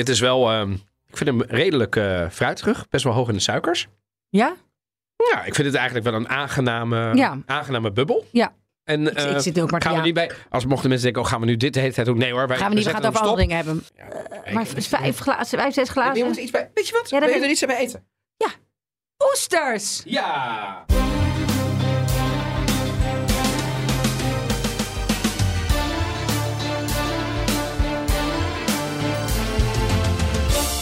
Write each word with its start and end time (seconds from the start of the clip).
Dit 0.00 0.08
is 0.08 0.20
wel, 0.20 0.50
ehm, 0.50 0.72
ik 1.08 1.16
vind 1.16 1.30
hem 1.30 1.42
redelijk 1.42 1.96
eh 1.96 2.28
fruitig. 2.30 2.88
Best 2.88 3.04
wel 3.04 3.12
hoog 3.12 3.28
in 3.28 3.34
de 3.34 3.40
suikers. 3.40 3.88
Ja? 4.28 4.54
Ja, 5.32 5.44
ik 5.44 5.54
vind 5.54 5.66
het 5.66 5.76
eigenlijk 5.76 6.06
wel 6.10 6.14
een 6.20 6.28
aangename, 6.28 7.14
Ja. 7.14 7.38
aangename 7.46 7.92
bubbel. 7.92 8.26
Ja. 8.32 8.52
En 8.84 9.06
Ik, 9.06 9.12
eh, 9.14 9.30
ik 9.30 9.40
zit 9.40 9.54
nu 9.54 9.62
ook 9.62 9.70
maar 9.70 9.82
gaan 9.82 9.92
we 9.92 9.98
ja. 9.98 10.04
niet 10.04 10.14
bij, 10.14 10.30
als 10.48 10.64
mochten 10.66 10.88
mensen 10.88 11.04
denken, 11.06 11.22
oh, 11.22 11.28
gaan 11.28 11.40
we 11.40 11.46
nu 11.46 11.56
dit 11.56 11.74
de 11.74 11.80
hele 11.80 11.92
tijd 11.92 12.06
doen? 12.06 12.18
Nee 12.18 12.32
hoor, 12.32 12.48
wij, 12.48 12.56
Gaan 12.56 12.68
we 12.68 12.74
niet, 12.74 12.84
we 12.84 12.90
gaan 12.90 13.00
het 13.00 13.08
over 13.10 13.20
andere 13.20 13.40
dingen 13.40 13.56
hebben. 13.56 13.82
stop. 13.84 14.52
Maar 14.52 14.66
vijf, 14.66 15.18
glazen, 15.18 15.58
vijf, 15.58 15.74
zes 15.74 15.88
glazen. 15.88 16.26
moet 16.26 16.36
iets 16.36 16.50
bij, 16.50 16.70
weet 16.74 16.88
je 16.88 16.92
wat? 16.92 17.10
Ja, 17.10 17.20
je 17.20 17.26
weet- 17.26 17.42
er 17.42 17.50
iets 17.50 17.64
bij 17.66 17.76
eten? 17.76 18.04
Oesters! 19.32 20.02
Ja! 20.04 20.84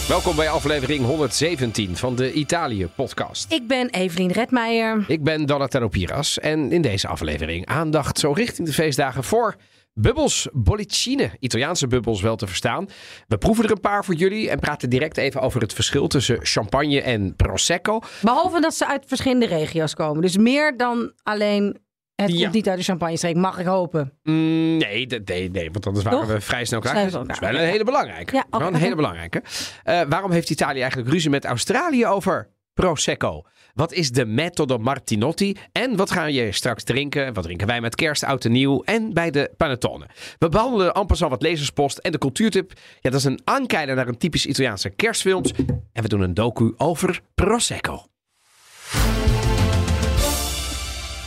Welkom 0.09 0.35
bij 0.35 0.49
aflevering 0.49 1.05
117 1.05 1.95
van 1.95 2.15
de 2.15 2.33
Italië-podcast. 2.33 3.51
Ik 3.51 3.67
ben 3.67 3.89
Evelien 3.89 4.31
Redmeijer. 4.31 5.03
Ik 5.07 5.23
ben 5.23 5.45
Donatello 5.45 5.87
Piras 5.87 6.39
en 6.39 6.71
in 6.71 6.81
deze 6.81 7.07
aflevering 7.07 7.65
aandacht 7.65 8.19
zo 8.19 8.31
richting 8.31 8.67
de 8.67 8.73
feestdagen 8.73 9.23
voor 9.23 9.55
bubbels, 9.93 10.47
bollicine, 10.53 11.31
Italiaanse 11.39 11.87
bubbels 11.87 12.21
wel 12.21 12.35
te 12.35 12.47
verstaan. 12.47 12.87
We 13.27 13.37
proeven 13.37 13.63
er 13.63 13.71
een 13.71 13.79
paar 13.79 14.05
voor 14.05 14.13
jullie 14.13 14.49
en 14.49 14.59
praten 14.59 14.89
direct 14.89 15.17
even 15.17 15.41
over 15.41 15.61
het 15.61 15.73
verschil 15.73 16.07
tussen 16.07 16.45
champagne 16.45 17.01
en 17.01 17.35
prosecco. 17.35 17.99
Behalve 18.21 18.61
dat 18.61 18.75
ze 18.75 18.87
uit 18.87 19.03
verschillende 19.07 19.45
regio's 19.45 19.93
komen. 19.93 20.21
Dus 20.21 20.37
meer 20.37 20.77
dan 20.77 21.11
alleen 21.23 21.77
het 22.21 22.31
Ja. 22.31 22.41
komt 22.41 22.53
niet 22.53 22.69
uit 22.69 22.77
de 22.77 22.83
champagne-streek, 22.83 23.35
mag 23.35 23.59
ik 23.59 23.65
hopen. 23.65 24.13
Mm, 24.23 24.77
nee, 24.77 25.07
nee, 25.25 25.49
nee, 25.49 25.71
want 25.71 25.85
anders 25.87 26.05
waren 26.05 26.19
Toch? 26.19 26.29
we 26.29 26.41
vrij 26.41 26.65
snel 26.65 26.79
klaar. 26.79 27.11
Dat 27.11 27.29
is 27.29 27.39
wel 27.39 27.49
een 27.49 27.55
hele 27.59 27.83
belangrijke. 27.83 28.35
Ja, 28.35 28.45
Wel 28.49 28.59
oké, 28.59 28.69
een 28.69 28.75
hele 28.81 28.95
belangrijke. 28.95 29.41
Eh, 29.83 30.01
waarom 30.09 30.31
heeft 30.31 30.49
Italië 30.49 30.79
eigenlijk 30.79 31.11
ruzie 31.11 31.29
met 31.29 31.45
Australië 31.45 32.05
over 32.05 32.49
Prosecco? 32.73 33.41
Wat 33.73 33.93
is 33.93 34.11
de 34.11 34.25
metodo 34.25 34.77
Martinotti? 34.77 35.55
En 35.71 35.95
wat 35.95 36.11
gaan 36.11 36.33
je 36.33 36.51
straks 36.51 36.83
drinken? 36.83 37.33
Wat 37.33 37.43
drinken 37.43 37.67
wij 37.67 37.81
met 37.81 37.95
kerst, 37.95 38.23
oud 38.23 38.45
en 38.45 38.51
nieuw? 38.51 38.81
En 38.83 39.13
bij 39.13 39.31
de 39.31 39.51
panettone. 39.57 40.05
We 40.37 40.49
behandelen 40.49 40.93
amper 40.93 41.23
al 41.23 41.29
wat 41.29 41.41
lezerspost 41.41 41.97
en 41.97 42.11
de 42.11 42.17
cultuurtip. 42.17 42.71
Ja, 42.99 43.09
dat 43.09 43.19
is 43.19 43.25
een 43.25 43.39
aankijker 43.43 43.95
naar 43.95 44.07
een 44.07 44.17
typisch 44.17 44.45
Italiaanse 44.45 44.89
kerstfilms. 44.89 45.51
En 45.93 46.03
we 46.03 46.07
doen 46.07 46.21
een 46.21 46.33
docu 46.33 46.73
over 46.77 47.21
Prosecco. 47.35 48.03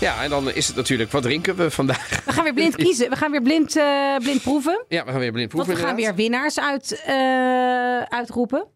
Ja, 0.03 0.23
en 0.23 0.31
dan 0.31 0.51
is 0.53 0.67
het 0.67 0.77
natuurlijk, 0.77 1.11
wat 1.11 1.23
drinken 1.23 1.57
we 1.57 1.71
vandaag? 1.71 2.25
We 2.25 2.33
gaan 2.33 2.45
weer 2.45 2.53
blind 2.55 2.77
kiezen. 2.85 3.11
We 3.11 3.17
gaan 3.17 3.31
weer 3.31 3.43
blind, 3.43 3.77
eh, 3.77 4.17
blind 4.17 4.43
proeven. 4.43 4.85
Ja, 4.89 5.05
we 5.05 5.11
gaan 5.11 5.21
weer 5.21 5.33
blind 5.33 5.53
Want 5.53 5.65
proeven 5.65 5.83
we 5.85 5.89
gaan 5.89 5.97
weer 6.01 6.15
winnaars 6.15 6.61
uit, 6.61 7.03
eh, 7.07 8.03
uitroepen. 8.03 8.67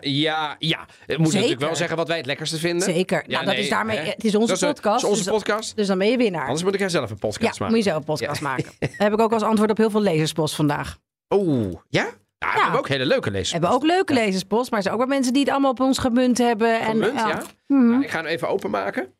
Ja, 0.00 0.56
ja. 0.58 0.86
We 1.06 1.14
moeten 1.18 1.34
natuurlijk 1.34 1.60
wel 1.60 1.76
zeggen 1.76 1.96
wat 1.96 2.08
wij 2.08 2.16
het 2.16 2.26
lekkerste 2.26 2.58
vinden. 2.58 2.82
Zeker. 2.94 3.22
Ja, 3.26 3.32
nou, 3.32 3.44
dat 3.44 3.54
nee, 3.54 3.62
is 3.62 3.70
daarmee, 3.70 3.96
hè? 3.98 4.04
het 4.10 4.24
is 4.24 4.34
onze 4.34 4.46
Dat 4.46 4.56
is, 4.56 4.62
een- 4.62 4.68
podcast. 4.68 5.00
dat 5.02 5.10
is 5.10 5.18
onze 5.18 5.30
dus, 5.30 5.38
podcast. 5.38 5.76
dus 5.76 5.86
dan 5.86 5.98
ben 5.98 6.10
je 6.10 6.16
winnaar. 6.16 6.42
Anders 6.44 6.62
moet 6.64 6.74
ik 6.80 6.90
zelf 6.90 7.10
een 7.10 7.16
ja, 7.20 7.26
podcast 7.26 7.50
moet 7.50 7.58
maken. 7.68 7.76
je 7.76 7.82
zelf 7.82 7.96
een 7.96 8.04
podcast 8.04 8.40
Ja. 8.40 8.48
maken. 8.48 8.64
Dat 8.78 8.90
heb 8.96 9.12
ik 9.12 9.20
ook 9.20 9.32
als 9.32 9.42
antwoord 9.42 9.70
op 9.70 9.76
heel 9.76 9.90
veel 9.90 10.00
lezerspost 10.02 10.54
vandaag. 10.54 10.98
Oeh, 11.34 11.74
ja? 11.88 12.02
Ja, 12.38 12.52
we 12.54 12.60
hebben 12.60 12.78
ook 12.78 12.88
hele 12.88 13.06
leuke 13.06 13.30
lezers. 13.30 13.50
We 13.50 13.56
hebben 13.56 13.70
ook 13.76 13.82
leuke 13.84 14.12
lezerspost, 14.14 14.68
maar 14.70 14.78
er 14.78 14.82
zijn 14.84 14.94
ook 14.94 15.00
wel 15.00 15.10
mensen 15.14 15.32
die 15.32 15.42
het 15.42 15.50
allemaal 15.50 15.70
op 15.70 15.80
ons 15.80 15.98
gemunt 15.98 16.38
hebben. 16.38 16.80
En, 16.80 16.86
Gemunt, 16.86 17.18
ja? 17.18 17.42
Mhm. 17.66 17.88
Nou, 17.90 18.02
ik 18.02 18.10
ga 18.10 18.16
hem 18.18 18.26
even 18.26 18.48
openmaken. 18.48 19.14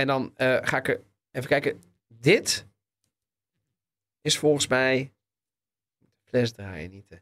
En 0.00 0.06
dan 0.06 0.32
eh, 0.36 0.56
ga 0.60 0.76
ik 0.76 0.88
er 0.88 1.00
even 1.30 1.48
kijken. 1.48 1.82
Dit 2.08 2.66
is 4.20 4.38
volgens 4.38 4.66
mij... 4.66 5.12
Fles 6.24 6.52
draaien 6.52 6.90
niet. 6.90 7.04
hè. 7.08 7.16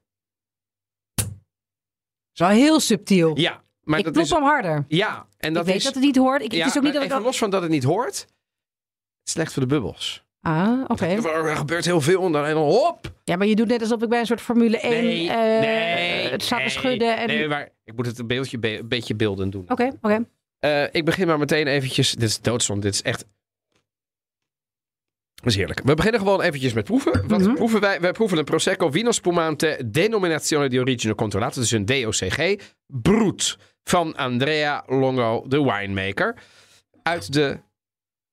is 2.33 2.39
wel 2.41 2.49
heel 2.49 2.81
subtiel. 2.81 3.39
Ja, 3.39 3.63
maar 3.83 3.99
ik 3.99 4.05
dat 4.05 4.17
is... 4.17 4.31
hem 4.31 4.43
harder. 4.43 4.85
Ja, 4.89 5.27
en 5.37 5.53
dat 5.53 5.63
ik 5.63 5.69
weet 5.69 5.77
is... 5.79 5.85
dat 5.85 5.95
het 5.95 6.03
niet 6.03 6.17
hoort. 6.17 6.43
Ik, 6.43 6.53
ja, 6.53 6.59
het 6.59 6.67
is 6.71 6.77
ook 6.77 6.83
niet 6.83 6.93
dat 6.93 7.03
ik... 7.03 7.11
even 7.11 7.23
los 7.23 7.39
van 7.39 7.51
dat 7.51 7.63
het 7.63 7.71
niet 7.71 7.85
hoort. 7.85 8.27
Slecht 9.23 9.53
voor 9.53 9.63
de 9.63 9.69
bubbels. 9.69 10.25
Ah, 10.41 10.85
oké. 10.87 11.07
Er 11.07 11.57
gebeurt 11.57 11.85
heel 11.85 12.01
veel 12.01 12.31
dan, 12.31 12.45
en 12.45 12.55
dan 12.55 12.63
hop. 12.65 13.13
Ja, 13.25 13.37
maar 13.37 13.47
je 13.47 13.57
doet 13.57 13.69
net 13.69 13.81
alsof 13.81 14.03
ik 14.03 14.09
bij 14.09 14.21
een 14.21 14.27
soort 14.27 14.41
Formule 14.41 14.79
1 14.79 15.05
Nee, 15.05 15.31
eh, 15.31 15.37
nee, 15.37 16.29
het 16.29 16.43
stappen 16.43 16.67
nee, 16.67 16.77
schudden. 16.77 17.17
En... 17.17 17.27
Nee, 17.27 17.49
maar 17.49 17.69
ik 17.85 17.97
moet 17.97 18.07
het 18.07 18.19
een, 18.19 18.27
beeldje, 18.27 18.59
be- 18.59 18.79
een 18.79 18.89
beetje 18.89 19.15
beelden 19.15 19.51
doen. 19.51 19.65
Oké, 19.69 19.91
oké. 20.01 20.25
Eh, 20.59 20.83
ik 20.95 21.05
begin 21.05 21.27
maar 21.27 21.39
meteen 21.39 21.67
eventjes. 21.67 22.13
Dit 22.13 22.29
is 22.29 22.41
doodzonde. 22.41 22.83
Dit 22.83 22.95
is 22.95 23.03
echt. 23.03 23.25
Dat 25.35 25.47
is 25.47 25.57
heerlijk. 25.57 25.81
We 25.85 25.95
beginnen 25.95 26.21
gewoon 26.21 26.41
eventjes 26.43 26.73
met 26.73 26.85
proeven. 26.85 27.29
Wat 27.29 27.41
Mhm. 27.41 27.55
proeven 27.55 27.81
wij? 27.81 28.01
Wij 28.01 28.13
proeven 28.13 28.39
een 28.39 28.45
Prosecco 28.45 28.91
Vino 28.91 29.11
Spumante 29.11 29.81
Denominazione 29.87 30.69
di 30.69 30.81
Origine 30.81 31.15
Controllata. 31.15 31.61
Dus 31.61 31.71
een 31.71 31.85
DOCG. 31.85 32.57
Brut. 32.87 33.59
Van 33.85 34.17
Andrea 34.17 34.85
Longo, 34.87 35.45
de 35.49 35.63
winemaker. 35.63 36.37
Uit 37.03 37.33
de... 37.33 37.59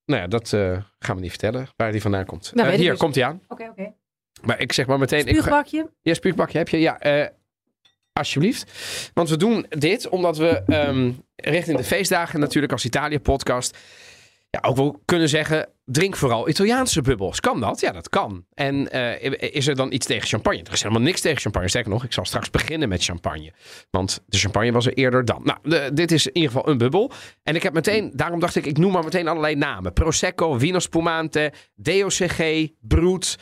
Nou 0.05 0.21
ja, 0.21 0.27
dat 0.27 0.53
eh, 0.53 0.77
gaan 0.99 1.15
we 1.15 1.21
niet 1.21 1.29
vertellen. 1.29 1.67
Waar 1.75 1.91
die 1.91 2.01
vandaan 2.01 2.25
komt. 2.25 2.51
Nou, 2.55 2.69
Eh, 2.69 2.75
hier, 2.75 2.89
dus. 2.89 2.99
komt 2.99 3.15
hij 3.15 3.23
aan. 3.25 3.41
Oké, 3.47 3.63
oké. 3.69 3.93
Maar 4.41 4.59
ik 4.59 4.73
zeg 4.73 4.85
maar 4.87 4.99
meteen... 4.99 5.19
Ik 5.19 5.27
Spuugbakje. 5.27 5.91
ja, 6.01 6.13
spuugbakje 6.13 6.57
heb 6.57 6.69
je. 6.69 6.77
Ja, 6.79 6.99
alsjeblieft. 8.19 8.71
Want 9.13 9.29
we 9.29 9.37
doen 9.37 9.65
dit 9.69 10.09
omdat 10.09 10.37
we 10.37 10.63
ehm, 10.67 11.11
richting 11.35 11.77
de 11.77 11.83
feestdagen 11.83 12.39
natuurlijk 12.39 12.73
als 12.73 12.85
Italië-podcast... 12.85 13.77
Ja, 14.49 14.69
ook 14.69 14.75
wel 14.75 15.01
kunnen 15.05 15.29
zeggen, 15.29 15.69
drink 15.85 16.15
vooral 16.15 16.49
Italiaanse 16.49 17.01
bubbels. 17.01 17.39
Kan 17.39 17.59
dat? 17.59 17.79
Ja, 17.79 17.91
dat 17.91 18.09
kan. 18.09 18.45
En 18.53 18.91
eh, 18.91 19.53
is 19.53 19.67
er 19.67 19.75
dan 19.75 19.91
iets 19.91 20.05
tegen 20.05 20.27
champagne? 20.27 20.63
Er 20.63 20.73
is 20.73 20.81
helemaal 20.81 21.03
niks 21.03 21.21
tegen 21.21 21.41
champagne. 21.41 21.67
Sterker 21.67 21.91
nog, 21.91 22.03
ik 22.03 22.13
zal 22.13 22.25
straks 22.25 22.49
beginnen 22.49 22.89
met 22.89 23.03
champagne. 23.03 23.53
Want 23.89 24.21
de 24.25 24.37
champagne 24.37 24.71
was 24.71 24.85
er 24.85 24.93
eerder 24.93 25.25
dan. 25.25 25.41
Nou, 25.43 25.93
dit 25.93 26.11
is 26.11 26.27
in 26.27 26.35
ieder 26.35 26.51
geval 26.51 26.69
een 26.69 26.77
bubbel. 26.77 27.11
En 27.43 27.55
ik 27.55 27.63
heb 27.63 27.73
meteen, 27.73 28.11
daarom 28.13 28.39
dacht 28.39 28.55
ik, 28.55 28.65
ik 28.65 28.77
noem 28.77 28.91
maar 28.91 29.03
meteen 29.03 29.27
allerlei 29.27 29.55
namen. 29.55 29.93
Prosecco, 29.93 30.53
Vino 30.53 30.79
Spumante, 30.79 31.53
DOCG, 31.75 32.67
Brut. 32.79 33.37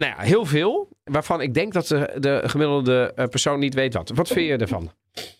Nou 0.00 0.12
ja, 0.12 0.18
heel 0.20 0.44
veel. 0.44 0.88
Waarvan 1.04 1.40
ik 1.40 1.54
denk 1.54 1.72
dat 1.72 1.86
de, 1.86 2.16
de 2.18 2.42
gemiddelde 2.44 3.12
eh, 3.14 3.26
persoon 3.26 3.58
niet 3.58 3.74
weet 3.74 3.94
wat. 3.94 4.08
Wat 4.08 4.28
vind 4.28 4.46
je 4.46 4.56
ervan? 4.56 4.92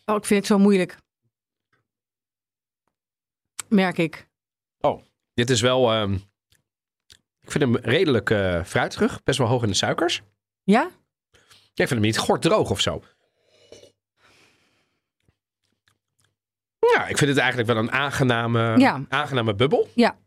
Oh, 0.04 0.16
ik 0.16 0.24
vind 0.24 0.38
het 0.40 0.46
zo 0.46 0.58
moeilijk. 0.58 0.96
Merk 3.68 3.98
ik. 3.98 4.28
Dit 5.34 5.50
is 5.50 5.60
wel... 5.60 5.92
ehm, 5.92 6.12
ik 7.40 7.50
vind 7.50 7.64
hem 7.64 7.76
redelijk 7.76 8.30
eh 8.30 8.64
fruitig. 8.64 9.22
Best 9.22 9.38
wel 9.38 9.46
hoog 9.48 9.62
in 9.62 9.68
de 9.68 9.74
suikers. 9.74 10.22
Ja? 10.62 10.90
Ja, 11.72 11.84
ik 11.84 11.88
vind 11.88 11.90
hem 11.90 12.00
niet 12.00 12.18
gorddroog 12.18 12.70
of 12.70 12.80
zo. 12.80 13.02
Ja, 16.94 17.06
ik 17.06 17.18
vind 17.18 17.30
het 17.30 17.38
eigenlijk 17.38 17.68
wel 17.68 17.78
een 17.78 17.92
aangename, 17.92 18.78
Ja. 18.78 19.04
aangename 19.08 19.54
bubbel. 19.54 19.88
Ja. 19.94 20.18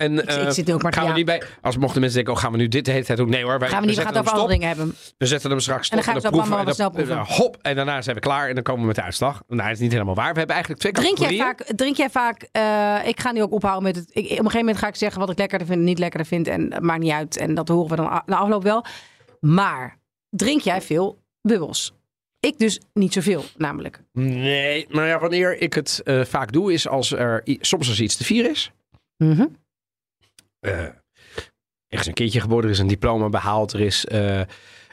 En 0.00 0.18
Ik, 0.18 0.24
eh, 0.24 0.42
ik 0.42 0.52
zit 0.52 0.72
ook 0.72 0.82
maar 0.82 0.92
gaan 0.92 1.06
we 1.06 1.12
niet 1.12 1.24
bij... 1.24 1.42
Als 1.62 1.76
mochten 1.76 2.00
mensen 2.00 2.16
denken, 2.16 2.34
oh, 2.34 2.40
gaan 2.40 2.52
we 2.52 2.58
nu 2.58 2.68
dit 2.68 2.84
de 2.84 2.90
hele 2.90 3.04
tijd 3.04 3.18
doen? 3.18 3.28
Nee 3.28 3.44
hoor, 3.44 3.58
wij, 3.58 3.68
Gaan 3.68 3.80
we 3.80 3.86
niet, 3.86 3.96
we 3.96 4.02
gaan 4.02 4.10
het 4.10 4.20
over 4.20 4.30
stop. 4.30 4.42
andere 4.42 4.58
dingen 4.60 4.76
hebben. 4.76 4.96
We 5.18 5.26
zetten 5.26 5.50
hem 5.50 5.60
straks 5.60 5.88
En 5.88 5.96
dan 5.96 6.04
stop 6.04 6.14
gaan 6.14 6.22
we 6.22 6.28
en 6.28 6.34
zo 6.34 6.40
allemaal 6.40 6.64
proeven 6.64 6.74
snel 6.74 6.86
en 6.86 7.24
proeven. 7.24 7.36
Hop, 7.44 7.56
en 7.62 7.76
daarna 7.76 8.02
zijn 8.02 8.16
we 8.16 8.22
klaar 8.22 8.48
en 8.48 8.54
dan 8.54 8.62
komen 8.62 8.80
we 8.80 8.86
met 8.86 8.96
de 8.96 9.02
uitslag. 9.02 9.42
Nou, 9.48 9.62
dat 9.62 9.70
is 9.70 9.78
niet 9.78 9.92
helemaal 9.92 10.14
waar. 10.14 10.32
We 10.32 10.38
hebben 10.38 10.54
eigenlijk 10.56 10.82
twee 10.82 10.92
Drink 10.92 11.18
jij 11.18 11.36
vaak, 11.38 11.62
drink 11.76 11.96
jij 11.96 12.10
vaak 12.10 12.48
eh, 12.52 12.96
ik 13.04 13.20
ga 13.20 13.32
nu 13.32 13.42
ook 13.42 13.52
ophouden 13.52 13.82
met 13.82 13.96
het, 13.96 14.06
ik, 14.08 14.24
op 14.24 14.30
een 14.30 14.36
gegeven 14.36 14.58
moment 14.58 14.78
ga 14.78 14.86
ik 14.88 14.96
zeggen 14.96 15.20
wat 15.20 15.30
ik 15.30 15.38
lekkerder 15.38 15.66
vind 15.66 15.78
en 15.78 15.84
niet 15.84 15.98
lekkerder 15.98 16.28
vind 16.28 16.48
en 16.48 16.72
het 16.72 16.82
maakt 16.82 17.00
niet 17.00 17.12
uit 17.12 17.36
en 17.36 17.54
dat 17.54 17.68
horen 17.68 17.90
we 17.90 17.96
dan 17.96 18.22
na 18.26 18.36
afloop 18.36 18.62
wel. 18.62 18.84
Maar 19.40 19.98
drink 20.30 20.60
jij 20.60 20.82
veel 20.82 21.18
bubbels? 21.42 21.92
Ik 22.40 22.58
dus 22.58 22.80
niet 22.92 23.12
zoveel, 23.12 23.44
namelijk. 23.56 24.00
Nee, 24.12 24.86
maar 24.90 25.06
ja, 25.06 25.18
wanneer 25.18 25.58
ik 25.58 25.74
het 25.74 26.00
eh, 26.04 26.24
vaak 26.24 26.52
doe, 26.52 26.72
is 26.72 26.88
als 26.88 27.12
er 27.12 27.42
soms 27.60 27.88
als 27.88 28.00
iets 28.00 28.16
te 28.16 28.24
vieren 28.24 28.50
is. 28.50 28.72
Eh, 29.16 29.40
er 30.60 30.94
is 31.88 32.06
een 32.06 32.12
kindje 32.14 32.40
geboren, 32.40 32.64
er 32.64 32.70
is 32.70 32.78
een 32.78 32.86
diploma 32.86 33.28
behaald, 33.28 33.72
er 33.72 33.80
is 33.80 34.04
eh, 34.06 34.40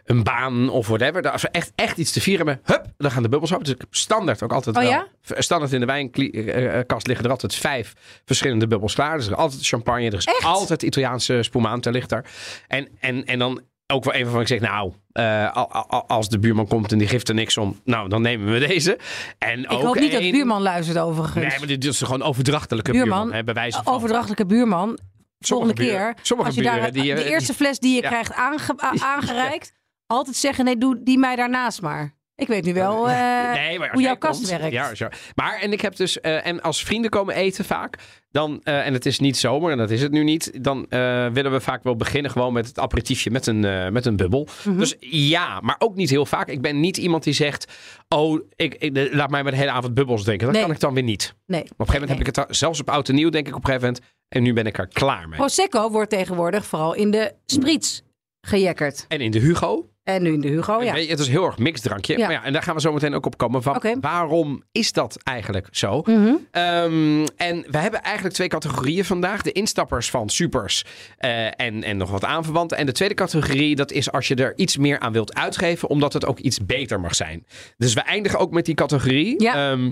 een 0.05 0.23
baan 0.23 0.69
of 0.69 0.87
whatever. 0.87 1.31
Als 1.31 1.41
we 1.41 1.49
echt, 1.49 1.71
echt 1.75 1.97
iets 1.97 2.11
te 2.11 2.21
vieren 2.21 2.47
hebben, 2.47 2.65
hup, 2.75 2.85
dan 2.97 3.11
gaan 3.11 3.23
de 3.23 3.29
bubbels 3.29 3.51
open. 3.53 3.63
Dus 3.63 3.73
ik 3.73 3.79
heb 3.81 3.95
standaard 3.95 4.43
ook 4.43 4.53
altijd 4.53 4.75
Oh 4.75 4.81
wel. 4.81 4.91
ja? 4.91 5.07
Standaard 5.21 5.73
in 5.73 5.79
de 5.79 5.85
wijnkast 5.85 7.07
liggen 7.07 7.25
er 7.25 7.31
altijd 7.31 7.55
vijf 7.55 7.93
verschillende 8.25 8.67
bubbels 8.67 8.93
klaar. 8.95 9.17
Dus 9.17 9.25
er 9.25 9.31
is 9.31 9.37
altijd 9.37 9.67
champagne, 9.67 10.05
er 10.05 10.13
is 10.13 10.25
Echt? 10.25 10.43
altijd 10.43 10.83
Italiaanse 10.83 11.43
spumante 11.43 11.91
ligt 11.91 12.09
daar. 12.09 12.25
En, 12.67 12.87
en, 12.99 13.25
en 13.25 13.39
dan 13.39 13.61
ook 13.93 14.03
wel 14.03 14.15
een 14.15 14.23
waarvan 14.23 14.41
ik 14.41 14.47
zeg, 14.47 14.59
nou, 14.59 14.93
eh, 15.11 15.53
al- 15.55 15.71
al- 15.71 16.07
als 16.07 16.29
de 16.29 16.39
buurman 16.39 16.67
komt 16.67 16.91
en 16.91 16.97
die 16.97 17.07
geeft 17.07 17.29
er 17.29 17.35
niks 17.35 17.57
om, 17.57 17.79
nou, 17.83 18.09
dan 18.09 18.21
nemen 18.21 18.53
we 18.53 18.67
deze. 18.67 18.97
En 19.37 19.59
Ik 19.63 19.71
ook 19.71 19.81
hoop 19.81 19.95
niet 19.99 20.11
dat 20.11 20.21
één- 20.21 20.31
buurman 20.31 20.61
luistert 20.61 20.97
overigens. 20.97 21.45
Nee, 21.45 21.57
maar 21.59 21.67
dit 21.67 21.85
is 21.85 22.01
gewoon 22.01 22.21
overdrachtelijke 22.23 22.91
Buurman, 22.91 23.17
buurman, 23.17 23.35
hè, 23.35 23.43
bij 23.43 23.53
wijze 23.53 23.81
van. 23.83 23.93
Overdrachtelijke 23.93 24.45
buurman. 24.45 24.99
Sommige 25.39 25.75
Volgende 25.75 25.97
keer, 25.97 26.13
sommige 26.21 26.49
als 26.49 26.57
je 26.57 26.63
daar 26.63 26.91
die, 26.91 27.11
eh, 27.11 27.17
de 27.17 27.29
eerste 27.29 27.53
fles 27.53 27.79
die 27.79 27.95
je 27.95 28.01
Ja. 28.01 28.07
krijgt 28.07 28.33
aange- 28.33 28.75
aangereikt, 29.15 29.73
altijd 30.07 30.35
zeggen 30.35 30.65
nee, 30.65 30.77
doe 30.77 31.03
die 31.03 31.17
mij 31.17 31.35
daarnaast 31.35 31.81
maar. 31.81 32.15
Ik 32.35 32.47
weet 32.47 32.65
nu 32.65 32.73
wel 32.73 33.09
eh, 33.09 33.53
Nee, 33.53 33.79
als 33.79 33.89
hoe 33.91 34.01
jouw 34.01 34.15
kast 34.17 34.37
komt- 34.47 34.49
werkt. 34.59 34.71
Ja, 34.73 34.95
zo. 34.95 35.07
Maar 35.35 35.59
en 35.59 35.71
ik 35.71 35.81
heb 35.81 35.95
dus 35.95 36.19
eh, 36.21 36.45
en 36.45 36.61
als 36.61 36.83
vrienden 36.83 37.09
komen 37.11 37.35
eten 37.35 37.65
vaak, 37.65 37.97
dan 38.31 38.59
eh, 38.63 38.85
en 38.85 38.93
het 38.93 39.05
is 39.05 39.19
niet 39.19 39.37
zomer 39.37 39.71
en 39.71 39.77
dat 39.77 39.89
is 39.91 40.01
het 40.01 40.11
nu 40.11 40.23
niet, 40.23 40.63
dan 40.63 40.85
eh, 40.89 41.27
willen 41.27 41.51
we 41.51 41.59
vaak 41.59 41.83
wel 41.83 41.95
beginnen 41.95 42.31
gewoon 42.31 42.53
met 42.53 42.67
het 42.67 42.79
aperitiefje 42.79 43.31
met 43.31 43.47
een 43.47 43.65
eh, 43.65 43.89
met 43.89 44.05
een 44.05 44.15
bubbel. 44.15 44.47
Mhm. 44.63 44.77
Dus 44.77 44.95
ja, 44.99 45.59
maar 45.59 45.75
ook 45.79 45.95
niet 45.95 46.09
heel 46.09 46.25
vaak. 46.25 46.47
Ik 46.47 46.61
ben 46.61 46.79
niet 46.79 46.97
iemand 46.97 47.23
die 47.23 47.33
zegt, 47.33 47.71
oh, 48.07 48.41
ik, 48.55 48.75
ik 48.75 49.09
laat 49.13 49.29
mij 49.29 49.43
maar 49.43 49.51
de 49.51 49.57
hele 49.57 49.71
avond 49.71 49.93
bubbels 49.93 50.23
drinken. 50.23 50.45
Dat 50.45 50.55
Nee. 50.55 50.65
kan 50.65 50.73
ik 50.73 50.79
dan 50.79 50.93
weer 50.93 51.03
niet. 51.03 51.35
Nee. 51.45 51.61
Op 51.61 51.67
een 51.69 51.75
gegeven 51.85 51.99
moment 52.01 52.09
heb 52.27 52.27
ik 52.27 52.35
het 52.47 52.55
zelfs 52.57 52.79
op 52.79 52.89
oud 52.89 53.09
en 53.09 53.15
nieuw 53.15 53.29
denk 53.29 53.47
ik 53.47 53.55
op 53.55 53.59
een 53.63 53.69
gegeven 53.69 53.87
moment 53.87 54.05
en 54.29 54.43
nu 54.43 54.53
ben 54.53 54.65
ik 54.65 54.77
er 54.77 54.87
klaar 54.87 55.29
mee. 55.29 55.37
Prosecco 55.39 55.91
wordt 55.91 56.09
tegenwoordig 56.09 56.65
vooral 56.65 56.93
in 56.93 57.11
de 57.11 57.33
spritz 57.45 58.01
gejekkerd. 58.41 59.05
En 59.07 59.21
in 59.21 59.31
de 59.31 59.39
Hugo, 59.39 59.89
En 60.03 60.23
nu 60.23 60.33
in 60.33 60.41
de 60.41 60.47
Hugo, 60.47 60.83
ja. 60.83 60.95
Je, 60.95 61.09
het 61.09 61.19
is 61.19 61.27
heel 61.27 61.45
erg 61.45 61.57
mixed 61.57 61.83
drankje. 61.83 62.17
Ja. 62.17 62.25
Maar 62.25 62.35
ja, 62.35 62.43
en 62.43 62.53
daar 62.53 62.63
gaan 62.63 62.75
we 62.75 62.81
zo 62.81 62.93
meteen 62.93 63.13
ook 63.13 63.25
op 63.25 63.37
komen. 63.37 63.63
Van. 63.63 63.97
Waarom 64.01 64.63
is 64.71 64.91
dat 64.91 65.17
eigenlijk 65.23 65.67
zo? 65.71 66.01
Mhm. 66.05 66.33
Ehm, 66.51 67.25
en 67.35 67.65
we 67.67 67.77
hebben 67.77 68.01
eigenlijk 68.01 68.35
twee 68.35 68.47
categorieën 68.47 69.05
vandaag. 69.05 69.41
De 69.41 69.51
instappers 69.51 70.09
van 70.09 70.29
supers 70.29 70.85
eh, 71.17 71.45
en, 71.45 71.83
en 71.83 71.97
nog 71.97 72.11
wat 72.11 72.25
aanverwanten. 72.25 72.77
En 72.77 72.85
de 72.85 72.91
tweede 72.91 73.15
categorie, 73.15 73.75
dat 73.75 73.91
is 73.91 74.11
als 74.11 74.27
je 74.27 74.35
er 74.35 74.53
iets 74.57 74.77
meer 74.77 74.99
aan 74.99 75.13
wilt 75.13 75.35
uitgeven, 75.35 75.89
omdat 75.89 76.13
het 76.13 76.25
ook 76.25 76.39
iets 76.39 76.65
beter 76.65 76.99
mag 76.99 77.15
zijn. 77.15 77.45
Dus 77.77 77.93
we 77.93 78.01
eindigen 78.01 78.39
ook 78.39 78.51
met 78.51 78.65
die 78.65 78.75
categorie. 78.75 79.43
Ja. 79.43 79.71
Ehm, 79.71 79.91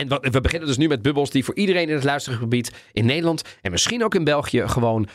en 0.00 0.32
we 0.32 0.40
beginnen 0.40 0.68
dus 0.68 0.76
nu 0.76 0.88
met 0.88 1.02
bubbels 1.02 1.30
die 1.30 1.44
voor 1.44 1.54
iedereen 1.54 1.88
in 1.88 1.94
het 1.94 2.04
luistergebied 2.04 2.72
in 2.92 3.06
Nederland 3.06 3.42
en 3.60 3.70
misschien 3.70 4.04
ook 4.04 4.14
in 4.14 4.24
België 4.24 4.68
gewoon 4.68 5.08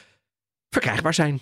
verkrijgbaar 0.70 1.14
zijn. 1.14 1.42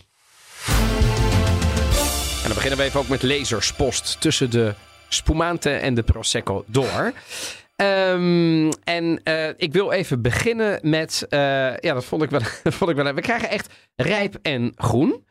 En 2.43 2.49
dan 2.49 2.53
beginnen 2.53 2.79
we 2.79 2.85
even 2.85 2.99
ook 2.99 3.07
met 3.07 3.23
laserspost 3.23 4.21
tussen 4.21 4.49
de 4.49 4.73
spumante 5.09 5.69
en 5.69 5.93
de 5.93 6.03
prosecco 6.03 6.63
door. 6.67 7.13
Ehm, 7.75 8.71
en 8.83 9.19
eh, 9.23 9.47
ik 9.57 9.73
wil 9.73 9.91
even 9.91 10.21
beginnen 10.21 10.79
met, 10.81 11.25
eh, 11.29 11.39
ja, 11.77 11.93
dat 11.93 12.05
vond 12.05 12.23
ik 12.23 12.29
wel, 12.29 12.39
dat 12.63 12.73
vond 12.73 12.89
ik 12.89 12.95
wel. 12.95 13.13
We 13.13 13.21
krijgen 13.21 13.49
echt 13.49 13.73
rijp 13.95 14.37
en 14.41 14.73
groen. 14.75 15.23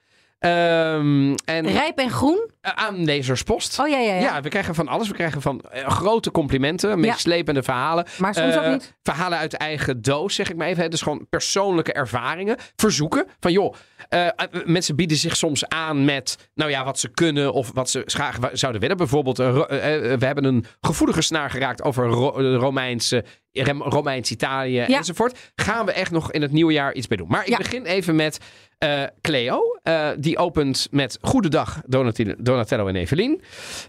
Ehm, 0.43 1.35
en 1.44 1.67
Rijp 1.71 1.99
en 1.99 2.11
groen? 2.11 2.50
eh, 2.61 2.73
aan 2.75 3.05
laserspost. 3.05 3.79
Oh 3.79 3.89
ja, 3.89 3.99
ja, 3.99 4.15
ja. 4.15 4.21
Ja, 4.21 4.41
we 4.41 4.49
krijgen 4.49 4.75
van 4.75 4.89
alles. 4.89 5.09
We 5.09 5.15
krijgen 5.15 5.43
van 5.43 5.61
eh, 5.61 5.89
grote 5.89 6.31
complimenten, 6.31 7.00
meeslepende 7.00 7.62
verhalen. 7.62 8.06
Maar 8.19 8.35
soms 8.35 8.55
Eh, 8.55 8.62
ook 8.67 8.73
niet. 8.73 8.94
Verhalen 9.03 9.39
uit 9.39 9.53
eigen 9.55 10.03
doos, 10.03 10.35
zeg 10.35 10.50
ik 10.50 10.56
maar 10.56 10.67
even. 10.69 10.91
Dus 10.91 11.03
gewoon 11.03 11.27
persoonlijke 11.31 11.93
ervaringen. 11.93 12.56
Verzoeken 12.77 13.27
van, 13.41 13.53
joh, 13.53 13.75
eh, 14.09 14.27
eh, 14.27 14.33
mensen 14.65 14.97
bieden 14.97 15.17
zich 15.17 15.37
soms 15.37 15.69
aan 15.69 16.05
met, 16.05 16.50
nou 16.55 16.71
ja, 16.71 16.85
wat 16.85 16.99
ze 16.99 17.09
kunnen 17.09 17.53
of 17.53 17.71
wat 17.75 17.91
ze 17.91 18.03
graag 18.06 18.37
zouden 18.53 18.81
willen. 18.81 18.97
Bijvoorbeeld, 18.97 19.39
eh, 19.39 19.49
eh, 19.49 20.12
eh, 20.12 20.19
we 20.19 20.27
hebben 20.27 20.44
een 20.44 20.65
gevoelige 20.81 21.23
snaar 21.23 21.50
geraakt 21.50 21.83
over 21.83 22.06
Ro- 22.06 22.39
eh, 22.39 22.55
Romeinse, 22.56 23.25
Rem- 23.52 23.82
Romeins 23.82 24.31
Italië 24.31 24.72
Ja. 24.72 24.87
enzovoort. 24.87 25.52
Gaan 25.54 25.87
we 25.87 25.93
echt 25.93 26.10
nog 26.10 26.32
in 26.32 26.43
het 26.43 26.52
nieuwe 26.52 26.72
jaar 26.72 26.94
iets 26.94 27.08
mee 27.08 27.19
doen. 27.19 27.28
Maar 27.28 27.43
ik 27.43 27.49
Ja. 27.49 27.56
begin 27.56 27.84
even 27.84 28.16
met 28.16 28.38
eh, 28.78 29.02
Cleo. 29.20 29.60
Eh, 29.82 30.08
die 30.19 30.38
opent 30.38 30.88
met 30.90 31.19
Goedendag 31.20 31.81
Donati- 31.87 32.34
Donatello 32.38 32.87
en 32.87 32.96
Evelien. 32.96 33.43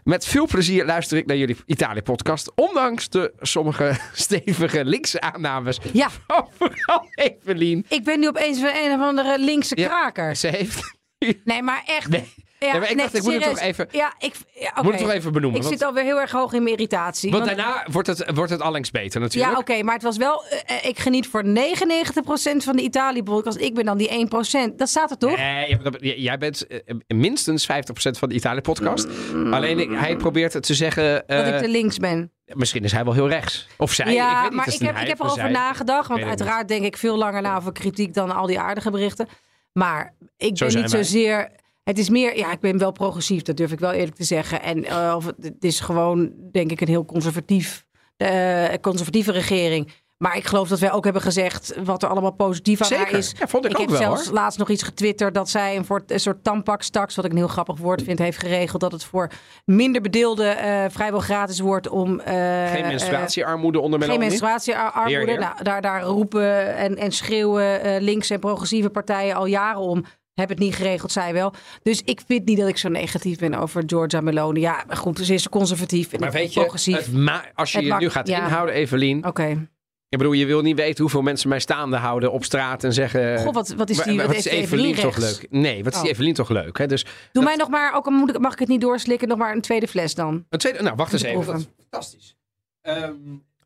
Met 0.04 0.26
veel 0.26 0.48
plezier 0.48 0.86
luister 0.86 1.18
ik 1.18 1.26
naar 1.26 1.38
jullie 1.38 1.56
Italië-podcast. 1.66 2.52
Ondanks 2.56 3.10
de 3.10 3.34
sommige 3.40 3.96
stevige 4.14 4.86
linkse 4.86 5.22
aannames 5.22 5.80
Ja, 5.94 6.10
van 6.28 6.48
vooral 6.58 7.06
Evelien. 7.16 7.86
ik 7.90 8.04
ben 8.04 8.20
nu 8.20 8.28
opeens 8.28 8.62
weer 8.62 8.86
een 8.86 8.92
of 9.00 9.02
andere 9.08 9.40
linkse 9.40 9.78
Ja. 9.78 9.88
kraker. 9.88 10.36
Ze 10.36 10.48
heeft... 10.48 10.98
Nee, 11.44 11.62
maar 11.62 11.84
echt. 11.86 12.10
Nee. 12.10 12.34
Ja, 12.66 12.80
maar 12.80 12.92
ik 12.92 12.98
dacht, 12.98 13.16
ik 13.16 13.24
moet 13.24 13.34
het 13.34 13.44
toch 13.44 13.60
even- 13.60 13.88
Ja, 13.92 14.14
ik, 14.20 14.34
ja. 14.54 14.72
Moet 14.82 14.92
het 14.92 15.02
toch 15.02 15.12
even 15.12 15.32
benoemen. 15.32 15.60
Ik 15.62 15.66
want, 15.66 15.78
zit 15.80 15.88
alweer 15.88 16.04
heel 16.04 16.20
erg 16.20 16.32
hoog 16.32 16.54
in 16.54 16.64
mijn 16.64 16.76
irritatie. 16.76 17.32
want 17.32 17.46
want- 17.46 17.58
daarna 17.58 17.86
wordt 17.92 18.08
het, 18.08 18.32
wordt 18.36 18.52
het 18.52 18.62
allengs 18.62 18.92
beter 18.92 19.20
natuurlijk. 19.22 19.54
ja, 19.54 19.60
oké, 19.60 19.84
maar 19.84 19.94
het 19.94 20.04
was 20.04 20.18
wel. 20.18 20.44
eh, 20.66 20.86
ik 20.86 21.00
geniet 21.00 21.28
voor 21.28 21.44
99% 21.46 22.64
van 22.64 22.76
de 22.76 22.82
Italië-podcast. 22.82 23.58
Ik 23.58 23.74
ben 23.74 23.86
dan 23.86 23.98
die 23.98 24.10
1%. 24.10 24.78
Dat 24.78 24.90
staat 24.90 25.12
er 25.12 25.18
toch? 25.18 25.38
Nee, 25.38 26.22
jij 26.22 26.38
bent 26.38 26.68
eh, 26.68 26.80
minstens 27.08 27.66
50% 27.66 28.18
van 28.18 28.30
de 28.30 28.36
Italië-podcast. 28.36 29.08
Alleen 29.52 29.80
ik- 29.80 29.92
hij 29.92 30.16
probeert 30.16 30.54
het 30.54 30.64
te 30.64 30.74
zeggen... 30.74 31.28
eh, 31.28 31.38
dat 31.38 31.48
ik 31.54 31.60
te 31.60 31.70
links 31.70 31.98
ben. 31.98 32.32
Misschien 32.46 32.84
is 32.84 32.92
hij 32.92 33.04
wel 33.04 33.14
heel 33.14 33.30
rechts. 33.30 33.68
Of 33.78 33.92
zij, 33.94 34.06
ik 34.06 34.14
ja, 34.14 34.34
weet 34.42 34.44
niet. 34.50 34.58
maar 34.58 34.68
ik 34.74 34.80
heb, 34.82 34.98
ik 34.98 35.08
heb 35.08 35.20
erover 35.20 35.42
zij? 35.42 35.52
nagedacht. 35.52 36.08
Want 36.08 36.20
ik 36.20 36.28
uiteraard 36.28 36.68
denk 36.68 36.84
ik 36.86 36.98
veel 36.98 37.18
langer 37.18 37.42
na 37.42 37.56
over 37.58 37.72
kritiek 37.72 38.14
dan 38.14 38.32
al 38.36 38.46
die 38.48 38.60
aardige 38.60 38.92
berichten. 38.92 39.28
Maar 39.74 40.14
ik 40.38 40.58
Zo 40.58 40.66
ben 40.66 40.76
niet 40.82 40.92
wij. 40.92 41.04
zozeer. 41.04 41.50
Het 41.84 41.98
is 41.98 42.10
meer, 42.10 42.38
ja, 42.38 42.52
ik 42.52 42.60
ben 42.60 42.78
wel 42.78 42.92
progressief, 42.92 43.42
dat 43.42 43.58
durf 43.58 43.72
ik 43.72 43.80
wel 43.80 43.92
eerlijk 43.92 44.16
te 44.16 44.24
zeggen. 44.24 44.62
En 44.62 44.96
of 45.16 45.26
het, 45.26 45.64
is 45.64 45.80
gewoon, 45.80 46.32
denk 46.52 46.72
ik, 46.72 46.82
een 46.82 46.88
heel 46.88 47.06
conservatief, 47.06 47.86
eh, 48.18 48.74
conservatieve 48.82 49.32
regering. 49.32 49.92
Maar 50.18 50.38
ik 50.38 50.46
geloof 50.46 50.68
dat 50.68 50.80
wij 50.80 50.92
ook 50.92 51.04
hebben 51.04 51.22
gezegd 51.22 51.76
wat 51.84 52.04
er 52.04 52.10
allemaal 52.10 52.32
positief 52.32 52.82
aan 52.82 52.90
haar 52.90 53.00
Zeker. 53.00 53.18
is. 53.18 53.34
Ja, 53.40 53.48
vond 53.48 53.66
ik, 53.66 53.72
ook 53.72 53.80
heb 53.80 53.90
wel 53.90 53.98
zelfs 53.98 54.26
hoor. 54.26 54.34
laatst 54.34 54.60
nog 54.60 54.70
iets 54.70 54.84
getwitterd 54.84 55.34
dat 55.34 55.50
zij 55.50 55.76
een, 55.76 55.86
voor, 55.86 56.04
een 56.08 56.20
soort 56.20 56.44
tampax-tax, 56.44 57.16
wat 57.16 57.26
ik 57.26 57.32
een 57.32 57.38
heel 57.38 57.48
grappig 57.48 57.78
woord 57.78 58.04
vind, 58.04 58.20
heeft 58.20 58.38
geregeld. 58.38 58.82
Dat 58.82 58.92
het 58.92 59.04
voor 59.04 59.32
minder 59.66 60.02
bedeelden 60.02 60.58
eh, 60.58 60.86
vrijwel 60.90 61.20
gratis 61.20 61.60
wordt 61.60 61.90
om. 61.90 62.20
Geen 62.20 62.88
menstruatiearmoede 62.88 63.80
onder 63.80 64.02
geen 64.04 64.20
menstruatiearmoede. 64.20 65.38
Nou, 65.38 65.64
daar, 65.64 65.82
daar 65.82 66.04
roepen 66.04 66.76
en, 66.76 66.98
en 66.98 67.12
schreeuwen 67.12 67.82
eh 67.82 68.02
linkse 68.02 68.34
en 68.34 68.40
progressieve 68.40 68.90
partijen 68.90 69.36
al 69.36 69.46
jaren 69.46 69.82
om. 69.82 70.06
Heb 70.34 70.50
het 70.50 70.60
niet 70.60 70.76
geregeld, 70.76 71.12
zij 71.12 71.34
wel. 71.34 71.54
Dus 71.84 72.02
ik 72.06 72.22
vind 72.28 72.46
niet 72.46 72.58
dat 72.58 72.68
ik 72.68 72.78
zo 72.78 72.90
negatief 72.90 73.38
ben 73.40 73.54
over 73.54 73.84
Giorgia 73.86 74.22
Meloni. 74.22 74.60
Ja, 74.60 74.84
maar 74.88 74.98
goed, 74.98 75.20
ze 75.20 75.34
is 75.34 75.50
conservatief 75.50 76.14
en 76.14 76.20
Maar 76.20 76.32
weet 76.32 76.54
je, 76.54 76.60
progressief. 76.60 76.96
het 76.98 77.14
ma- 77.14 77.46
als 77.56 77.72
je 77.72 77.78
Het 77.78 77.88
je 77.88 77.94
nu 77.94 78.10
gaat 78.10 78.28
ja. 78.28 78.44
inhouden, 78.44 78.76
Evelien. 78.76 79.26
Oké. 79.28 79.68
Ik 80.10 80.18
bedoel, 80.20 80.34
je 80.34 80.46
wil 80.46 80.62
niet 80.62 80.76
weten 80.76 81.02
hoeveel 81.02 81.22
mensen 81.22 81.50
mij 81.50 81.60
staande 81.60 81.98
houden 81.98 82.32
op 82.32 82.44
straat 82.44 82.84
en 82.84 82.94
zeggen... 82.94 83.40
Goh, 83.40 83.54
wat, 83.54 83.70
wat 83.70 83.90
is 83.90 83.98
"Wa- 83.98 84.04
die? 84.04 84.18
wa- 84.18 84.26
Wat, 84.26 84.36
is 84.36 84.46
Evelien 84.46 84.96
toch 84.96 85.18
leuk? 85.18 85.48
Nee, 85.50 85.84
wat 85.84 85.94
is 85.94 86.00
die 86.00 86.10
Oh. 86.10 86.14
Evelien 86.16 86.34
toch 86.34 86.50
leuk? 86.50 86.78
Hè? 86.78 86.86
Dus 86.88 87.06
Doe 87.32 87.44
mij 87.44 87.56
nog 87.56 87.70
maar, 87.70 87.94
ook 87.96 88.06
al 88.06 88.12
moet 88.12 88.30
ik, 88.30 88.40
mag 88.40 88.54
ik 88.54 88.60
het 88.60 88.68
niet 88.68 88.82
doorslikken, 88.82 89.28
nog 89.28 89.38
maar 89.38 89.56
een 89.56 89.62
tweede 89.62 89.88
fles 89.88 90.16
dan. 90.16 90.46
een 90.50 90.60
tweede... 90.60 90.82
Nou, 90.82 90.96
wacht 90.96 91.14
eens 91.14 91.22
even. 91.24 91.40
ik 91.42 91.46
Dat 91.46 91.58
is 91.60 91.68
fantastisch. 91.90 92.36
Ehm, 92.82 93.14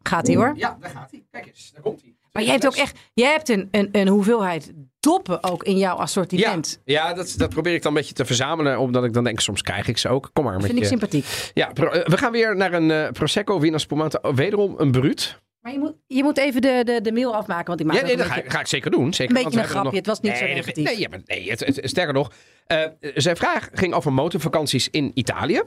Gaat 0.04 0.28
ie 0.28 0.36
hoor. 0.38 0.54
Ja, 0.56 0.78
daar 0.80 0.90
gaat 0.90 1.12
hij. 1.12 1.24
Kijk 1.32 1.46
eens, 1.48 1.72
daar 1.74 1.82
komt 1.82 2.02
hij. 2.02 2.16
Maar 2.38 2.46
jij 2.46 2.54
hebt 2.56 2.66
ook 2.68 2.76
echt, 2.76 3.00
jij 3.14 3.32
hebt 3.32 3.50
een, 3.50 3.68
een, 3.72 3.90
een 3.92 4.08
hoeveelheid 4.08 4.72
doppen 5.00 5.44
ook 5.44 5.64
in 5.64 5.78
jouw 5.78 5.96
Ja, 5.96 6.02
assortiment. 6.02 6.82
ja 6.86 7.14
dat, 7.14 7.34
dat 7.38 7.50
probeer 7.50 7.74
ik 7.74 7.82
dan 7.82 7.92
een 7.92 7.98
beetje 7.98 8.14
te 8.14 8.26
verzamelen. 8.26 8.80
Omdat 8.80 9.04
ik 9.04 9.14
dan 9.14 9.24
denk, 9.24 9.40
soms 9.40 9.62
krijg 9.62 9.88
ik 9.88 9.98
ze 9.98 10.10
ook. 10.10 10.30
Kom 10.34 10.44
maar 10.44 10.56
met 10.56 10.66
vind 10.66 10.78
ik 10.78 10.86
sympathiek. 10.86 11.26
Ja, 11.54 11.72
eh, 11.74 12.06
we 12.06 12.18
gaan 12.18 12.32
weer 12.32 12.56
naar 12.56 12.74
een 12.74 12.92
eh, 12.92 13.12
Prosecco 13.12 13.60
Wiener 13.60 13.80
Spumante. 13.80 14.20
Oh, 14.22 14.36
Wederom 14.36 14.74
een 14.78 14.92
bruut. 14.92 15.40
Maar 15.62 15.72
je 15.72 15.80
moet, 15.80 15.94
je 16.08 16.24
moet 16.24 16.38
even 16.38 16.62
de, 16.62 16.82
de, 16.86 17.02
de 17.02 17.12
mail 17.12 17.36
afmaken, 17.36 17.66
want 17.68 17.80
ik 17.80 17.86
maak 17.86 17.96
Ja, 17.96 18.02
nee, 18.04 18.18
dat 18.18 18.26
ga, 18.26 18.42
ga 18.46 18.60
ik 18.60 18.68
zeker 18.68 18.92
doen. 18.92 19.14
Zeker, 19.14 19.36
Een 19.38 19.44
beetje 19.44 19.60
een 19.60 19.66
grapje, 19.66 19.84
nog- 19.90 19.94
het 19.98 20.06
was 20.06 20.20
niet 20.20 20.38
zo 20.38 20.44
Nee, 20.46 20.54
negatief. 20.54 20.84
Nee, 20.86 21.00
ja, 21.00 21.08
maar 21.10 21.20
nee 21.26 21.50
het, 21.50 21.60
het- 21.60 21.80
sterker 21.84 22.14
nog. 22.14 22.32
eh, 22.68 22.82
zijn 23.16 23.36
vraag 23.36 23.70
ging 23.74 23.94
over 23.94 24.14
motorvakanties 24.14 24.90
in 24.90 25.12
Italië. 25.14 25.62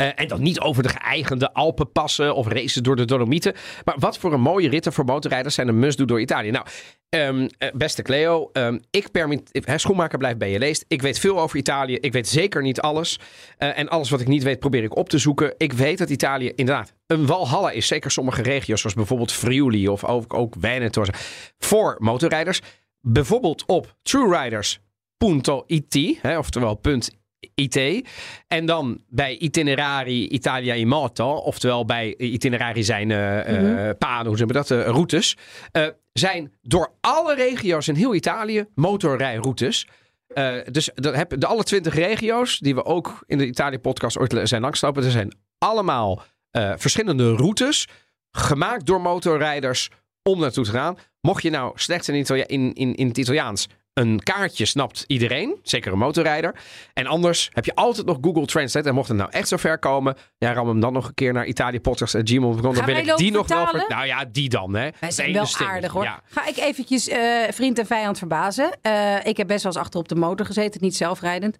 Eh, 0.00 0.08
en 0.14 0.28
dan 0.28 0.42
niet 0.42 0.60
over 0.60 0.82
de 0.82 0.88
geëigende 0.88 1.52
Alpenpassen 1.52 2.34
of 2.34 2.48
races 2.48 2.82
door 2.82 2.96
de 2.96 3.04
Dolomieten. 3.04 3.54
Maar 3.84 3.94
wat 3.98 4.18
voor 4.18 4.32
een 4.32 4.40
mooie 4.40 4.68
ritten 4.68 4.92
voor 4.92 5.04
motorrijders 5.04 5.54
zijn 5.54 5.68
een 5.68 5.78
must-do 5.78 6.04
door 6.04 6.20
Italië. 6.20 6.50
Nou, 6.50 6.66
ehm, 7.08 7.48
eh, 7.58 7.70
beste 7.72 8.02
Cleo, 8.02 8.50
ehm, 8.52 8.78
ik 8.90 9.10
permit, 9.10 9.64
hè, 9.64 9.78
schoenmaker 9.78 10.18
blijft 10.18 10.38
bij 10.38 10.50
je 10.50 10.58
leest. 10.58 10.84
Ik 10.88 11.02
weet 11.02 11.18
veel 11.18 11.40
over 11.40 11.58
Italië. 11.58 11.94
Ik 11.94 12.12
weet 12.12 12.28
zeker 12.28 12.62
niet 12.62 12.80
alles. 12.80 13.18
Eh, 13.56 13.78
en 13.78 13.88
alles 13.88 14.10
wat 14.10 14.20
ik 14.20 14.26
niet 14.26 14.42
weet 14.42 14.58
probeer 14.58 14.82
ik 14.82 14.96
op 14.96 15.08
te 15.08 15.18
zoeken. 15.18 15.54
Ik 15.56 15.72
weet 15.72 15.98
dat 15.98 16.10
Italië 16.10 16.52
inderdaad 16.54 16.94
een 17.06 17.26
walhalla 17.26 17.70
is. 17.70 17.86
Zeker 17.86 18.10
sommige 18.10 18.42
regio's 18.42 18.80
zoals 18.80 18.96
bijvoorbeeld 18.96 19.32
Friuli 19.32 19.88
of 19.88 20.04
ook, 20.04 20.34
ook 20.34 20.54
Veneto. 20.60 21.04
Voor 21.58 21.96
motorrijders. 21.98 22.60
Bijvoorbeeld 23.00 23.64
op 23.66 23.94
trueriders.it, 24.02 26.18
hè, 26.22 26.38
oftewel 26.38 26.74
punt 26.74 27.18
IT. 27.54 28.08
En 28.48 28.66
dan 28.66 29.00
bij 29.08 29.38
Itinerari 29.38 30.28
Italia 30.28 30.74
in 30.74 30.88
oftewel 31.44 31.84
bij 31.84 32.16
Itinerari 32.16 32.82
zijn 32.84 33.10
eh 33.10 33.38
eh, 33.40 33.62
Mhm. 33.62 33.94
paden, 33.98 34.26
hoe 34.26 34.36
zeggen 34.36 34.56
we 34.56 34.66
dat, 34.66 34.70
eh, 34.70 34.86
routes, 34.86 35.36
zijn 36.12 36.52
door 36.62 36.92
alle 37.00 37.34
regio's 37.34 37.88
in 37.88 37.94
heel 37.94 38.14
Italië 38.14 38.64
motorrijroutes. 38.74 39.86
Dus 40.70 40.90
dat 40.94 41.14
heb, 41.14 41.34
de 41.40 41.46
alle 41.46 41.62
twintig 41.62 41.94
regio's, 41.94 42.58
die 42.58 42.74
we 42.74 42.84
ook 42.84 43.22
in 43.26 43.38
de 43.38 43.46
Italië-podcast 43.46 44.18
ooit 44.18 44.40
zijn 44.48 44.62
langsgelopen, 44.62 45.04
er 45.04 45.10
zijn 45.10 45.36
allemaal 45.58 46.22
verschillende 46.76 47.34
routes, 47.34 47.86
gemaakt 48.30 48.86
door 48.86 49.00
motorrijders 49.00 49.88
om 50.22 50.40
naartoe 50.40 50.64
te 50.64 50.70
gaan. 50.70 50.96
Mocht 51.20 51.42
je 51.42 51.50
nou 51.50 51.72
slechts 51.74 52.08
in, 52.08 52.14
Italia- 52.14 52.46
in, 52.46 52.72
in, 52.72 52.94
in 52.94 53.08
het 53.08 53.18
Italiaans 53.18 53.66
een 53.94 54.20
kaartje 54.22 54.64
snapt 54.64 55.04
iedereen, 55.06 55.58
zeker 55.62 55.92
een 55.92 55.98
motorrijder. 55.98 56.54
En 56.92 57.06
anders 57.06 57.50
heb 57.52 57.64
je 57.64 57.74
altijd 57.74 58.06
nog 58.06 58.18
Google 58.20 58.46
Translate. 58.46 58.88
En 58.88 58.94
mocht 58.94 59.08
het 59.08 59.16
nou 59.16 59.30
echt 59.30 59.48
zo 59.48 59.56
ver 59.56 59.78
komen, 59.78 60.16
ja, 60.38 60.52
ram 60.52 60.68
hem 60.68 60.80
dan 60.80 60.92
nog 60.92 61.06
een 61.08 61.14
keer 61.14 61.32
naar 61.32 61.46
italiapodcast.gmail.com. 61.46 62.62
Dan 62.62 62.74
Gaan 62.76 62.84
wil 62.84 62.96
ik 62.96 63.16
die 63.16 63.30
nog 63.32 63.48
wel... 63.48 63.66
ver- 63.66 63.84
Nou 63.88 64.06
ja, 64.06 64.24
die 64.24 64.48
dan, 64.48 64.74
hè. 64.74 64.88
Wij 65.00 65.10
zijn 65.10 65.32
wel 65.32 65.46
aardig 65.58 65.92
hoor. 65.92 66.02
Ja. 66.04 66.22
Ga 66.24 66.46
ik 66.46 66.56
eventjes 66.56 67.08
eh, 67.08 67.20
vriend 67.50 67.78
en 67.78 67.86
vijand 67.86 68.18
verbazen. 68.18 68.78
Eh, 68.82 69.26
ik 69.26 69.36
heb 69.36 69.46
best 69.46 69.62
wel 69.62 69.72
eens 69.72 69.80
achter 69.80 70.00
op 70.00 70.08
de 70.08 70.14
motor 70.14 70.46
gezeten, 70.46 70.80
niet 70.82 70.96
zelfrijdend. 70.96 71.58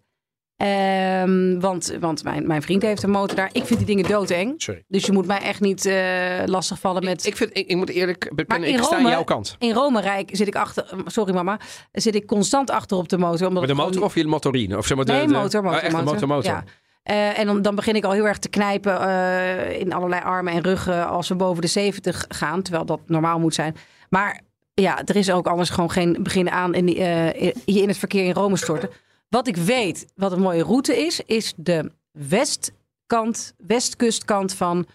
Ehm, 0.60 1.58
want 1.60 1.96
want 2.00 2.24
mijn, 2.24 2.46
mijn 2.46 2.62
vriend 2.62 2.82
heeft 2.82 3.02
een 3.02 3.10
motor 3.10 3.36
daar. 3.36 3.48
Ik 3.52 3.64
vind 3.64 3.78
die 3.78 3.88
dingen 3.88 4.08
doodeng. 4.08 4.54
Sorry. 4.56 4.84
Dus 4.88 5.06
je 5.06 5.12
moet 5.12 5.26
mij 5.26 5.38
echt 5.40 5.60
niet 5.60 5.86
eh 5.86 6.42
lastigvallen 6.46 7.04
met... 7.04 7.26
Ik, 7.26 7.36
vind, 7.36 7.50
ik, 7.52 7.68
ik 7.68 7.76
moet 7.76 7.88
eerlijk 7.90 8.30
bekennen, 8.34 8.68
ik 8.68 8.82
sta 8.82 8.96
aan 8.96 9.06
jouw 9.10 9.24
kant. 9.24 9.56
In 9.58 9.72
Rome 9.72 10.00
Rijk 10.00 10.30
zit 10.32 10.46
ik 10.46 10.54
achter... 10.56 10.86
Sorry 11.06 11.34
mama. 11.34 11.58
Zit 11.92 12.14
ik 12.14 12.26
constant 12.26 12.70
achter 12.70 12.96
op 12.96 13.08
de 13.08 13.18
motor. 13.18 13.46
Omdat 13.46 13.66
Met 13.66 13.76
de 13.76 13.82
motor 13.82 14.02
of 14.02 14.14
je 14.14 14.26
motorine? 14.26 14.76
Of 14.78 14.86
zeg 14.86 14.96
maar 14.96 15.06
de, 15.06 15.12
Nee, 15.12 15.26
de- 15.26 15.32
motor, 15.32 15.62
motor, 15.62 15.78
Oh, 15.78 15.84
echt 15.84 15.92
motor. 15.92 16.12
motor, 16.12 16.28
motor. 16.28 16.50
Ja. 16.52 16.64
Eh, 17.02 17.38
en 17.38 17.46
dan, 17.46 17.62
dan 17.62 17.74
begin 17.74 17.94
ik 17.94 18.04
al 18.04 18.12
heel 18.12 18.26
erg 18.26 18.38
te 18.38 18.48
knijpen 18.48 19.00
eh, 19.00 19.80
in 19.80 19.92
allerlei 19.92 20.22
armen 20.22 20.52
en 20.52 20.62
ruggen 20.62 21.08
als 21.08 21.28
we 21.28 21.34
boven 21.34 21.60
de 21.62 21.68
70 21.68 22.24
gaan, 22.28 22.62
terwijl 22.62 22.84
dat 22.84 23.00
normaal 23.06 23.38
moet 23.38 23.54
zijn. 23.54 23.76
Maar 24.08 24.40
ja, 24.74 25.02
er 25.04 25.16
is 25.16 25.30
ook 25.30 25.46
anders 25.46 25.70
gewoon 25.70 25.90
geen 25.90 26.16
begin 26.22 26.50
aan 26.50 26.74
in 26.74 26.86
die, 26.86 26.98
eh, 27.02 27.52
je 27.64 27.80
in 27.82 27.88
het 27.88 27.98
verkeer 27.98 28.24
in 28.24 28.32
Rome 28.32 28.56
storten. 28.56 28.90
Wat 29.30 29.46
ik 29.46 29.56
weet, 29.56 30.06
wat 30.14 30.32
een 30.32 30.40
mooie 30.40 30.62
route 30.62 30.96
is, 31.06 31.20
is 31.26 31.52
de 31.56 31.92
westkant, 32.12 33.54
westkustkant 33.66 34.54
van 34.54 34.86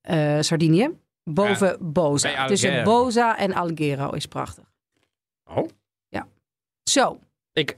eh, 0.00 0.40
Sardinië, 0.40 0.90
boven 1.24 1.76
Boza. 1.92 2.46
Tussen. 2.46 2.84
Boza 2.84 3.38
en 3.38 3.52
Alghero 3.54 4.10
is 4.10 4.26
prachtig. 4.26 4.64
Oh. 5.50 5.68
Zo, 6.90 7.18
Ik, 7.52 7.76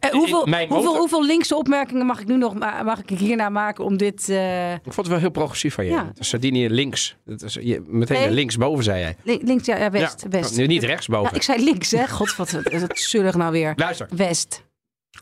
eh, 0.00 0.10
hoeveel, 0.10 0.48
Ik- 0.48 0.68
hoeveel, 0.68 0.96
hoeveel 0.96 1.24
linkse 1.24 1.56
opmerkingen 1.56 2.06
mag 2.06 2.20
ik 2.20 2.26
nu 2.26 2.36
nog 2.36 2.54
ma- 2.54 2.82
mag 2.82 2.98
ik 3.02 3.18
hierna 3.18 3.48
maken 3.48 3.84
om 3.84 3.96
dit. 3.96 4.28
eh, 4.28 4.72
ik 4.72 4.80
vond 4.82 4.96
het 4.96 5.06
wel 5.06 5.18
heel 5.18 5.30
progressief 5.30 5.74
van 5.74 5.84
je. 5.84 5.90
Ja. 5.90 6.12
Sardinië 6.18 6.68
links. 6.68 7.16
Dat 7.24 7.42
is, 7.42 7.54
je, 7.54 7.82
meteen 7.86 8.20
Nee. 8.20 8.30
linksboven, 8.30 8.84
zei 8.84 8.98
jij. 9.00 9.16
li- 9.22 9.40
links, 9.44 9.66
ja, 9.66 9.76
ja, 9.76 9.90
west. 9.90 10.22
Ja. 10.22 10.28
west. 10.28 10.56
Nu 10.56 10.66
niet 10.66 10.82
rechtsboven. 10.82 11.30
Ja, 11.30 11.36
ik 11.36 11.42
zei 11.42 11.64
links, 11.64 11.90
hè? 11.90 12.08
God, 12.08 12.36
wat 12.36 12.54
is 12.64 12.82
het 12.82 12.98
zullig 12.98 13.34
nou 13.34 13.52
weer. 13.52 13.72
Luister, 13.76 14.08
West. 14.16 14.62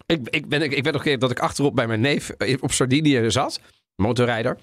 Ik, 0.06 0.28
ik, 0.28 0.49
ben, 0.49 0.62
ik, 0.62 0.72
ik 0.72 0.84
weet 0.84 0.92
nog 0.92 1.02
een 1.02 1.08
keer 1.08 1.18
dat 1.18 1.30
ik 1.30 1.40
achterop 1.40 1.75
bij 1.75 1.87
mijn 1.87 2.00
neef 2.00 2.30
eh, 2.30 2.56
op 2.61 2.72
Sardinië 2.72 3.30
zat. 3.30 3.61
Motorrijder. 3.96 4.58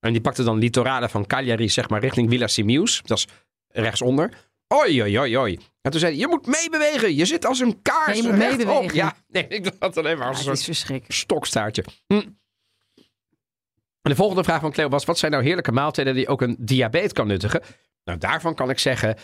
En 0.00 0.12
die 0.12 0.20
pakte 0.20 0.44
dan 0.44 0.58
litorale 0.58 1.08
van 1.08 1.26
Cagliari, 1.26 1.68
zeg 1.68 1.88
maar, 1.88 2.00
richting 2.00 2.30
Villa 2.30 2.46
Simius. 2.46 3.02
Dat 3.04 3.18
is 3.18 3.26
rechtsonder. 3.68 4.30
Oi, 4.68 5.02
oi, 5.02 5.18
oi, 5.18 5.38
oi. 5.38 5.58
En 5.80 5.90
toen 5.90 6.00
zei 6.00 6.12
hij, 6.12 6.20
je 6.20 6.28
moet 6.28 6.46
meebewegen. 6.46 7.14
Je 7.14 7.24
zit 7.24 7.46
als 7.46 7.60
een 7.60 7.82
kaars 7.82 8.06
Ja, 8.06 8.22
je 8.22 8.22
moet 8.22 8.38
meebewegen. 8.38 8.94
Ja, 8.94 9.16
nee, 9.28 9.48
ik 9.48 9.72
had 9.78 9.96
alleen 9.96 10.18
maar 10.18 10.26
Ja, 10.26 10.48
als 10.48 10.66
een 10.66 10.74
soort 10.74 11.02
stokstaartje. 11.08 11.84
Hm. 12.06 12.22
En 14.02 14.12
de 14.12 14.14
volgende 14.14 14.44
vraag 14.44 14.60
van 14.60 14.72
Cleo 14.72 14.88
was: 14.88 15.04
wat 15.04 15.18
zijn 15.18 15.32
nou 15.32 15.44
heerlijke 15.44 15.72
maaltijden 15.72 16.14
die 16.14 16.28
ook 16.28 16.42
een 16.42 16.56
diabetes 16.58 17.12
kan 17.12 17.26
nuttigen? 17.26 17.62
Nou, 18.04 18.18
daarvan 18.18 18.54
kan 18.54 18.70
ik 18.70 18.78
zeggen. 18.78 19.16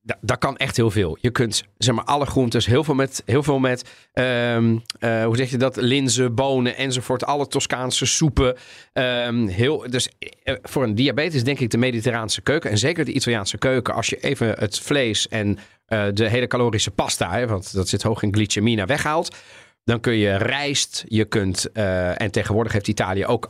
Da- 0.00 0.18
Dat 0.20 0.38
kan 0.38 0.56
echt 0.56 0.76
heel 0.76 0.90
veel. 0.90 1.18
Je 1.20 1.30
kunt 1.30 1.64
zeg 1.78 1.94
maar 1.94 2.04
alle 2.04 2.26
groentes, 2.26 2.66
heel 2.66 2.84
veel 2.84 2.94
met, 2.94 3.22
heel 3.26 3.42
veel 3.42 3.58
met 3.58 3.84
ehm, 4.12 4.76
eh, 4.98 5.24
hoe 5.24 5.36
zeg 5.36 5.50
je 5.50 5.56
dat? 5.56 5.76
Linzen, 5.76 6.34
bonen 6.34 6.76
enzovoort. 6.76 7.24
Alle 7.24 7.46
Toscaanse 7.46 8.06
soepen. 8.06 8.56
Ehm, 8.92 9.46
heel, 9.46 9.90
dus 9.90 10.08
eh, 10.42 10.54
voor 10.62 10.82
een 10.82 10.94
diabetes 10.94 11.44
denk 11.44 11.60
ik 11.60 11.70
de 11.70 11.78
mediterraanse 11.78 12.40
keuken. 12.40 12.70
En 12.70 12.78
zeker 12.78 13.04
de 13.04 13.12
Italiaanse 13.12 13.58
keuken. 13.58 13.94
Als 13.94 14.06
je 14.08 14.20
even 14.20 14.54
het 14.58 14.80
vlees 14.80 15.28
en 15.28 15.58
eh, 15.86 16.06
de 16.14 16.28
hele 16.28 16.46
calorische 16.46 16.90
pasta, 16.90 17.30
hè, 17.32 17.46
want 17.46 17.72
dat 17.72 17.88
zit 17.88 18.02
hoog 18.02 18.22
in 18.22 18.34
glycemina, 18.34 18.86
weghaalt. 18.86 19.36
Dan 19.84 20.00
kun 20.00 20.16
je 20.16 20.36
rijst, 20.36 21.04
je 21.06 21.24
kunt, 21.24 21.72
en 21.72 22.30
tegenwoordig 22.30 22.72
heeft 22.72 22.88
Italië 22.88 23.26
ook 23.26 23.48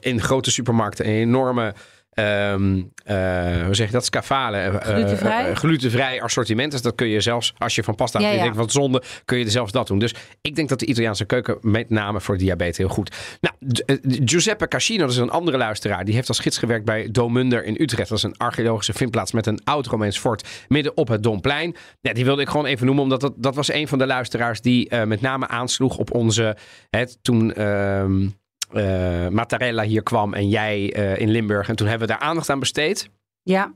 in 0.00 0.20
grote 0.20 0.50
supermarkten 0.50 1.06
een 1.06 1.12
enorme, 1.12 1.74
ehm, 2.18 2.82
eh, 3.04 3.64
hoe 3.64 3.74
zeg 3.74 3.86
je 3.86 3.92
dat, 3.92 4.04
scafale, 4.04 4.56
eh, 4.56 4.74
Glutenvrij? 4.80 5.48
eh, 5.50 5.56
glutenvrij 5.56 6.22
assortiment. 6.22 6.72
Dus 6.72 6.82
dat 6.82 6.94
kun 6.94 7.08
je 7.08 7.20
zelfs, 7.20 7.54
als 7.58 7.74
je 7.74 7.82
van 7.82 7.94
pasta 7.94 8.20
Ja, 8.20 8.30
ja, 8.30 8.42
denkt 8.42 8.56
wat 8.56 8.72
zonde, 8.72 9.02
kun 9.24 9.38
je 9.38 9.50
zelfs 9.50 9.72
dat 9.72 9.86
doen. 9.86 9.98
Dus 9.98 10.14
ik 10.40 10.54
denk 10.56 10.68
dat 10.68 10.78
de 10.78 10.86
Italiaanse 10.86 11.24
keuken 11.24 11.58
met 11.60 11.90
name 11.90 12.20
voor 12.20 12.36
diabetes 12.38 12.76
heel 12.76 12.88
goed. 12.88 13.16
Nou, 13.40 13.54
Gi- 13.68 14.20
Giuseppe 14.24 14.68
Cascino, 14.68 15.00
dat 15.02 15.10
is 15.10 15.16
een 15.16 15.30
andere 15.30 15.56
luisteraar, 15.56 16.04
die 16.04 16.14
heeft 16.14 16.28
als 16.28 16.38
gids 16.38 16.58
gewerkt 16.58 16.84
bij 16.84 17.08
Domunder 17.10 17.64
in 17.64 17.76
Utrecht. 17.80 18.08
Dat 18.08 18.18
is 18.18 18.24
een 18.24 18.36
archeologische 18.36 18.92
vindplaats 18.92 19.32
met 19.32 19.46
een 19.46 19.60
oud 19.64 19.86
Romeins 19.86 20.18
fort 20.18 20.48
midden 20.68 20.96
op 20.96 21.08
het 21.08 21.22
Domplein. 21.22 21.76
Ja, 22.00 22.12
die 22.12 22.24
wilde 22.24 22.42
ik 22.42 22.48
gewoon 22.48 22.66
even 22.66 22.86
noemen, 22.86 23.04
omdat 23.04 23.20
dat, 23.20 23.32
dat 23.36 23.54
was 23.54 23.72
een 23.72 23.88
van 23.88 23.98
de 23.98 24.06
luisteraars 24.06 24.60
die 24.60 24.96
met 25.06 25.20
name 25.20 25.48
aansloeg 25.48 25.96
op 25.96 26.14
onze, 26.14 26.56
het, 26.90 27.18
toen 27.22 27.52
eh, 28.72 29.28
Mattarella 29.28 29.82
hier 29.82 30.02
kwam 30.02 30.34
en 30.34 30.48
jij 30.48 30.92
eh, 30.92 31.18
in 31.18 31.30
Limburg. 31.30 31.68
En 31.68 31.76
toen 31.76 31.86
hebben 31.86 32.08
we 32.08 32.14
daar 32.14 32.22
aandacht 32.22 32.50
aan 32.50 32.58
besteed. 32.60 33.08
Ja, 33.42 33.72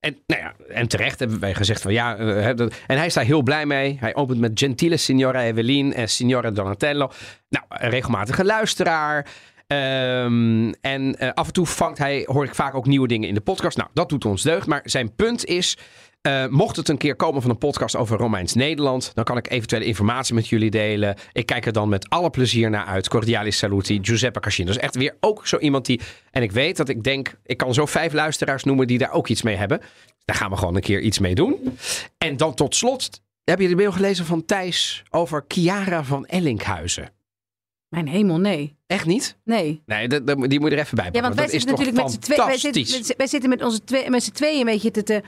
En, 0.00 0.18
nou 0.26 0.42
ja, 0.42 0.52
en 0.68 0.88
terecht 0.88 1.18
hebben 1.18 1.40
wij 1.40 1.54
gezegd 1.54 1.82
van 1.82 1.92
ja. 1.92 2.16
eh, 2.16 2.56
dat- 2.56 2.74
en 2.86 2.96
hij 2.96 3.06
is 3.06 3.14
daar 3.14 3.24
heel 3.24 3.42
blij 3.42 3.66
mee. 3.66 3.96
Hij 4.00 4.14
opent 4.14 4.40
met 4.40 4.50
Gentile 4.54 4.96
Signora 4.96 5.42
Evelien 5.42 5.94
en 5.94 6.08
Signora 6.08 6.50
Donatello. 6.50 7.10
Nou, 7.48 7.64
een 7.68 7.90
regelmatige 7.90 8.44
luisteraar. 8.44 9.26
Ehm, 9.66 10.72
en 10.80 11.16
af 11.34 11.46
en 11.46 11.52
toe 11.52 11.66
vangt 11.66 11.98
hij, 11.98 12.22
hoor 12.26 12.44
ik 12.44 12.54
vaak 12.54 12.74
ook 12.74 12.86
nieuwe 12.86 13.08
dingen 13.08 13.28
in 13.28 13.34
de 13.34 13.40
podcast. 13.40 13.76
Nou, 13.76 13.88
dat 13.92 14.08
doet 14.08 14.24
ons 14.24 14.42
deugd. 14.42 14.66
Maar 14.66 14.80
zijn 14.84 15.14
punt 15.14 15.44
is. 15.44 15.76
Eh, 16.26 16.46
mocht 16.46 16.76
het 16.76 16.88
een 16.88 16.96
keer 16.96 17.16
komen 17.16 17.42
van 17.42 17.50
een 17.50 17.58
podcast 17.58 17.96
over 17.96 18.18
Romeins 18.18 18.54
Nederland, 18.54 19.10
dan 19.14 19.24
kan 19.24 19.36
ik 19.36 19.50
eventuele 19.50 19.84
informatie 19.84 20.34
met 20.34 20.48
jullie 20.48 20.70
delen. 20.70 21.16
Ik 21.32 21.46
kijk 21.46 21.66
er 21.66 21.72
dan 21.72 21.88
met 21.88 22.08
alle 22.08 22.30
plezier 22.30 22.70
naar 22.70 22.84
uit. 22.84 23.08
Cordialis 23.08 23.58
saluti, 23.58 23.98
Giuseppe 24.02 24.40
Cascino. 24.40 24.66
Dat 24.66 24.76
is 24.76 24.82
echt 24.82 24.96
weer 24.96 25.16
ook 25.20 25.46
zo 25.46 25.58
iemand 25.58 25.86
die. 25.86 26.00
En 26.30 26.42
ik 26.42 26.52
weet 26.52 26.76
dat 26.76 26.88
ik 26.88 27.02
denk, 27.02 27.38
ik 27.44 27.56
kan 27.56 27.74
zo 27.74 27.86
vijf 27.86 28.12
luisteraars 28.12 28.64
noemen 28.64 28.86
die 28.86 28.98
daar 28.98 29.12
ook 29.12 29.28
iets 29.28 29.42
mee 29.42 29.56
hebben. 29.56 29.80
Daar 30.24 30.36
gaan 30.36 30.50
we 30.50 30.56
gewoon 30.56 30.74
een 30.74 30.80
keer 30.80 31.00
iets 31.00 31.18
mee 31.18 31.34
doen. 31.34 31.78
En 32.18 32.36
dan 32.36 32.54
tot 32.54 32.74
slot, 32.74 33.20
heb 33.44 33.60
je 33.60 33.68
de 33.68 33.76
mail 33.76 33.92
gelezen 33.92 34.24
van 34.24 34.44
Thijs 34.44 35.02
over 35.10 35.44
Chiara 35.48 36.04
van 36.04 36.26
Ellinkhuizen? 36.26 37.10
mijn 37.88 38.08
hemel, 38.08 38.38
nee. 38.38 38.76
Echt 38.86 39.06
niet? 39.06 39.36
Nee. 39.44 39.82
Nee, 39.86 40.08
dat, 40.08 40.26
dat- 40.26 40.50
die 40.50 40.60
moet 40.60 40.70
je 40.70 40.76
er 40.76 40.82
even 40.82 40.96
bij 40.96 41.08
Ja, 41.12 41.20
want 41.20 41.34
wij 41.34 41.44
dat 41.44 41.52
zitten 41.52 41.70
natuurlijk 41.70 41.96
met 41.96 42.10
z'n 42.10 42.18
twee, 42.18 42.38
wij 42.38 42.56
zitten, 42.58 42.82
met, 42.90 43.14
wij 43.16 43.26
zitten 43.26 43.48
met 43.50 43.62
onze 43.62 43.84
twee, 43.84 44.10
met 44.10 44.22
z'n 44.22 44.30
tweeën 44.30 44.58
een 44.58 44.64
beetje 44.64 44.90
te, 44.90 45.02
te, 45.02 45.22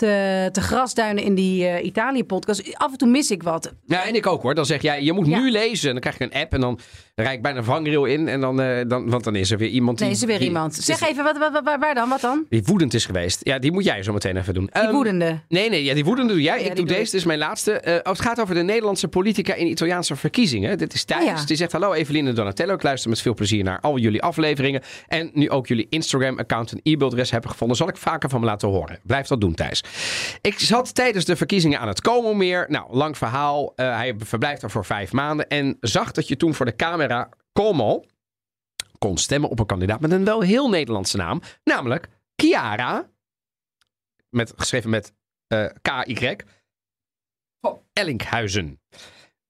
te, 0.00 0.48
te 0.52 0.60
grasduinen 0.60 1.24
in 1.24 1.34
die 1.34 1.66
eh, 1.66 1.84
Italië-podcast. 1.84 2.74
Af 2.76 2.92
en 2.92 2.98
toe 2.98 3.08
mis 3.08 3.30
ik 3.30 3.42
wat. 3.42 3.72
Ja, 3.86 4.04
en 4.06 4.14
ik 4.14 4.26
ook 4.26 4.42
hoor. 4.42 4.54
Dan 4.54 4.66
zeg 4.66 4.82
jij, 4.82 5.02
je 5.02 5.12
moet 5.12 5.26
Ja. 5.26 5.38
nu 5.38 5.50
lezen. 5.50 5.90
Dan 5.92 6.00
krijg 6.00 6.18
je 6.18 6.24
een 6.24 6.32
app 6.40 6.52
en 6.52 6.60
dan 6.60 6.78
rijd 7.14 7.36
ik 7.36 7.42
bijna 7.42 7.58
een 7.58 7.64
vangrail 7.64 8.04
in. 8.04 8.28
En 8.28 8.40
dan, 8.40 8.60
eh, 8.60 8.78
dan, 8.88 9.10
want 9.10 9.24
dan 9.24 9.36
is 9.36 9.50
er 9.50 9.58
weer 9.58 9.68
iemand 9.68 9.96
die... 9.98 10.06
Nee, 10.06 10.14
is 10.14 10.20
er 10.22 10.28
weer 10.28 10.38
die- 10.38 10.46
iemand. 10.46 10.74
die- 10.74 10.82
Zeg 10.84 11.08
even, 11.08 11.24
wat, 11.24 11.38
waar, 11.64 11.78
waar 11.78 11.94
dan? 11.94 12.08
Wat 12.08 12.20
dan? 12.20 12.44
Die 12.48 12.62
woedend 12.64 12.94
is 12.94 13.04
geweest. 13.06 13.40
Ja, 13.42 13.58
die 13.58 13.72
moet 13.72 13.84
jij 13.84 14.02
zo 14.02 14.12
meteen 14.12 14.36
even 14.36 14.54
doen. 14.54 14.68
Die 14.72 14.82
Ehm, 14.82 14.92
woedende. 14.92 15.40
Nee, 15.48 15.68
nee, 15.70 15.84
ja, 15.84 15.94
die 15.94 16.04
woedende 16.04 16.32
doe 16.32 16.42
jij. 16.42 16.58
Ja, 16.58 16.60
ik 16.70 16.76
doe 16.76 16.86
doe 16.86 16.96
deze, 16.96 17.04
dit 17.10 17.14
is 17.20 17.24
mijn 17.24 17.38
laatste. 17.38 17.82
Oh, 17.84 18.10
het 18.12 18.20
gaat 18.20 18.40
over 18.40 18.54
de 18.54 18.62
Nederlandse 18.62 19.08
politica 19.08 19.54
in 19.54 19.66
Italiaanse 19.66 20.16
verkiezingen. 20.16 20.78
Dit 20.78 20.94
is 20.94 21.04
Thijs. 21.04 21.20
Oh 21.20 21.26
ja. 21.36 21.44
Die 21.44 21.56
zegt, 21.56 21.72
hallo 21.72 21.92
Evelien 21.92 22.26
en 22.26 22.34
Donatello. 22.34 22.74
Ik 22.74 22.82
luister 22.82 23.10
met 23.10 23.20
veel 23.20 23.34
plezier 23.34 23.64
naar 23.64 23.80
al 23.80 23.98
jullie 23.98 24.22
afleveringen. 24.22 24.82
En 25.08 25.30
nu 25.34 25.50
ook 25.50 25.66
jullie 25.66 25.86
Instagram-account 25.90 26.72
en 26.72 26.80
e-mailadres 26.82 27.30
hebben 27.30 27.50
gevonden. 27.50 27.76
Zal 27.76 27.88
ik 27.88 27.96
vaker 27.96 28.28
van 28.30 28.40
me 28.40 28.46
laten 28.46 28.68
horen. 28.68 28.98
Blijf 29.02 29.26
dat 29.26 29.40
doen, 29.40 29.54
Thijs. 29.54 29.84
Ik 30.40 30.58
zat 30.58 30.94
tijdens 30.94 31.24
de 31.24 31.36
verkiezingen 31.36 31.80
aan 31.80 31.88
het 31.88 32.00
Como-meer. 32.00 32.66
Nou, 32.68 32.94
lang 32.96 33.18
verhaal. 33.18 33.72
Eh, 33.74 33.96
hij 33.96 34.14
verblijft 34.18 34.62
er 34.62 34.70
voor 34.70 34.84
vijf 34.84 35.12
maanden. 35.12 35.48
En 35.48 35.76
zag 35.80 36.12
dat 36.12 36.28
je 36.28 36.36
toen 36.36 36.54
voor 36.54 36.66
de 36.66 36.76
camera 36.76 37.28
Como 37.52 38.04
kon 38.98 39.16
stemmen 39.16 39.50
op 39.50 39.58
een 39.58 39.66
kandidaat 39.66 40.00
met 40.00 40.10
een 40.10 40.24
wel 40.24 40.40
heel 40.40 40.68
Nederlandse 40.68 41.16
naam. 41.16 41.40
Namelijk 41.64 42.08
Chiara. 42.36 43.10
Met, 44.30 44.52
geschreven 44.56 44.90
met 44.90 45.12
eh 45.46 45.66
K-Y. 45.82 46.36
Van 47.60 47.82
Ellinkhuizen. 47.92 48.80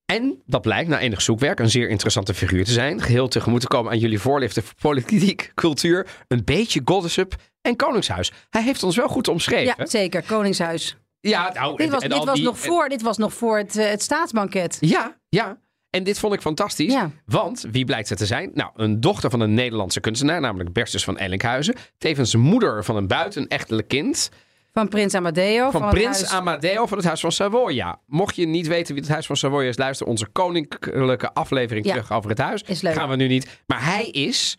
En 0.05 0.43
dat 0.47 0.63
blijkt 0.63 0.89
na 0.89 0.99
enig 0.99 1.23
zoekwerk 1.23 1.59
een 1.59 1.71
zeer 1.71 1.89
interessante 1.89 2.35
figuur 2.35 2.65
te 2.65 2.73
zijn. 2.73 3.01
Geheel 3.01 3.29
tegemoet 3.29 3.61
te 3.61 3.67
komen 3.67 3.93
aan 3.93 3.99
jullie 3.99 4.21
voorliefde 4.21 4.63
voor 4.63 4.75
politiek, 4.81 5.53
cultuur, 5.55 6.25
een 6.29 6.45
beetje 6.45 6.81
goddessup 6.85 7.35
en 7.63 7.77
koningshuis. 7.77 8.33
Hij 8.51 8.63
heeft 8.63 8.83
ons 8.83 8.97
wel 8.97 9.09
goed 9.09 9.29
omschreven. 9.29 9.75
Ja, 9.79 9.87
zeker. 9.87 10.23
Koningshuis. 10.23 10.97
Ja, 11.21 11.51
nou, 11.55 11.77
Dit 11.77 11.91
was, 11.91 12.03
en 12.03 12.09
dit 12.09 12.25
was, 12.25 12.35
die- 12.35 12.45
nog, 12.45 12.59
voor, 12.59 12.89
dit 12.89 13.03
was 13.03 13.17
nog 13.19 13.33
voor 13.35 13.59
het, 13.59 13.77
eh, 13.77 13.89
het 13.91 14.03
staatsbanket. 14.03 14.77
Ja, 14.81 15.17
ja. 15.29 15.59
En 15.91 16.05
dit 16.05 16.19
vond 16.19 16.35
ik 16.35 16.41
fantastisch. 16.41 16.93
Ja. 16.93 17.11
Want 17.27 17.65
wie 17.71 17.85
blijkt 17.85 18.09
het 18.09 18.19
te 18.19 18.27
zijn? 18.27 18.51
Nou, 18.55 18.71
een 18.75 19.01
dochter 19.01 19.31
van 19.31 19.41
een 19.41 19.55
Nederlandse 19.55 20.01
kunstenaar, 20.01 20.41
namelijk 20.41 20.73
Bertus 20.73 21.05
van 21.05 21.19
Ellinkhuizen. 21.19 21.75
Tevens 21.99 22.35
moeder 22.35 22.85
van 22.85 22.97
een 22.97 23.07
buitenechtelijk 23.07 23.89
kind. 23.89 24.31
Van 24.73 24.89
Prins 24.89 25.15
Amadeo. 25.15 25.71
Van, 25.71 25.83
het 25.83 25.91
prins 25.91 26.19
huis- 26.19 26.31
Amadeo 26.33 26.87
van 26.87 26.97
het 26.99 27.07
Huis 27.07 27.21
van 27.21 27.33
Savoia. 27.33 28.01
Mocht 28.07 28.37
je 28.37 28.47
niet 28.47 28.67
weten 28.67 28.95
wie 28.95 29.03
het 29.03 29.13
Huis 29.13 29.27
van 29.27 29.37
Savoia 29.37 29.69
is, 29.69 29.79
luister 29.79 30.07
onze 30.07 30.27
koninklijke 30.27 31.33
aflevering 31.35 31.87
Ja. 31.87 31.93
terug 31.93 32.13
over 32.13 32.31
het 32.31 32.39
huis. 32.39 32.63
Is 32.63 32.81
leuk. 32.81 32.95
Gaan 32.95 33.09
we 33.09 33.17
nu 33.17 33.27
niet. 33.29 33.63
Maar 33.67 33.85
hij 33.85 34.07
is, 34.09 34.59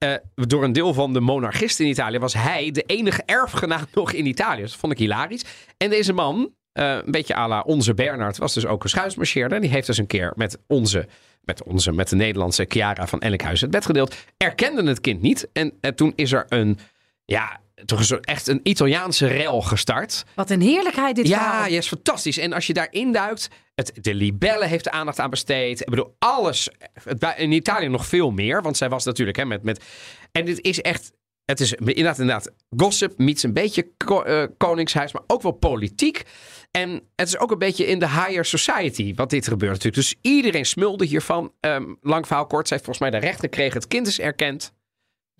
eh, 0.00 0.14
door 0.34 0.64
een 0.64 0.72
deel 0.72 0.94
van 0.94 1.12
de 1.12 1.20
monarchisten 1.20 1.84
in 1.84 1.90
Italië, 1.90 2.18
was 2.18 2.34
hij 2.34 2.70
de 2.70 2.82
enige 2.82 3.22
erfgenaam 3.26 3.84
nog 3.94 4.12
in 4.12 4.26
Italië. 4.26 4.60
Dat 4.60 4.72
vond 4.72 4.92
ik 4.92 4.98
hilarisch. 4.98 5.44
En 5.76 5.90
deze 5.90 6.12
man, 6.12 6.54
eh, 6.72 6.98
een 7.04 7.10
beetje 7.10 7.36
à 7.36 7.48
la 7.48 7.60
onze 7.60 7.94
Bernard, 7.94 8.36
was 8.36 8.54
dus 8.54 8.66
ook 8.66 8.82
een 8.82 8.88
schuismarcheerder. 8.88 9.60
Die 9.60 9.70
heeft 9.70 9.86
dus 9.86 9.98
een 9.98 10.06
keer 10.06 10.32
met 10.36 10.58
onze, 10.66 11.08
met 11.42 11.62
onze, 11.62 11.92
met 11.92 12.08
de 12.08 12.16
Nederlandse 12.16 12.64
Chiara 12.68 13.06
van 13.06 13.20
Ellinkhuizen 13.20 13.66
het 13.66 13.76
bed 13.76 13.86
gedeeld. 13.86 14.16
Erkende 14.36 14.82
het 14.84 15.00
kind 15.00 15.22
niet. 15.22 15.48
En 15.52 15.72
eh, 15.80 15.92
toen 15.92 16.12
is 16.16 16.32
er 16.32 16.46
een, 16.48 16.78
ja, 17.24 17.60
toch 17.84 17.98
een 17.98 18.04
soort- 18.04 18.26
echt 18.26 18.46
een 18.48 18.60
Italiaanse 18.62 19.26
rel 19.26 19.60
gestart. 19.62 20.24
Wat 20.34 20.50
een 20.50 20.60
heerlijkheid 20.60 21.16
dit 21.16 21.28
Ja, 21.28 21.66
ja, 21.66 21.76
is 21.78 21.88
fantastisch. 21.88 22.38
En 22.38 22.52
als 22.52 22.66
je 22.66 22.72
daarin 22.72 23.12
duikt, 23.12 23.48
het, 23.74 23.92
de 24.00 24.14
libelle 24.14 24.66
heeft 24.66 24.86
er 24.86 24.92
aandacht 24.92 25.18
aan 25.18 25.30
besteed. 25.30 25.80
Ik 25.80 25.86
bedoel, 25.90 26.14
alles. 26.18 26.68
Het, 27.04 27.34
in 27.36 27.52
Italië 27.52 27.88
nog 27.88 28.06
veel 28.06 28.30
meer, 28.30 28.62
want 28.62 28.76
zij 28.76 28.88
was 28.88 29.04
natuurlijk 29.04 29.36
hè, 29.36 29.44
met, 29.44 29.62
met. 29.62 29.84
En 30.32 30.44
dit 30.44 30.60
is 30.60 30.80
echt. 30.80 31.12
Het 31.44 31.60
is 31.60 31.72
inderdaad, 31.74 32.18
inderdaad 32.18 32.50
gossip, 32.76 33.18
meets 33.18 33.42
een 33.42 33.52
beetje 33.52 33.90
ko- 33.96 34.22
eh, 34.22 34.46
koningshuis, 34.56 35.12
maar 35.12 35.22
ook 35.26 35.42
wel 35.42 35.52
politiek. 35.52 36.22
En 36.70 36.90
het 37.16 37.28
is 37.28 37.38
ook 37.38 37.50
een 37.50 37.58
beetje 37.58 37.86
in 37.86 37.98
de 37.98 38.08
higher 38.08 38.44
society 38.44 39.14
wat 39.14 39.30
dit 39.30 39.48
gebeurt 39.48 39.72
natuurlijk. 39.72 39.96
Dus 40.02 40.14
iedereen 40.32 40.66
smulde 40.66 41.04
hiervan. 41.04 41.52
Ehm, 41.60 41.84
lang 42.00 42.26
verhaal 42.26 42.46
kort, 42.46 42.68
zij 42.68 42.76
heeft 42.76 42.88
volgens 42.88 43.10
mij 43.10 43.20
de 43.20 43.26
recht 43.26 43.40
gekregen. 43.40 43.74
Het 43.74 43.86
kind 43.88 44.06
is 44.06 44.20
erkend. 44.20 44.72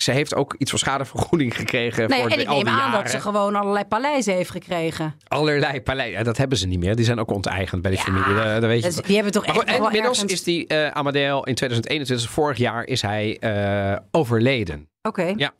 Ze 0.02 0.10
heeft 0.10 0.34
ook 0.34 0.54
iets 0.58 0.70
van 0.70 0.78
schadevergoeding 0.78 1.56
gekregen. 1.56 2.08
Nee, 2.08 2.20
voor 2.20 2.30
en 2.30 2.36
de- 2.36 2.42
ik 2.42 2.48
neem 2.48 2.68
aan 2.68 2.92
dat 2.92 3.10
ze 3.10 3.20
gewoon 3.20 3.54
allerlei 3.54 3.84
paleizen 3.84 4.34
heeft 4.34 4.50
gekregen. 4.50 5.14
Allerlei 5.28 5.80
paleis. 5.82 6.12
Ja, 6.12 6.22
dat 6.22 6.36
hebben 6.36 6.58
ze 6.58 6.66
niet 6.66 6.78
meer. 6.78 6.96
Die 6.96 7.04
zijn 7.04 7.18
ook 7.20 7.30
onteigend 7.30 7.82
bij 7.82 7.90
de 7.90 7.96
familie. 7.96 8.34
Dat, 8.34 8.44
dat 8.44 8.62
weet 8.62 8.82
je 8.94 9.02
die 9.02 9.14
hebben 9.14 9.32
toch 9.32 9.44
echt 9.46 9.56
goed, 9.56 9.66
nog 9.66 9.74
en 9.74 9.80
wel 9.80 9.86
inmiddels 9.90 10.16
ergens- 10.22 10.32
is 10.40 10.42
die 10.42 10.74
Amadeo 10.92 11.42
in 11.42 11.54
2021, 11.54 12.30
vorig 12.30 12.58
jaar, 12.58 12.84
is 12.84 13.02
hij 13.02 13.38
eh, 13.38 13.96
overleden. 14.10 14.88
Oké. 15.02 15.32
Ja. 15.36 15.52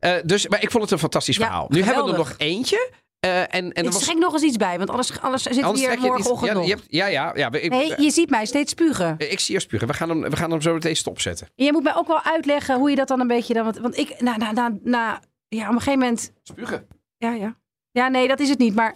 Eh, 0.00 0.12
dus, 0.24 0.48
maar 0.48 0.62
ik 0.62 0.70
vond 0.70 0.82
het 0.82 0.92
een 0.92 0.98
fantastisch 0.98 1.36
Ja, 1.36 1.44
verhaal. 1.44 1.66
Nu 1.68 1.82
hebben 1.82 2.04
we 2.04 2.10
er 2.12 2.16
nog 2.18 2.34
eentje. 2.36 2.90
Eh, 3.20 3.40
en, 3.40 3.48
en 3.50 3.72
er 3.72 3.84
Ik 3.84 3.90
was, 3.92 4.02
schenk 4.02 4.18
nog 4.18 4.32
eens 4.32 4.42
iets 4.42 4.56
bij, 4.56 4.76
want 4.78 4.90
anders, 4.90 5.20
anders 5.20 5.42
zit 5.42 5.62
anders 5.62 5.86
hier 5.86 5.98
morgenochtend 6.00 6.46
ja, 6.50 6.52
nog. 6.52 6.64
je 6.66 6.70
hebt- 6.74 6.86
ja, 6.88 7.06
ja, 7.06 7.32
ja. 7.34 7.52
Ik, 7.52 7.70
Nee, 7.70 8.00
je 8.02 8.10
ziet 8.10 8.30
mij 8.30 8.46
steeds 8.46 8.70
spugen. 8.70 9.14
ik 9.18 9.40
zie 9.40 9.54
je 9.54 9.60
spugen. 9.60 9.86
We 9.86 9.92
gaan 9.94 10.08
hem, 10.08 10.20
we 10.20 10.36
gaan 10.36 10.50
hem 10.50 10.60
zo 10.60 10.72
meteen 10.74 10.96
stopzetten. 10.96 11.46
En 11.56 11.64
je 11.64 11.72
moet 11.72 11.82
mij 11.82 11.94
ook 11.94 12.06
wel 12.06 12.22
uitleggen 12.22 12.78
hoe 12.78 12.90
je 12.90 12.96
dat 12.96 13.08
dan 13.08 13.20
een 13.20 13.26
beetje... 13.26 13.54
Dan, 13.54 13.64
want, 13.64 13.78
want 13.78 13.96
ik, 13.98 14.20
na, 14.20 14.36
na, 14.36 14.52
na, 14.52 14.72
na, 14.82 15.20
ja, 15.48 15.62
op 15.68 15.74
een 15.74 15.80
gegeven 15.80 15.98
moment... 15.98 16.32
Spugen? 16.42 16.86
Ja, 17.16 17.32
ja. 17.32 17.56
Ja, 17.90 18.08
nee, 18.08 18.28
dat 18.28 18.40
is 18.40 18.48
het 18.48 18.58
niet. 18.58 18.74
Maar 18.74 18.94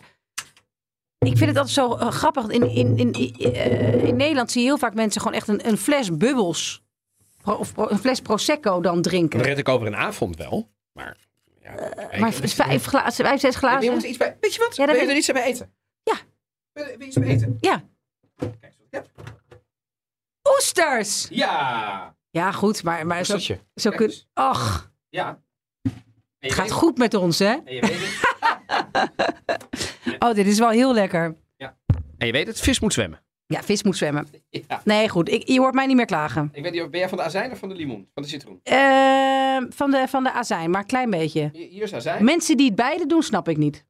ik 1.19 1.37
vind 1.37 1.49
het 1.51 1.57
altijd 1.57 1.75
zo 1.75 1.95
eh, 1.95 2.09
grappig. 2.11 2.49
In, 2.49 2.71
in, 2.71 2.97
in, 2.99 3.13
eh, 3.53 4.05
in 4.05 4.17
Nederland 4.17 4.51
zie 4.51 4.61
je 4.63 4.67
heel 4.67 4.79
vaak 4.79 4.95
mensen 4.95 5.21
gewoon 5.21 5.37
echt 5.37 5.49
een, 5.49 5.69
een 5.69 5.77
fles 5.79 6.17
bubbels... 6.17 6.83
of 7.45 7.73
pro- 7.75 7.89
een 7.89 7.99
fles 7.99 8.21
Prosecco 8.21 8.81
dan 8.81 9.03
drinken. 9.03 9.39
Dat 9.39 9.47
red 9.47 9.59
ik 9.59 9.69
over 9.69 9.87
een 9.87 9.97
avond 9.97 10.37
wel. 10.37 10.71
Maar, 10.93 11.17
ja, 11.63 11.75
Maar 12.19 12.43
is- 12.43 12.55
vijf, 12.55 12.85
glazen, 12.85 13.25
vijf, 13.25 13.41
zes 13.41 13.53
Je 13.53 13.59
glazen. 13.59 13.93
moet 13.93 14.03
er 14.03 14.09
iets 14.09 14.19
bij. 14.19 14.37
Weet 14.41 14.55
je 14.55 14.61
wat? 14.61 14.77
Ja, 14.77 14.87
Wil 14.87 14.95
je 14.95 15.01
er 15.07 15.17
iets 15.17 15.33
bij 15.33 15.43
eten? 15.43 15.75
Ja. 16.03 16.15
Wil 16.73 16.85
je, 16.85 16.95
je 16.99 17.05
iets 17.05 17.17
bij 17.17 17.29
eten? 17.29 17.57
Ja. 17.61 17.83
Kijk. 18.91 19.07
Oesters! 20.57 21.27
Ja. 21.31 22.17
Ja, 22.31 22.53
goed, 22.53 22.83
maar, 22.83 23.07
maar 23.07 23.25
zo, 23.25 23.39
zo 23.75 23.91
kun... 23.91 24.13
Och, 24.35 24.91
Ja. 25.09 25.41
Je 25.83 25.91
het 26.39 26.53
gaat 26.53 26.71
goed 26.71 26.99
met 26.99 27.15
ons, 27.15 27.39
hè? 27.39 27.57
En 27.65 27.75
je 27.75 27.81
weet 27.81 27.99
het. 27.99 28.21
Oh, 30.19 30.35
dit 30.35 30.47
is 30.47 30.59
wel 30.59 30.71
heel 30.71 30.95
lekker. 30.95 31.37
En 32.19 32.27
je 32.27 32.33
weet 32.33 32.47
het, 32.47 32.61
vis 32.61 32.81
moet 32.81 32.93
zwemmen. 32.93 33.23
Ja, 33.53 33.63
vis 33.63 33.83
moet 33.83 33.97
zwemmen. 33.97 34.27
Ja. 34.69 34.81
Nee, 34.85 35.09
goed. 35.09 35.29
Ik, 35.29 35.49
je 35.49 35.59
hoort 35.59 35.75
mij 35.75 35.87
niet 35.87 35.97
meer 35.97 36.05
klagen. 36.07 36.49
Ik 36.53 36.63
weet 36.63 36.73
niet, 36.73 36.83
of- 36.83 36.91
ben 36.91 37.01
jij 37.01 37.09
van 37.09 37.19
de 37.19 37.25
azijn 37.25 37.51
of 37.51 37.59
van 37.59 37.69
de 37.69 37.75
limoen? 37.75 38.09
Van 38.15 38.23
de 38.23 38.29
citroen? 38.29 38.61
Ehm, 38.63 39.71
van, 39.71 39.91
de, 39.91 40.05
van 40.09 40.23
de 40.23 40.33
azijn, 40.33 40.71
maar 40.71 40.81
een 40.81 40.87
klein 40.87 41.11
beetje. 41.11 41.51
Hier 41.53 41.83
is 41.83 41.95
azijn. 41.95 42.25
Mensen 42.25 42.57
die 42.57 42.67
het 42.67 42.75
beide 42.77 43.07
doen, 43.07 43.23
snap 43.23 43.49
ik 43.49 43.57
niet. 43.57 43.85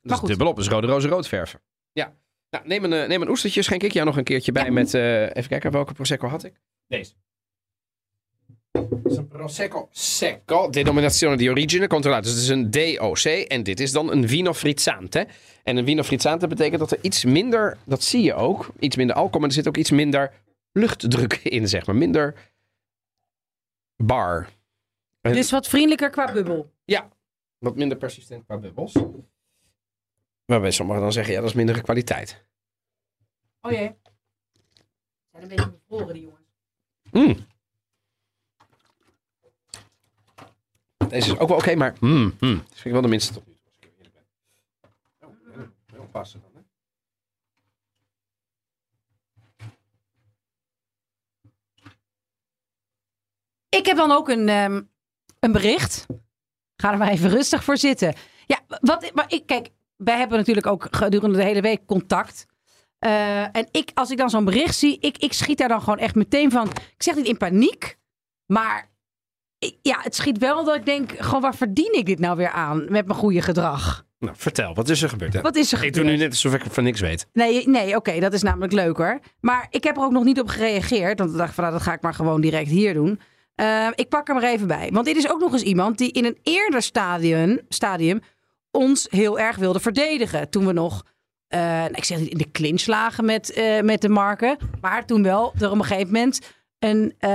Dat 0.00 0.12
is 0.12 0.18
goed. 0.18 0.28
dubbelop, 0.28 0.56
dus 0.56 0.68
rode 0.68 0.86
roze 0.86 1.08
rood 1.08 1.28
verven. 1.28 1.60
Ja. 1.92 2.16
Nou, 2.50 2.66
neem 2.66 2.84
een, 2.84 2.92
eh, 2.92 3.08
neem 3.08 3.22
een 3.22 3.28
oestertje, 3.28 3.62
schenk 3.62 3.82
ik 3.82 3.92
jou 3.92 4.06
nog 4.06 4.16
een 4.16 4.24
keertje 4.24 4.52
bij 4.52 4.64
Ja. 4.64 4.70
met... 4.72 4.94
eh, 4.94 5.22
even 5.22 5.48
kijken, 5.48 5.70
welke 5.70 5.92
Prosecco 5.92 6.28
had 6.28 6.44
ik? 6.44 6.60
Deze. 6.86 7.12
Het 8.76 9.04
is 9.04 9.16
een 9.16 9.28
Prosecco 9.28 9.88
Secco, 9.90 10.70
denominazione 10.70 11.36
di 11.36 11.50
origine 11.50 11.86
controllata. 11.86 12.22
Dus 12.22 12.32
het 12.32 12.42
is 12.42 12.48
een 12.48 12.70
DOC 12.70 13.24
en 13.24 13.62
dit 13.62 13.80
is 13.80 13.92
dan 13.92 14.12
een 14.12 14.28
Vino 14.28 14.52
Frizzante. 14.52 15.26
En 15.62 15.76
een 15.76 15.84
Vino 15.84 16.02
Frizzante 16.02 16.46
betekent 16.46 16.80
dat 16.80 16.90
er 16.90 16.98
iets 17.00 17.24
minder, 17.24 17.76
dat 17.84 18.02
zie 18.02 18.22
je 18.22 18.34
ook, 18.34 18.70
iets 18.78 18.96
minder 18.96 19.16
alcohol, 19.16 19.40
maar 19.40 19.48
er 19.48 19.54
zit 19.54 19.68
ook 19.68 19.76
iets 19.76 19.90
minder 19.90 20.32
luchtdruk 20.72 21.34
in, 21.34 21.68
zeg 21.68 21.86
maar. 21.86 21.96
Minder 21.96 22.34
bar. 23.96 24.48
Dus 25.20 25.50
wat 25.50 25.68
vriendelijker 25.68 26.10
qua 26.10 26.32
bubbel. 26.32 26.72
Ja, 26.84 27.08
wat 27.58 27.76
minder 27.76 27.98
persistent 27.98 28.44
qua 28.44 28.58
bubbels. 28.58 28.92
Waarbij 30.44 30.70
sommigen 30.70 31.02
dan 31.02 31.12
zeggen, 31.12 31.32
ja, 31.34 31.40
dat 31.40 31.48
is 31.48 31.54
mindere 31.54 31.80
kwaliteit. 31.80 32.44
Oh 33.60 33.72
jee. 33.72 33.94
Zijn 35.30 35.42
een 35.42 35.48
beetje 35.48 35.70
bevroren, 35.70 36.14
die 36.14 36.22
jongens. 36.22 36.44
Mm. 37.10 37.46
Deze 41.08 41.32
is 41.32 41.38
ook 41.38 41.48
wel 41.48 41.56
oké, 41.58 41.74
maar 41.74 41.94
mm, 42.00 42.34
mm. 42.40 42.56
Dat 42.56 42.68
vind 42.72 42.84
ik 42.84 42.92
wel 42.92 43.00
de 43.02 43.08
minste 43.08 43.32
tot 43.32 43.46
nu 43.46 43.52
toe. 43.52 43.64
Als 43.70 43.76
ik 43.76 43.82
heel 43.84 43.92
eerlijk 43.96 44.14
ben. 44.14 45.28
Oh, 45.28 45.54
heel- 45.56 45.68
heel 45.92 46.00
oppassen 46.02 46.40
dan, 46.40 46.50
hè. 46.54 46.60
Ik 53.68 53.86
heb 53.86 53.96
dan 53.96 54.10
ook 54.12 54.28
een, 54.28 54.48
ehm, 54.48 54.82
een 55.40 55.52
bericht. 55.52 56.06
Ga 56.76 56.92
er 56.92 56.98
maar 56.98 57.08
even 57.08 57.30
rustig 57.30 57.64
voor 57.64 57.76
zitten. 57.76 58.14
Ja, 58.46 58.58
wat, 58.80 59.10
maar 59.14 59.24
ik, 59.32 59.46
kijk, 59.46 59.68
wij 59.96 60.18
hebben 60.18 60.38
natuurlijk 60.38 60.66
ook 60.66 60.86
gedurende 60.90 61.36
de 61.36 61.44
hele 61.44 61.60
week 61.60 61.86
contact. 61.86 62.46
Eh, 62.98 63.56
en 63.56 63.68
ik, 63.70 63.90
als 63.94 64.10
ik 64.10 64.16
dan 64.18 64.30
zo'n 64.30 64.44
bericht 64.44 64.74
zie, 64.76 64.98
ik, 65.00 65.18
ik 65.18 65.32
schiet 65.32 65.58
daar 65.58 65.68
dan 65.68 65.80
gewoon 65.80 65.98
echt 65.98 66.14
meteen 66.14 66.50
van. 66.50 66.68
Ik 66.70 67.02
zeg 67.02 67.14
niet 67.14 67.26
in 67.26 67.36
paniek, 67.36 67.98
maar 68.46 68.90
ja, 69.82 69.98
het 70.02 70.14
schiet 70.14 70.38
wel 70.38 70.64
dat 70.64 70.74
ik 70.76 70.84
denk, 70.84 71.12
gewoon 71.18 71.40
waar 71.40 71.54
verdien 71.54 71.92
ik 71.92 72.06
dit 72.06 72.18
nou 72.18 72.36
weer 72.36 72.50
aan 72.50 72.84
met 72.88 73.06
mijn 73.06 73.18
goede 73.18 73.42
gedrag? 73.42 74.04
Nou, 74.18 74.34
vertel, 74.38 74.74
wat 74.74 74.88
is 74.88 75.02
er 75.02 75.08
gebeurd? 75.08 75.32
Hè? 75.32 75.40
Wat 75.40 75.56
is 75.56 75.72
er 75.72 75.78
Ik 75.78 75.84
gebeurd? 75.84 75.94
doe 76.06 76.14
nu 76.16 76.16
net 76.22 76.30
alsof 76.30 76.54
ik 76.54 76.62
van 76.70 76.84
niks 76.84 77.00
weet. 77.00 77.26
Nee, 77.32 77.68
nee 77.68 77.96
oké, 77.96 78.20
dat 78.20 78.32
is 78.32 78.42
namelijk 78.42 78.72
leuker. 78.72 79.20
Maar 79.40 79.66
ik 79.70 79.84
heb 79.84 79.96
er 79.96 80.02
ook 80.02 80.12
nog 80.12 80.24
niet 80.24 80.40
op 80.40 80.48
gereageerd. 80.48 81.18
Want 81.18 81.30
ik 81.30 81.36
dacht 81.36 81.54
van, 81.54 81.64
nou, 81.64 81.76
dat 81.76 81.84
ga 81.86 81.92
ik 81.92 82.00
maar 82.02 82.14
gewoon 82.14 82.40
direct 82.40 82.70
hier 82.70 82.94
doen. 82.94 83.20
Eh, 83.54 83.86
ik 83.94 84.08
pak 84.08 84.26
hem 84.26 84.36
er 84.36 84.44
even 84.44 84.66
bij. 84.66 84.88
Want 84.92 85.06
dit 85.06 85.16
is 85.16 85.30
ook 85.30 85.40
nog 85.40 85.52
eens 85.52 85.62
iemand 85.62 85.98
die 85.98 86.12
in 86.12 86.24
een 86.24 86.38
eerder 86.42 86.82
stadium, 86.82 87.60
stadium 87.68 88.20
ons 88.70 89.06
heel 89.10 89.38
erg 89.38 89.56
wilde 89.56 89.80
verdedigen. 89.80 90.50
Toen 90.50 90.66
we 90.66 90.72
nog, 90.72 91.02
nou, 91.48 91.90
ik 91.92 92.04
zeg 92.04 92.18
niet 92.18 92.28
in 92.28 92.38
de 92.38 92.50
clinch 92.50 92.86
lagen 92.86 93.24
met, 93.24 93.52
eh, 93.52 93.80
met 93.80 94.00
de 94.00 94.08
marken. 94.08 94.56
Maar 94.80 95.06
toen 95.06 95.22
wel 95.22 95.52
er 95.58 95.70
op 95.70 95.78
een 95.78 95.84
gegeven 95.84 96.12
moment 96.12 96.40
een... 96.78 97.14
eh, 97.18 97.30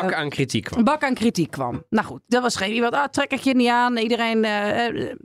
Bak 0.00 0.12
aan 0.12 0.28
kritiek 0.28 0.64
kwam. 0.64 0.78
een 0.78 0.84
bak 0.84 1.02
aan 1.04 1.14
kritiek 1.14 1.50
kwam. 1.50 1.84
Nou 1.90 2.06
goed, 2.06 2.20
dat 2.26 2.42
was 2.42 2.56
geen 2.56 2.72
iemand. 2.72 2.94
Ah, 2.94 3.04
trek 3.04 3.32
ik 3.32 3.40
je 3.40 3.54
niet 3.54 3.68
aan. 3.68 3.96
Iedereen. 3.96 4.44
eh, 4.44 4.86
eh, 4.86 5.16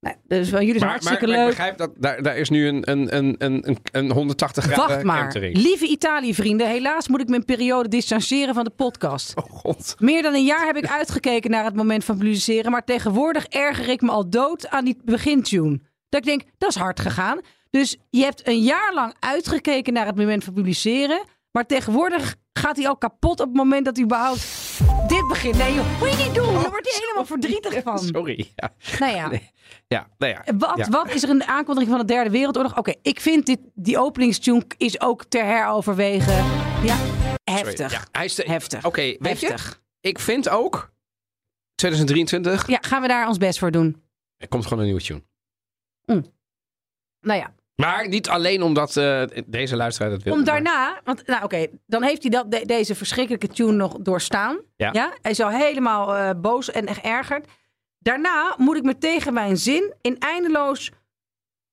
nou 0.00 0.16
dus 0.26 0.48
jullie 0.50 0.66
zijn 0.66 0.72
Maar, 0.72 0.80
maar, 0.80 0.88
hartstikke 0.88 1.26
maar 1.26 1.34
ik 1.34 1.40
leuk. 1.40 1.48
begrijp 1.48 1.76
dat 1.76 1.90
daar, 1.96 2.22
daar 2.22 2.36
is 2.36 2.50
nu 2.50 2.66
een, 2.66 2.90
een, 2.90 3.16
een, 3.16 3.34
een, 3.38 3.68
een- 3.68 3.78
een 3.92 4.10
180 4.10 4.64
graden 4.64 4.88
Wacht 4.88 5.02
maar. 5.04 5.20
kentering. 5.20 5.56
Lieve 5.56 5.86
Italië-vrienden, 5.86 6.68
helaas 6.68 7.08
moet 7.08 7.20
ik 7.20 7.28
mijn 7.28 7.44
periode 7.44 7.88
distancieren 7.88 8.54
van 8.54 8.64
de 8.64 8.70
podcast. 8.70 9.36
Oh 9.36 9.44
god. 9.50 9.94
Meer 9.98 10.22
dan 10.22 10.34
een 10.34 10.44
jaar 10.44 10.66
heb 10.66 10.76
ik 10.76 10.86
uitgekeken 10.86 11.50
naar 11.50 11.64
het 11.64 11.74
moment 11.76 12.04
van 12.04 12.16
publiceren, 12.18 12.70
maar 12.70 12.84
tegenwoordig 12.84 13.46
erger 13.46 13.88
ik 13.88 14.00
me 14.00 14.10
al 14.10 14.30
dood 14.30 14.68
aan 14.68 14.84
die 14.84 14.98
begintune. 15.04 15.80
Dat 16.08 16.20
ik 16.20 16.26
denk, 16.26 16.42
dat 16.58 16.68
is 16.70 16.76
hard 16.76 17.00
gegaan. 17.00 17.40
Dus 17.70 17.96
je 18.10 18.22
hebt 18.22 18.46
een 18.48 18.60
jaar 18.62 18.94
lang 18.94 19.14
uitgekeken 19.20 19.92
naar 19.92 20.06
het 20.06 20.16
moment 20.16 20.44
van 20.44 20.52
publiceren, 20.54 21.24
maar 21.52 21.66
tegenwoordig 21.66 22.34
gaat 22.52 22.76
hij 22.76 22.88
al 22.88 22.96
kapot 22.96 23.40
op 23.40 23.46
het 23.46 23.56
moment 23.56 23.84
dat 23.84 23.96
hij 23.96 24.04
überhaupt 24.04 24.40
dit 25.08 25.28
begint. 25.28 25.56
Nee 25.56 25.74
joh, 25.74 25.98
moet 26.00 26.10
je 26.10 26.24
niet 26.24 26.34
doen. 26.34 26.52
Daar 26.54 26.70
wordt 26.70 26.90
hij 26.90 27.00
helemaal 27.00 27.24
verdrietig 27.26 27.82
van. 27.82 27.98
Sorry. 28.14 28.52
Ja, 28.56 28.72
Nou 28.98 29.12
ja. 29.16 29.28
Nee. 29.28 29.50
ja, 29.86 30.06
nou 30.18 30.32
ja. 30.32 30.42
Wat, 30.58 30.76
Ja. 30.76 30.88
wat 30.88 31.10
is 31.14 31.22
er 31.22 31.28
in 31.28 31.38
de 31.38 31.46
aankondiging 31.46 31.90
van 31.96 32.06
de 32.06 32.12
Derde 32.12 32.30
Wereldoorlog? 32.30 32.78
Oké, 32.78 32.92
ik 33.02 33.20
vind 33.20 33.46
dit, 33.46 33.58
die 33.74 33.98
openingstune 33.98 34.64
is 34.76 35.00
ook 35.00 35.24
ter 35.24 35.44
heroverwegen. 35.44 36.34
Ja, 36.84 36.96
Sorry. 36.96 37.28
heftig. 37.44 37.92
Ja, 37.92 38.04
hij 38.12 38.24
is 38.24 38.34
de- 38.34 38.44
Heftig. 38.46 38.84
Oké, 38.86 39.00
weet 39.18 39.40
je, 39.40 39.46
Heftig. 39.46 39.82
ik 40.00 40.18
vind 40.18 40.48
ook 40.48 40.92
2023, 41.74 42.66
Ja, 42.68 42.78
gaan 42.80 43.02
we 43.02 43.08
daar 43.08 43.28
ons 43.28 43.38
best 43.38 43.58
voor 43.58 43.70
doen. 43.70 44.02
er 44.36 44.48
komt 44.48 44.62
gewoon 44.64 44.78
een 44.78 44.84
nieuwe 44.84 45.02
tune. 45.02 45.22
Nou 47.20 47.38
ja, 47.40 47.54
Maar 47.74 48.08
niet 48.08 48.28
alleen 48.28 48.62
omdat 48.62 48.96
eh, 48.96 49.22
deze 49.46 49.76
luisteraar 49.76 50.10
dat 50.10 50.22
wil. 50.22 50.32
om 50.32 50.44
daarna, 50.44 51.00
want 51.04 51.26
nou 51.26 51.44
oké, 51.44 51.66
dan 51.86 52.02
heeft 52.02 52.22
hij 52.22 52.30
dat, 52.30 52.50
de- 52.50 52.66
deze 52.66 52.94
verschrikkelijke 52.94 53.48
tune 53.48 53.72
nog 53.72 53.96
doorstaan. 54.00 54.58
Ja. 54.76 54.92
Hij 55.22 55.30
is 55.30 55.40
al 55.40 55.50
helemaal 55.50 56.14
eh, 56.16 56.30
boos 56.40 56.70
en 56.70 56.86
echt 56.86 57.00
ergerd. 57.04 57.46
Daarna 57.98 58.54
moet 58.58 58.76
ik 58.76 58.82
me 58.82 58.98
tegen 58.98 59.32
mijn 59.32 59.56
zin 59.56 59.94
in 60.00 60.18
eindeloos 60.18 60.90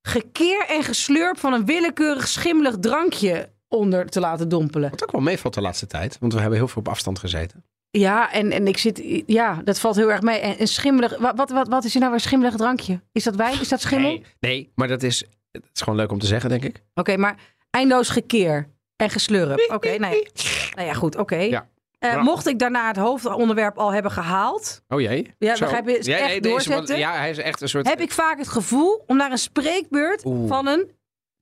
gekeer 0.01 0.65
en 0.67 0.83
geslurp 0.83 1.37
van 1.39 1.53
een 1.53 1.65
willekeurig 1.65 2.27
schimmelig 2.27 2.75
drankje 2.79 3.49
onder 3.67 4.09
te 4.09 4.19
laten 4.19 4.49
dompelen. 4.49 4.89
Wat 4.89 5.03
ook 5.03 5.11
wel 5.11 5.21
meevalt 5.21 5.53
de 5.53 5.61
laatste 5.61 5.87
tijd, 5.87 6.17
want 6.19 6.33
we 6.33 6.39
hebben 6.39 6.57
heel 6.57 6.67
veel 6.67 6.81
op 6.81 6.87
afstand 6.87 7.19
gezeten. 7.19 7.63
Ja, 7.91 8.31
en, 8.31 8.51
en 8.51 8.67
ik 8.67 8.77
zit, 8.77 9.23
ja, 9.25 9.61
dat 9.63 9.79
valt 9.79 9.95
heel 9.95 10.11
erg 10.11 10.21
mee. 10.21 10.39
En 10.39 10.61
een 10.61 10.67
schimmelig, 10.67 11.17
wat, 11.17 11.35
wat, 11.37 11.49
wat, 11.49 11.67
wat 11.67 11.83
is 11.83 11.93
er 11.93 11.99
nou 11.99 12.11
weer 12.11 12.19
schimmelig 12.19 12.55
drankje? 12.55 13.01
Is 13.11 13.23
dat 13.23 13.35
wijn? 13.35 13.59
Is 13.61 13.69
dat 13.69 13.81
schimmel? 13.81 14.09
Nee, 14.09 14.23
nee, 14.39 14.71
maar 14.75 14.87
dat 14.87 15.03
is, 15.03 15.23
het 15.61 15.75
is 15.75 15.81
gewoon 15.81 15.99
leuk 15.99 16.11
om 16.11 16.19
te 16.19 16.25
zeggen, 16.25 16.49
denk 16.49 16.63
ik. 16.63 16.83
Oké, 16.93 17.17
maar 17.17 17.35
eindeloos 17.69 18.09
gekeer 18.09 18.69
en 18.95 19.09
geslurp. 19.09 19.69
Oké, 19.73 19.89
nee. 19.89 20.27
Nou 20.75 20.87
ja, 20.87 20.93
goed, 20.93 21.15
oké. 21.17 21.35
Ja. 21.35 21.69
Eh, 21.99 22.11
Nou. 22.11 22.23
Mocht 22.23 22.47
ik 22.47 22.59
daarna 22.59 22.87
het 22.87 22.95
hoofdonderwerp 22.97 23.77
al 23.77 23.93
hebben 23.93 24.11
gehaald, 24.11 24.81
Oh 24.87 25.01
jee. 25.01 25.33
Ja, 25.37 25.55
Zo. 25.55 25.63
begrijp 25.65 25.87
je? 25.87 25.97
Is 25.97 26.07
echt 26.07 26.43
doorzetten? 26.43 26.97
ja, 26.97 27.13
hij 27.13 27.29
is 27.29 27.37
echt 27.37 27.61
een 27.61 27.69
soort... 27.69 27.87
heb 27.87 27.99
ik 28.01 28.11
vaak 28.11 28.37
het 28.37 28.47
gevoel 28.47 29.03
om 29.07 29.17
naar 29.17 29.31
een 29.31 29.37
spreekbeurt 29.37 30.25
Oeh. 30.25 30.47
van 30.47 30.67
een 30.67 30.91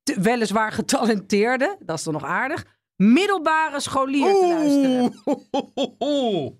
weliswaar 0.03 0.71
getalenteerde, 0.71 1.75
dat 1.79 1.97
is 1.97 2.03
dan 2.03 2.13
nog 2.13 2.23
aardig, 2.23 2.65
middelbare 2.95 3.79
scholier 3.79 4.33
te 4.33 4.47
luisteren. 4.47 5.13
Oeh. 5.99 6.51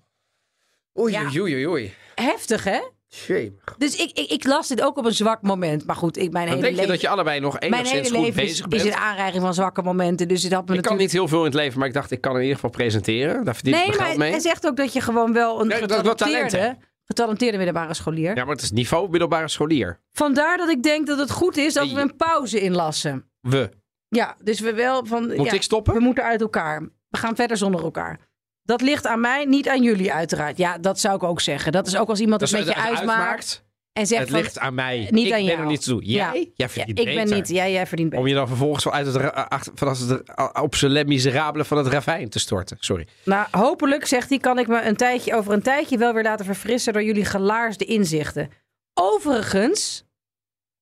Oei, 0.98 1.12
Ja. 1.12 1.22
oei, 1.40 1.40
oei, 1.54 1.66
oei. 1.68 1.94
Heftig, 2.14 2.64
hè? 2.64 2.80
Shame. 3.10 3.52
Dus 3.78 3.96
ik, 3.96 4.10
ik, 4.18 4.30
ik 4.30 4.44
las 4.44 4.68
dit 4.68 4.82
ook 4.82 4.96
op 4.96 5.04
een 5.04 5.14
zwak 5.14 5.42
moment. 5.42 5.86
Maar 5.86 5.96
goed, 5.96 6.16
ik, 6.16 6.32
mijn 6.32 6.46
Dan 6.46 6.54
hele 6.54 6.60
denk 6.60 6.70
je 6.70 6.80
leven, 6.80 6.92
dat 6.92 7.00
je 7.00 7.08
allebei 7.08 7.40
nog 7.40 7.60
mijn 7.60 7.72
enigszins 7.72 8.06
hele 8.06 8.16
goed 8.16 8.26
leven 8.26 8.42
is, 8.42 8.48
bezig 8.48 8.66
is 8.66 8.82
bent. 8.82 8.94
een 8.94 9.00
aanreiging 9.00 9.42
van 9.42 9.54
zwakke 9.54 9.82
momenten. 9.82 10.28
Dus 10.28 10.42
dit 10.42 10.52
had 10.52 10.68
me 10.68 10.74
Ik 10.74 10.82
kan 10.82 10.96
niet 10.96 11.12
heel 11.12 11.28
veel 11.28 11.38
in 11.38 11.44
het 11.44 11.54
leven, 11.54 11.78
maar 11.78 11.88
ik 11.88 11.94
dacht, 11.94 12.10
ik 12.10 12.20
kan 12.20 12.34
in 12.34 12.40
ieder 12.40 12.54
geval 12.54 12.70
presenteren. 12.70 13.44
Daar 13.44 13.54
verdien 13.54 13.72
Nee, 13.74 13.86
mijn 13.88 13.98
maar 13.98 14.18
mee. 14.18 14.30
hij 14.30 14.40
zegt 14.40 14.66
ook 14.66 14.76
dat 14.76 14.92
je 14.92 15.00
gewoon 15.00 15.32
wel 15.32 15.60
een 15.60 15.66
Nee, 15.66 15.86
dat 15.86 16.06
getalenteerde, 16.06 16.76
getalenteerde 17.04 17.56
middelbare 17.56 17.94
scholier. 17.94 18.36
Ja, 18.36 18.44
maar 18.44 18.54
het 18.54 18.62
is 18.62 18.70
niveau 18.70 19.10
middelbare 19.10 19.48
scholier. 19.48 20.00
Vandaar 20.12 20.56
dat 20.56 20.68
ik 20.68 20.82
denk 20.82 21.06
dat 21.06 21.18
het 21.18 21.30
goed 21.30 21.56
is 21.56 21.74
dat 21.74 21.92
we 21.92 22.00
een 22.00 22.16
pauze 22.16 22.60
inlassen. 22.60 23.30
We. 23.40 23.70
Ja, 24.08 24.36
dus 24.42 24.60
we 24.60 24.74
wel 24.74 25.06
van... 25.06 25.34
Moet 25.36 25.46
ja, 25.46 25.52
ik 25.52 25.62
stoppen? 25.62 25.94
We 25.94 26.00
moeten 26.00 26.24
uit 26.24 26.40
elkaar. 26.40 26.80
We 27.08 27.18
gaan 27.18 27.36
verder 27.36 27.56
zonder 27.56 27.82
elkaar. 27.82 28.27
Dat 28.68 28.80
ligt 28.80 29.06
aan 29.06 29.20
mij, 29.20 29.44
niet 29.44 29.68
aan 29.68 29.82
jullie 29.82 30.12
uiteraard. 30.12 30.58
Ja, 30.58 30.78
dat 30.78 31.00
zou 31.00 31.16
ik 31.16 31.22
ook 31.22 31.40
zeggen. 31.40 31.72
Dat 31.72 31.86
is 31.86 31.96
ook 31.96 32.08
als 32.08 32.20
iemand 32.20 32.40
het 32.40 32.50
Dus 32.50 32.58
met 32.58 32.68
je 32.68 32.80
het 32.80 32.90
uitmaakt 32.96 33.64
en 33.92 34.06
zegt 34.06 34.20
Het 34.20 34.30
van... 34.30 34.40
ligt 34.40 34.58
aan 34.58 34.74
mij. 34.74 35.08
niet 35.10 35.26
ik 35.26 35.32
aan 35.32 35.38
ben 35.38 35.46
jou. 35.46 35.60
er 35.60 35.66
niet 35.66 35.84
toe. 35.84 36.04
Jij? 36.04 36.16
Ja. 36.16 36.32
Jij 36.32 36.52
Ja, 36.54 36.68
verdient 36.68 36.98
ik 36.98 37.14
ben 37.14 37.28
niet... 37.28 37.48
Ja, 37.48 37.68
jij 37.68 37.86
verdient 37.86 38.08
beter. 38.08 38.24
Om 38.24 38.30
je 38.30 38.36
dan 38.36 38.46
vervolgens 38.46 38.84
het, 38.84 39.32
achter, 39.32 39.72
vanuit 39.74 39.98
het 39.98 40.22
op 40.60 40.74
zijn 40.74 40.92
Les 40.92 41.04
Miserables 41.04 41.66
van 41.66 41.78
het 41.78 41.86
ravijn 41.86 42.28
te 42.28 42.38
storten. 42.38 42.76
Sorry. 42.80 43.06
Nou, 43.24 43.46
hopelijk, 43.50 44.06
zegt 44.06 44.28
hij, 44.28 44.38
kan 44.38 44.58
ik 44.58 44.66
me 44.66 44.82
een 44.82 44.96
tijdje, 44.96 45.34
over 45.34 45.52
een 45.52 45.62
tijdje 45.62 45.98
wel 45.98 46.12
weer 46.12 46.22
laten 46.22 46.44
verfrissen 46.44 46.92
door 46.92 47.02
jullie 47.02 47.24
gelaarsde 47.24 47.84
inzichten. 47.84 48.50
Overigens, 48.94 50.04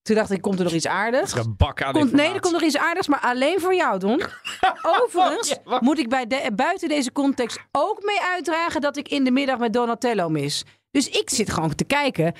toen 0.06 0.16
dacht 0.16 0.30
ik, 0.30 0.40
komt 0.40 0.58
er 0.58 0.64
nog 0.64 0.72
iets 0.72 0.86
aardigs? 0.86 1.32
Er 1.32 1.38
een 1.38 1.56
bak 1.56 1.82
aan 1.82 1.92
Komt, 1.92 2.12
nee, 2.12 2.32
er 2.32 2.40
komt 2.40 2.52
nog 2.52 2.62
iets 2.62 2.76
aardigs, 2.76 3.08
maar 3.08 3.20
alleen 3.20 3.60
voor 3.60 3.74
jou, 3.74 3.98
Don. 3.98 4.22
Overigens 5.02 5.56
moet 5.80 5.98
ik 5.98 6.08
bij 6.08 6.26
de, 6.26 6.50
buiten 6.54 6.88
deze 6.88 7.12
context 7.12 7.58
ook 7.72 8.02
mee 8.02 8.20
uitdragen 8.20 8.80
dat 8.80 8.96
ik 8.96 9.08
in 9.08 9.24
de 9.24 9.30
middag 9.30 9.58
met 9.58 9.72
Donatello 9.72 10.28
mis. 10.28 10.64
Dus 10.90 11.08
ik 11.08 11.30
zit 11.30 11.50
gewoon 11.50 11.74
te 11.74 11.84
kijken. 11.84 12.34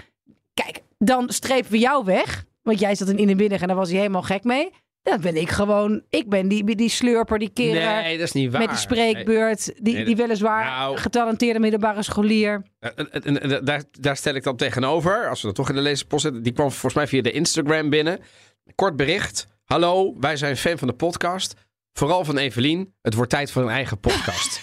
Kijk, 0.54 0.82
dan 0.98 1.30
strepen 1.30 1.70
we 1.70 1.78
jou 1.78 2.04
weg. 2.04 2.44
Want 2.62 2.78
jij 2.78 2.94
zat 2.94 3.08
in 3.08 3.18
in 3.18 3.26
de 3.26 3.34
middag 3.34 3.60
en 3.60 3.66
daar 3.66 3.76
was 3.76 3.88
hij 3.88 3.98
helemaal 3.98 4.22
gek 4.22 4.44
mee. 4.44 4.72
Dan 5.10 5.20
ben 5.20 5.36
ik 5.36 5.50
gewoon, 5.50 6.02
ik 6.10 6.28
ben 6.28 6.48
die, 6.48 6.74
die 6.74 6.88
slurper, 6.88 7.38
die 7.38 7.50
keren 7.50 8.02
Nee, 8.02 8.16
dat 8.18 8.26
is 8.26 8.32
niet 8.32 8.50
waar. 8.52 8.60
met 8.60 8.68
die 8.70 8.78
spreekbeurt. 8.78 9.72
Die, 9.84 9.94
Nee, 9.94 10.04
die 10.04 10.16
weliswaar 10.16 10.64
nou- 10.64 10.96
getalenteerde 10.96 11.58
middelbare 11.60 12.02
scholier. 12.02 12.62
Eh, 12.78 12.90
eh, 13.12 13.54
eh, 13.54 13.64
daar, 13.64 13.82
daar 13.90 14.16
stel 14.16 14.34
ik 14.34 14.42
dan 14.42 14.56
tegenover, 14.56 15.28
als 15.28 15.40
we 15.40 15.46
dat 15.46 15.56
toch 15.56 15.68
in 15.68 15.74
de 15.74 15.80
lezerspost 15.80 16.22
zetten. 16.22 16.42
Die 16.42 16.52
kwam 16.52 16.70
volgens 16.70 16.94
mij 16.94 17.06
via 17.06 17.22
de 17.22 17.30
Instagram 17.30 17.90
binnen. 17.90 18.18
Kort 18.74 18.96
bericht. 18.96 19.46
Hallo, 19.64 20.14
wij 20.20 20.36
zijn 20.36 20.56
fan 20.56 20.78
van 20.78 20.88
de 20.88 20.94
podcast. 20.94 21.54
Vooral 21.92 22.24
van 22.24 22.36
Evelien. 22.38 22.94
Het 23.02 23.14
wordt 23.14 23.30
tijd 23.30 23.50
voor 23.50 23.62
een 23.62 23.68
eigen 23.68 23.98
podcast. 24.00 24.60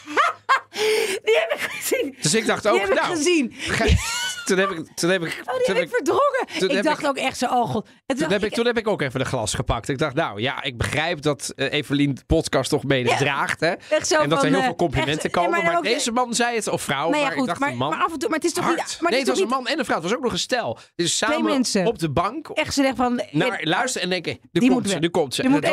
Die 1.25 1.37
heb 1.47 1.51
ik 1.53 1.59
gezien. 1.71 2.15
dus 2.21 2.33
ik 2.33 2.45
dacht 2.45 2.63
Die 2.63 2.71
ook, 2.71 2.79
heb 2.79 2.89
ik 2.89 2.95
nou, 2.95 3.15
gezien. 3.15 3.51
ge- 3.53 4.32
toen 4.45 4.57
heb 4.57 4.69
ik, 4.71 4.87
toen 4.95 5.09
heb 5.09 5.23
ik, 5.23 5.41
Oh, 5.45 5.53
die 5.57 5.65
toen 5.65 5.75
heb 5.75 5.83
ik 5.83 5.89
verdrongen. 5.89 6.47
toen 6.59 6.69
Ik 6.69 6.83
dacht 6.83 6.99
ik- 7.01 7.07
ook 7.07 7.17
echt 7.17 7.37
zo, 7.37 7.45
oh 7.45 7.69
god. 7.69 7.87
En 8.05 8.17
Toen 8.17 8.31
heb, 8.31 8.43
ik, 8.43 8.53
toen 8.53 8.65
heb 8.65 8.77
ik 8.77 8.87
ook 8.87 9.01
even 9.01 9.19
de 9.19 9.25
glas 9.25 9.53
gepakt. 9.53 9.89
Ik 9.89 9.97
dacht, 9.97 10.15
nou 10.15 10.41
ja, 10.41 10.63
ik 10.63 10.77
begrijp 10.77 11.21
dat 11.21 11.51
eh, 11.55 11.71
Evelien 11.73 12.13
de 12.15 12.23
podcast 12.27 12.69
toch 12.69 12.83
mede 12.83 13.09
Ja. 13.09 13.17
draagt. 13.17 13.59
Hè? 13.59 13.73
Echt 13.89 14.07
zo 14.07 14.21
en 14.21 14.29
dat 14.29 14.43
er 14.43 14.49
heel 14.49 14.57
eh, 14.57 14.63
veel 14.63 14.75
complimenten 14.75 15.23
echt- 15.23 15.33
komen. 15.33 15.51
maar 15.51 15.63
maar 15.63 15.77
ook- 15.77 15.83
deze 15.83 16.11
man 16.11 16.33
zei 16.33 16.55
het, 16.55 16.67
of 16.67 16.81
vrouw, 16.81 17.09
Nou 17.09 17.15
ja, 17.15 17.21
maar 17.21 17.31
goed, 17.31 17.41
ik 17.41 17.47
dacht 17.47 17.59
maar, 17.59 17.69
een 17.69 17.77
man. 17.77 17.89
maar 17.89 18.03
af 18.05 18.13
en 18.13 18.19
toe, 18.19 18.29
maar 18.29 18.37
het 18.37 18.47
is 18.47 18.53
toch 18.53 18.63
Hard. 18.63 18.77
niet... 18.77 18.97
Maar 19.01 19.11
nee, 19.11 19.19
het 19.19 19.29
was 19.29 19.39
een 19.39 19.47
man 19.47 19.67
en 19.67 19.79
een 19.79 19.85
vrouw. 19.85 19.95
Het 19.97 20.05
was 20.05 20.15
ook 20.15 20.23
nog 20.23 20.31
een 20.31 20.39
stel. 20.39 20.77
Dus 20.95 21.17
Twee 21.17 21.29
samen 21.31 21.51
mensen. 21.51 21.85
op 21.85 21.99
de 21.99 22.09
bank 22.09 22.47
echt 22.49 22.73
zeggen 22.73 22.95
van... 22.95 23.21
naar 23.31 23.59
luisteren 23.63 24.03
en 24.03 24.09
denken, 24.09 24.39
nu 24.51 24.69
komt 24.69 24.89
ze, 24.89 24.97
nu 24.99 25.09
komt 25.09 25.33
ze. 25.35 25.41
Die 25.41 25.51
moet. 25.51 25.65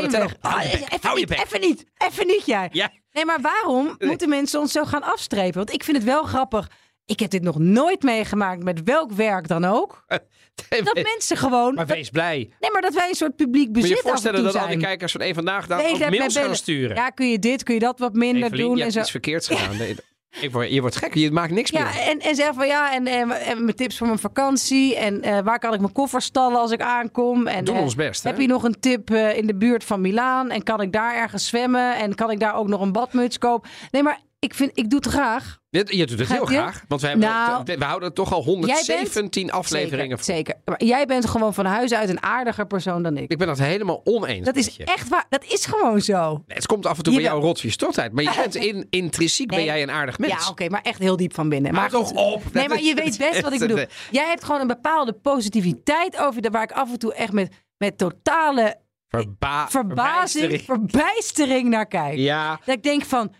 Hou 1.00 1.18
je 1.20 1.26
bek, 1.26 1.42
even 1.44 1.60
niet, 1.60 1.84
even 1.98 2.26
niet, 2.26 2.42
jij. 2.46 2.90
Nee, 3.12 3.24
maar 3.24 3.40
waarom 3.40 3.94
moeten 3.98 4.28
mensen 4.28 4.60
ons 4.60 4.72
zo 4.72 4.84
gaan 4.84 5.02
afstrepen? 5.02 5.56
Want 5.56 5.72
ik 5.72 5.84
vind 5.84 5.96
het 5.96 6.06
wel 6.06 6.22
grappig. 6.22 6.70
Ik 7.10 7.20
heb 7.20 7.30
dit 7.30 7.42
nog 7.42 7.58
nooit 7.58 8.02
meegemaakt 8.02 8.62
met 8.62 8.82
welk 8.84 9.12
werk 9.12 9.48
dan 9.48 9.64
ook. 9.64 10.04
Dat 10.84 11.00
mensen 11.16 11.36
gewoon... 11.36 11.74
maar 11.74 11.86
dat- 11.86 11.96
wees 11.96 12.10
blij. 12.10 12.36
nee, 12.60 12.70
maar 12.70 12.82
dat 12.82 12.94
wij 12.94 13.08
een 13.08 13.14
soort 13.14 13.36
publiek 13.36 13.66
Moet 13.66 13.76
je 13.76 13.80
bezit 13.82 13.88
je 13.88 13.94
af 13.96 14.02
en 14.04 14.08
voorstellen 14.10 14.42
dat 14.42 14.54
al 14.54 14.60
die 14.60 14.68
zijn. 14.68 14.82
kijkers 14.84 15.12
van 15.12 15.20
één 15.20 15.34
vandaag 15.34 15.66
dan 15.66 15.78
Nee, 15.78 16.10
mails 16.10 16.36
gaan 16.36 16.56
sturen? 16.56 16.96
Ja, 16.96 17.10
kun 17.10 17.30
je 17.30 17.38
dit, 17.38 17.62
kun 17.62 17.74
je 17.74 17.80
dat 17.80 17.98
wat 17.98 18.14
minder 18.14 18.42
Evelien, 18.44 18.64
doen 18.66 18.70
je 18.76 18.76
en 18.76 18.80
hebt 18.82 18.92
zo. 18.94 19.00
iets 19.00 19.10
verkeerds 19.10 19.48
gedaan. 19.48 19.96
Ik 20.40 20.52
word, 20.52 20.72
je 20.72 20.80
wordt 20.80 20.96
gek, 20.96 21.14
je 21.14 21.30
maakt 21.30 21.52
niks 21.52 21.70
Ja, 21.70 21.82
meer. 21.84 22.00
en, 22.02 22.18
en 22.18 22.34
zeg 22.34 22.54
van 22.54 22.66
ja, 22.66 22.94
en, 22.94 23.06
en, 23.06 23.30
en 23.30 23.64
mijn 23.64 23.76
tips 23.76 23.98
voor 23.98 24.06
mijn 24.06 24.18
vakantie. 24.18 24.96
En 24.96 25.22
eh, 25.22 25.38
waar 25.44 25.58
kan 25.58 25.74
ik 25.74 25.80
mijn 25.80 25.92
koffer 25.92 26.22
stallen 26.22 26.58
als 26.60 26.70
ik 26.70 26.80
aankom? 26.80 27.46
En, 27.46 27.64
Doen 27.64 27.76
eh, 27.76 27.82
ons 27.82 27.94
best? 27.94 28.22
Heb 28.24 28.38
je 28.40 28.46
nog 28.46 28.62
een 28.62 28.80
tip 28.80 29.10
eh, 29.10 29.36
in 29.36 29.46
de 29.46 29.56
buurt 29.56 29.84
van 29.84 30.00
Milaan? 30.00 30.50
En 30.50 30.62
kan 30.62 30.80
ik 30.80 30.92
daar 30.92 31.14
ergens 31.16 31.46
zwemmen? 31.46 31.96
En 31.96 32.14
kan 32.14 32.30
ik 32.30 32.40
daar 32.40 32.54
ook 32.54 32.68
nog 32.68 32.80
een 32.80 32.92
badmuts 32.92 33.38
kopen? 33.38 33.70
Nee, 33.90 34.02
maar 34.02 34.20
ik, 34.40 34.54
vind, 34.54 34.70
ik 34.74 34.90
doe 34.90 34.98
het 34.98 35.08
graag. 35.08 35.58
Je, 35.70 35.84
je 35.96 36.06
doet 36.06 36.18
het 36.18 36.28
heel 36.28 36.50
je? 36.50 36.56
graag. 36.56 36.84
Want 36.88 37.00
we, 37.00 37.06
hebben, 37.06 37.28
Nou, 37.28 37.64
we 37.64 37.84
houden 37.84 38.14
toch 38.14 38.32
al 38.32 38.42
Jij 38.44 38.54
bent- 38.54 38.86
117 38.86 39.52
afleveringen. 39.52 40.18
Zeker, 40.24 40.34
zeker. 40.34 40.54
Maar 40.64 40.84
jij 40.84 41.06
bent 41.06 41.26
gewoon 41.26 41.54
van 41.54 41.64
huis 41.64 41.92
uit 41.92 42.08
een 42.08 42.22
aardiger 42.22 42.66
persoon 42.66 43.02
dan 43.02 43.16
ik. 43.16 43.30
Ik 43.30 43.38
ben 43.38 43.46
dat 43.46 43.58
helemaal 43.58 44.00
oneens. 44.04 44.44
Dat 44.46 44.56
is 44.56 44.76
je. 44.76 44.84
echt 44.84 45.08
waar. 45.08 45.26
Dat 45.28 45.44
is 45.44 45.64
gewoon 45.66 46.00
zo. 46.00 46.30
Nee, 46.46 46.56
het 46.56 46.66
komt 46.66 46.86
af 46.86 46.96
en 46.96 47.02
toe 47.02 47.14
bij 47.14 47.22
jou 47.22 47.40
rot 47.40 47.60
je 47.60 47.70
stotheid. 47.70 48.12
Maar 48.12 48.24
je 48.24 48.32
bent 48.36 48.54
in, 48.54 48.86
intrinsiek 48.90 49.48
ben 49.48 49.64
jij 49.64 49.82
een 49.82 49.90
aardig 49.90 50.18
mens. 50.18 50.32
Ja, 50.44 50.50
oké, 50.50 50.68
maar 50.68 50.82
echt 50.82 50.98
heel 50.98 51.16
diep 51.16 51.34
van 51.34 51.48
binnen. 51.48 51.74
Maar 51.74 51.90
toch 51.90 52.10
op. 52.12 52.42
Nee, 52.52 52.68
maar 52.68 52.82
je 52.82 52.94
weet 52.94 53.18
best 53.18 53.40
wat 53.40 53.52
ik 53.52 53.58
bedoel. 53.58 53.84
Jij 54.10 54.26
hebt 54.28 54.44
gewoon 54.44 54.60
een 54.60 54.66
bepaalde 54.66 55.12
positiviteit 55.12 56.18
over 56.18 56.42
de 56.42 56.50
waar 56.50 56.62
ik 56.62 56.72
af 56.72 56.90
en 56.92 56.98
toe 56.98 57.14
echt 57.14 57.32
met, 57.32 57.52
met 57.76 57.98
totale 57.98 58.76
Verba 59.08 59.68
verbazing, 59.68 60.44
verbijstering. 60.44 60.62
verbijstering 60.64 61.68
naar 61.68 61.86
kijk. 61.86 62.16
Ja, 62.18 62.60
Dat 62.64 62.76
ik 62.76 62.82
denk 62.82 63.04
van, 63.04 63.34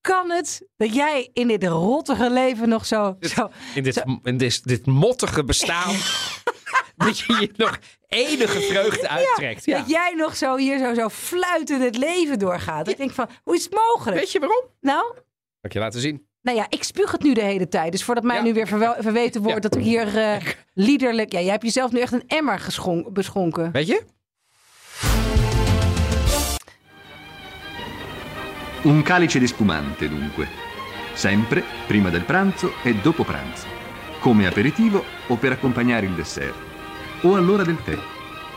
kan 0.00 0.30
het 0.30 0.68
dat 0.76 0.94
jij 0.94 1.30
in 1.32 1.48
dit 1.48 1.64
rottige 1.64 2.30
leven 2.30 2.68
nog 2.68 2.86
zo... 2.86 3.16
zo 3.20 3.50
in 3.74 3.82
dit, 3.82 4.04
in 4.22 4.36
dit, 4.36 4.64
dit 4.64 4.86
mottige 4.86 5.44
bestaan. 5.44 5.94
dat 7.06 7.18
je 7.18 7.36
je 7.40 7.50
nog 7.56 7.78
enige 8.06 8.60
vreugde 8.60 9.08
uittrekt. 9.08 9.64
Ja. 9.64 9.78
Dat 9.78 9.88
jij 9.88 10.14
nog 10.16 10.36
zo 10.36 10.56
hier 10.56 10.78
zo, 10.78 10.94
zo 10.94 11.08
fluitend 11.08 11.82
het 11.82 11.96
leven 11.96 12.38
doorgaat. 12.38 12.88
Ik 12.88 12.96
denk 12.96 13.10
van, 13.10 13.28
hoe 13.42 13.54
is 13.54 13.64
het 13.64 13.74
mogelijk? 13.74 14.20
Weet 14.20 14.32
je 14.32 14.38
waarom? 14.38 14.64
Nou, 14.80 15.14
ik 15.60 15.72
je 15.72 15.78
laten 15.78 16.00
zien. 16.00 16.26
nou 16.42 16.56
ja, 16.56 16.66
ik 16.68 16.84
spuug 16.84 17.12
het 17.12 17.22
nu 17.22 17.34
de 17.34 17.42
hele 17.42 17.68
tijd. 17.68 17.92
Dus 17.92 18.04
voordat 18.04 18.24
mij 18.24 18.42
nu 18.42 18.52
weer 18.52 18.66
verweten 18.98 19.42
wordt 19.42 19.62
dat 19.62 19.76
ik 19.76 19.82
hier 19.82 20.18
eh, 20.18 20.36
liederlijk... 20.74 21.32
Ja, 21.32 21.40
jij 21.40 21.50
hebt 21.50 21.62
jezelf 21.62 21.92
nu 21.92 22.00
echt 22.00 22.12
een 22.12 22.24
emmer 22.26 22.66
beschonken. 23.12 23.72
Weet 23.72 23.86
je? 23.86 24.02
Un 28.82 29.02
calice 29.02 29.38
di 29.38 29.46
spumante, 29.46 30.08
dunque. 30.08 30.48
Sempre 31.12 31.62
prima 31.86 32.08
del 32.08 32.24
pranzo 32.24 32.72
e 32.82 32.94
dopo 32.94 33.24
pranzo. 33.24 33.66
Come 34.20 34.46
aperitivo 34.46 35.04
o 35.26 35.36
per 35.36 35.52
accompagnare 35.52 36.06
il 36.06 36.14
dessert. 36.14 36.56
O 37.22 37.36
all'ora 37.36 37.62
del 37.62 37.82
tè. 37.82 37.98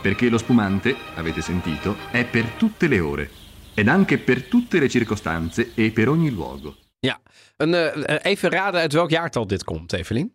Perché 0.00 0.30
lo 0.30 0.38
spumante, 0.38 0.96
avete 1.14 1.42
sentito, 1.42 1.96
è 2.10 2.24
per 2.24 2.44
tutte 2.56 2.88
le 2.88 3.00
ore. 3.00 3.30
Ed 3.74 3.88
anche 3.88 4.18
per 4.18 4.44
tutte 4.44 4.78
le 4.78 4.88
circostanze 4.88 5.72
e 5.74 5.90
per 5.90 6.08
ogni 6.08 6.30
luogo. 6.30 6.74
Ja. 7.00 7.20
Een, 7.56 7.74
eh, 7.74 8.18
even 8.22 8.50
raden 8.50 8.80
uit 8.80 8.92
welk 8.92 9.10
jaartal 9.10 9.46
dit 9.46 9.64
komt, 9.64 9.92
Evelien. 9.92 10.32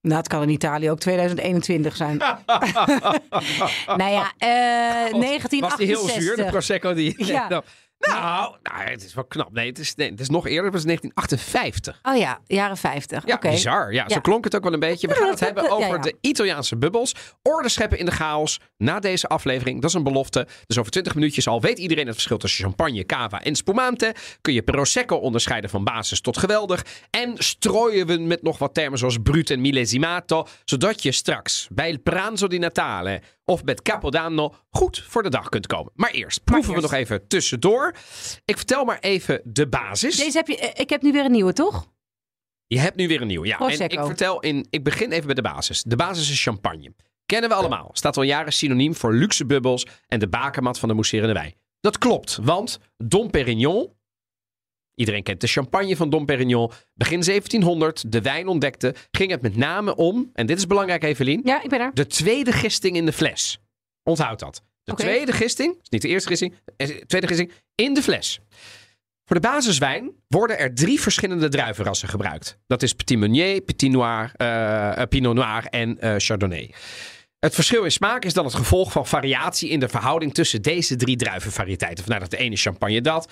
Nou, 0.00 0.18
het 0.18 0.28
kan 0.28 0.42
in 0.42 0.48
Italië 0.48 0.90
ook 0.90 0.98
2021 0.98 1.96
zijn. 1.96 2.16
nou 4.00 4.10
ja, 4.10 4.32
eh 4.38 5.12
1968. 5.12 5.60
Was 5.60 5.76
die 5.76 5.86
heel 5.86 6.08
zuur, 6.08 6.36
de 6.36 6.44
Prosecco? 6.44 6.94
Die, 6.94 7.24
Ja. 7.24 7.62
nou, 7.98 8.56
nou, 8.62 8.82
het 8.90 9.04
is 9.04 9.14
wel 9.14 9.24
knap. 9.24 9.52
Nee, 9.52 9.68
het 9.68 9.78
is, 9.78 9.94
nee, 9.94 10.10
het 10.10 10.20
is 10.20 10.28
nog 10.28 10.46
eerder. 10.46 10.64
Het 10.64 10.72
was 10.72 10.84
1958. 10.84 11.98
Oh 12.02 12.16
ja, 12.16 12.40
jaren 12.46 12.76
50. 12.76 13.26
Ja, 13.26 13.38
bizar. 13.38 13.92
Ja, 13.92 14.08
zo 14.08 14.20
klonk 14.20 14.44
het 14.44 14.56
ook 14.56 14.62
wel 14.62 14.72
een 14.72 14.80
beetje. 14.80 15.08
We 15.08 15.14
gaan 15.14 15.28
het 15.28 15.40
hebben 15.40 15.62
Ja, 15.64 15.70
over 15.70 15.86
ja. 15.86 15.98
de 15.98 16.16
Italiaanse 16.20 16.76
bubbels. 16.76 17.14
Orde 17.42 17.68
scheppen 17.68 17.98
in 17.98 18.04
de 18.04 18.10
chaos 18.10 18.60
na 18.76 19.00
deze 19.00 19.26
aflevering. 19.26 19.80
Dat 19.80 19.90
is 19.90 19.96
een 19.96 20.02
belofte. 20.02 20.46
Dus 20.66 20.78
over 20.78 20.90
20 20.90 21.14
minuutjes 21.14 21.48
al 21.48 21.60
weet 21.60 21.78
iedereen 21.78 22.06
het 22.06 22.14
verschil 22.14 22.36
tussen 22.36 22.64
champagne, 22.64 23.06
cava 23.06 23.42
en 23.42 23.54
spumante. 23.54 24.14
Kun 24.40 24.52
je 24.52 24.62
prosecco 24.62 25.16
onderscheiden 25.16 25.70
van 25.70 25.84
basis 25.84 26.20
tot 26.20 26.38
geweldig. 26.38 26.84
En 27.10 27.34
strooien 27.38 28.06
we 28.06 28.18
met 28.18 28.42
nog 28.42 28.58
wat 28.58 28.74
termen 28.74 28.98
zoals 28.98 29.18
brut 29.22 29.50
en 29.50 29.60
millesimato. 29.60 30.46
Zodat 30.64 31.02
je 31.02 31.12
straks 31.12 31.68
bij 31.72 31.90
il 31.90 31.98
pranzo 31.98 32.46
di 32.46 32.58
Natale 32.58 33.22
of 33.46 33.64
met 33.64 33.82
Capodanno 33.82 34.54
goed 34.70 35.04
voor 35.08 35.22
de 35.22 35.28
dag 35.28 35.48
kunt 35.48 35.66
komen. 35.66 35.92
Maar 35.94 36.10
eerst 36.10 36.44
proeven 36.44 36.74
eerst. 36.74 36.84
we 36.84 36.90
nog 36.90 37.00
even 37.00 37.28
tussendoor. 37.28 37.94
Ik 38.44 38.56
vertel 38.56 38.84
maar 38.84 38.98
even 38.98 39.40
de 39.44 39.68
basis. 39.68 40.16
Deze 40.16 40.36
heb 40.36 40.46
je, 40.46 40.58
eh, 40.58 40.80
ik 40.80 40.90
heb 40.90 41.02
nu 41.02 41.12
weer 41.12 41.24
een 41.24 41.30
nieuwe, 41.30 41.52
toch? 41.52 41.94
Je 42.66 42.78
hebt 42.78 42.96
nu 42.96 43.08
weer 43.08 43.20
een 43.20 43.26
nieuwe. 43.26 43.46
Ja, 43.46 43.58
en 43.58 43.66
Prosecco. 43.66 44.00
ik 44.00 44.06
vertel 44.06 44.40
in. 44.40 44.66
Ik 44.70 44.84
begin 44.84 45.12
even 45.12 45.26
bij 45.26 45.34
de 45.34 45.42
basis. 45.42 45.82
De 45.82 45.96
basis 45.96 46.30
is 46.30 46.42
champagne. 46.42 46.94
Kennen 47.26 47.50
we 47.50 47.56
allemaal. 47.56 47.90
Staat 47.92 48.16
al 48.16 48.22
jaren 48.22 48.52
synoniem 48.52 48.94
voor 48.94 49.14
luxe 49.14 49.46
bubbels 49.46 49.86
en 50.06 50.18
de 50.18 50.28
bakermat 50.28 50.78
van 50.78 50.88
de 50.88 50.94
mousserende 50.94 51.34
wijn. 51.34 51.54
Dat 51.80 51.98
klopt, 51.98 52.38
want 52.42 52.78
Dom 52.96 53.30
Perignon 53.30 53.95
Iedereen 54.96 55.22
kent 55.22 55.40
de 55.40 55.46
champagne 55.46 55.96
van 55.96 56.10
Dom 56.10 56.26
Perignon. 56.26 56.70
Begin 56.94 57.20
1700 57.20 58.12
de 58.12 58.20
wijn 58.20 58.48
ontdekte, 58.48 58.94
ging 59.10 59.30
het 59.30 59.42
met 59.42 59.56
name 59.56 59.96
om, 59.96 60.30
en 60.32 60.46
dit 60.46 60.58
is 60.58 60.66
belangrijk 60.66 61.04
Evelien, 61.04 61.40
Ja, 61.44 61.62
ik 61.62 61.68
ben 61.68 61.80
er. 61.80 61.90
de 61.94 62.06
tweede 62.06 62.52
gisting 62.52 62.96
in 62.96 63.06
de 63.06 63.12
fles. 63.12 63.58
Onthoud 64.02 64.38
dat. 64.38 64.62
De 64.82 64.94
tweede 64.94 65.32
gisting, 65.32 65.78
is 65.82 65.88
niet 65.88 66.02
de 66.02 66.08
eerste 66.08 66.28
gisting, 66.28 66.54
eh, 66.76 66.88
tweede 66.88 67.26
gisting 67.26 67.52
in 67.74 67.94
de 67.94 68.02
fles. 68.02 68.40
Voor 69.24 69.40
de 69.40 69.48
basiswijn 69.48 70.10
worden 70.28 70.58
er 70.58 70.74
drie 70.74 71.00
verschillende 71.00 71.48
druivenrassen 71.48 72.08
gebruikt. 72.08 72.58
Dat 72.66 72.82
is 72.82 72.92
Petit 72.92 73.18
Meunier, 73.18 73.60
Petit 73.60 73.90
Noir, 73.90 74.32
eh, 74.36 75.00
eh, 75.00 75.08
Pinot 75.08 75.34
Noir 75.34 75.66
en 75.66 76.20
Chardonnay. 76.20 76.74
Het 77.38 77.54
verschil 77.54 77.84
in 77.84 77.92
smaak 77.92 78.24
is 78.24 78.32
dan 78.34 78.44
het 78.44 78.54
gevolg 78.54 78.92
van 78.92 79.06
variatie 79.06 79.68
in 79.68 79.80
de 79.80 79.88
verhouding 79.88 80.34
tussen 80.34 80.62
deze 80.62 80.96
drie 80.96 81.16
druivenvariëteiten. 81.16 82.04
Vandaar 82.04 82.20
dat 82.20 82.30
de 82.30 82.36
ene 82.36 82.56
champagne 82.56 83.00
dat. 83.00 83.28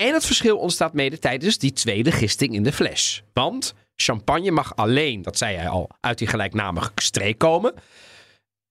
En 0.00 0.12
het 0.12 0.26
verschil 0.26 0.58
ontstaat 0.58 0.92
mede 0.92 1.18
tijdens 1.18 1.58
die 1.58 1.72
tweede 1.72 2.12
gisting 2.12 2.54
in 2.54 2.62
de 2.62 2.72
fles. 2.72 3.22
Want 3.32 3.74
champagne 3.96 4.50
mag 4.50 4.76
alleen, 4.76 5.22
dat 5.22 5.38
zei 5.38 5.56
hij 5.56 5.68
al, 5.68 5.90
uit 6.00 6.18
die 6.18 6.26
gelijknamige 6.26 6.90
streek 6.94 7.38
komen. 7.38 7.74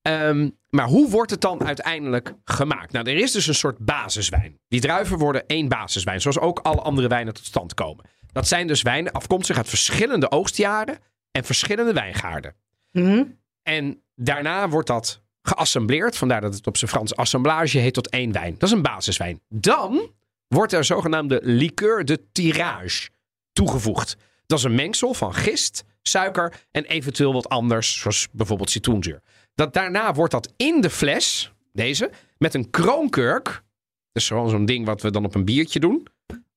Ehm, 0.01 0.49
maar 0.69 0.87
hoe 0.87 1.09
wordt 1.09 1.31
het 1.31 1.41
dan 1.41 1.65
uiteindelijk 1.65 2.33
gemaakt? 2.43 2.91
Nou, 2.91 3.09
er 3.09 3.15
is 3.15 3.31
dus 3.31 3.47
een 3.47 3.55
soort 3.55 3.77
basiswijn. 3.77 4.59
Die 4.67 4.81
druiven 4.81 5.17
worden 5.17 5.45
één 5.47 5.67
basiswijn, 5.67 6.21
zoals 6.21 6.39
ook 6.39 6.59
alle 6.59 6.81
andere 6.81 7.07
wijnen 7.07 7.33
tot 7.33 7.45
stand 7.45 7.73
komen. 7.73 8.05
Dat 8.31 8.47
zijn 8.47 8.67
dus 8.67 8.81
wijnen 8.81 9.11
afkomstig 9.11 9.57
uit 9.57 9.69
verschillende 9.69 10.31
oogstjaren 10.31 10.97
en 11.31 11.43
verschillende 11.43 11.93
wijngaarden. 11.93 12.55
Mhm. 12.91 13.23
En 13.63 14.03
daarna 14.15 14.69
wordt 14.69 14.87
dat 14.87 15.23
geassembleerd, 15.41 16.17
vandaar 16.17 16.41
dat 16.41 16.53
het 16.53 16.67
op 16.67 16.77
zijn 16.77 16.91
Frans 16.91 17.15
assemblage 17.15 17.77
heet 17.77 17.93
tot 17.93 18.09
één 18.09 18.31
wijn. 18.31 18.53
Dat 18.57 18.69
is 18.69 18.75
een 18.75 18.81
basiswijn. 18.81 19.41
Dan 19.49 20.13
wordt 20.47 20.73
er 20.73 20.83
zogenaamde 20.83 21.39
liqueur 21.43 22.05
de 22.05 22.31
tirage 22.31 23.09
toegevoegd. 23.53 24.17
Dat 24.45 24.57
is 24.57 24.63
een 24.63 24.75
mengsel 24.75 25.13
van 25.13 25.33
gist, 25.33 25.83
suiker 26.01 26.53
en 26.71 26.85
eventueel 26.85 27.33
wat 27.33 27.49
anders, 27.49 27.99
zoals 27.99 28.27
bijvoorbeeld 28.31 28.69
citroenzuur. 28.69 29.21
Dat 29.55 29.73
daarna 29.73 30.13
wordt 30.13 30.31
dat 30.31 30.53
in 30.57 30.81
de 30.81 30.89
fles, 30.89 31.53
deze, 31.71 32.11
met 32.37 32.53
een 32.53 32.69
kroonkurk, 32.69 33.63
dus 34.11 34.27
gewoon 34.27 34.49
zo'n 34.49 34.65
ding 34.65 34.85
wat 34.85 35.01
we 35.01 35.11
dan 35.11 35.25
op 35.25 35.35
een 35.35 35.45
biertje 35.45 35.79
doen, 35.79 36.07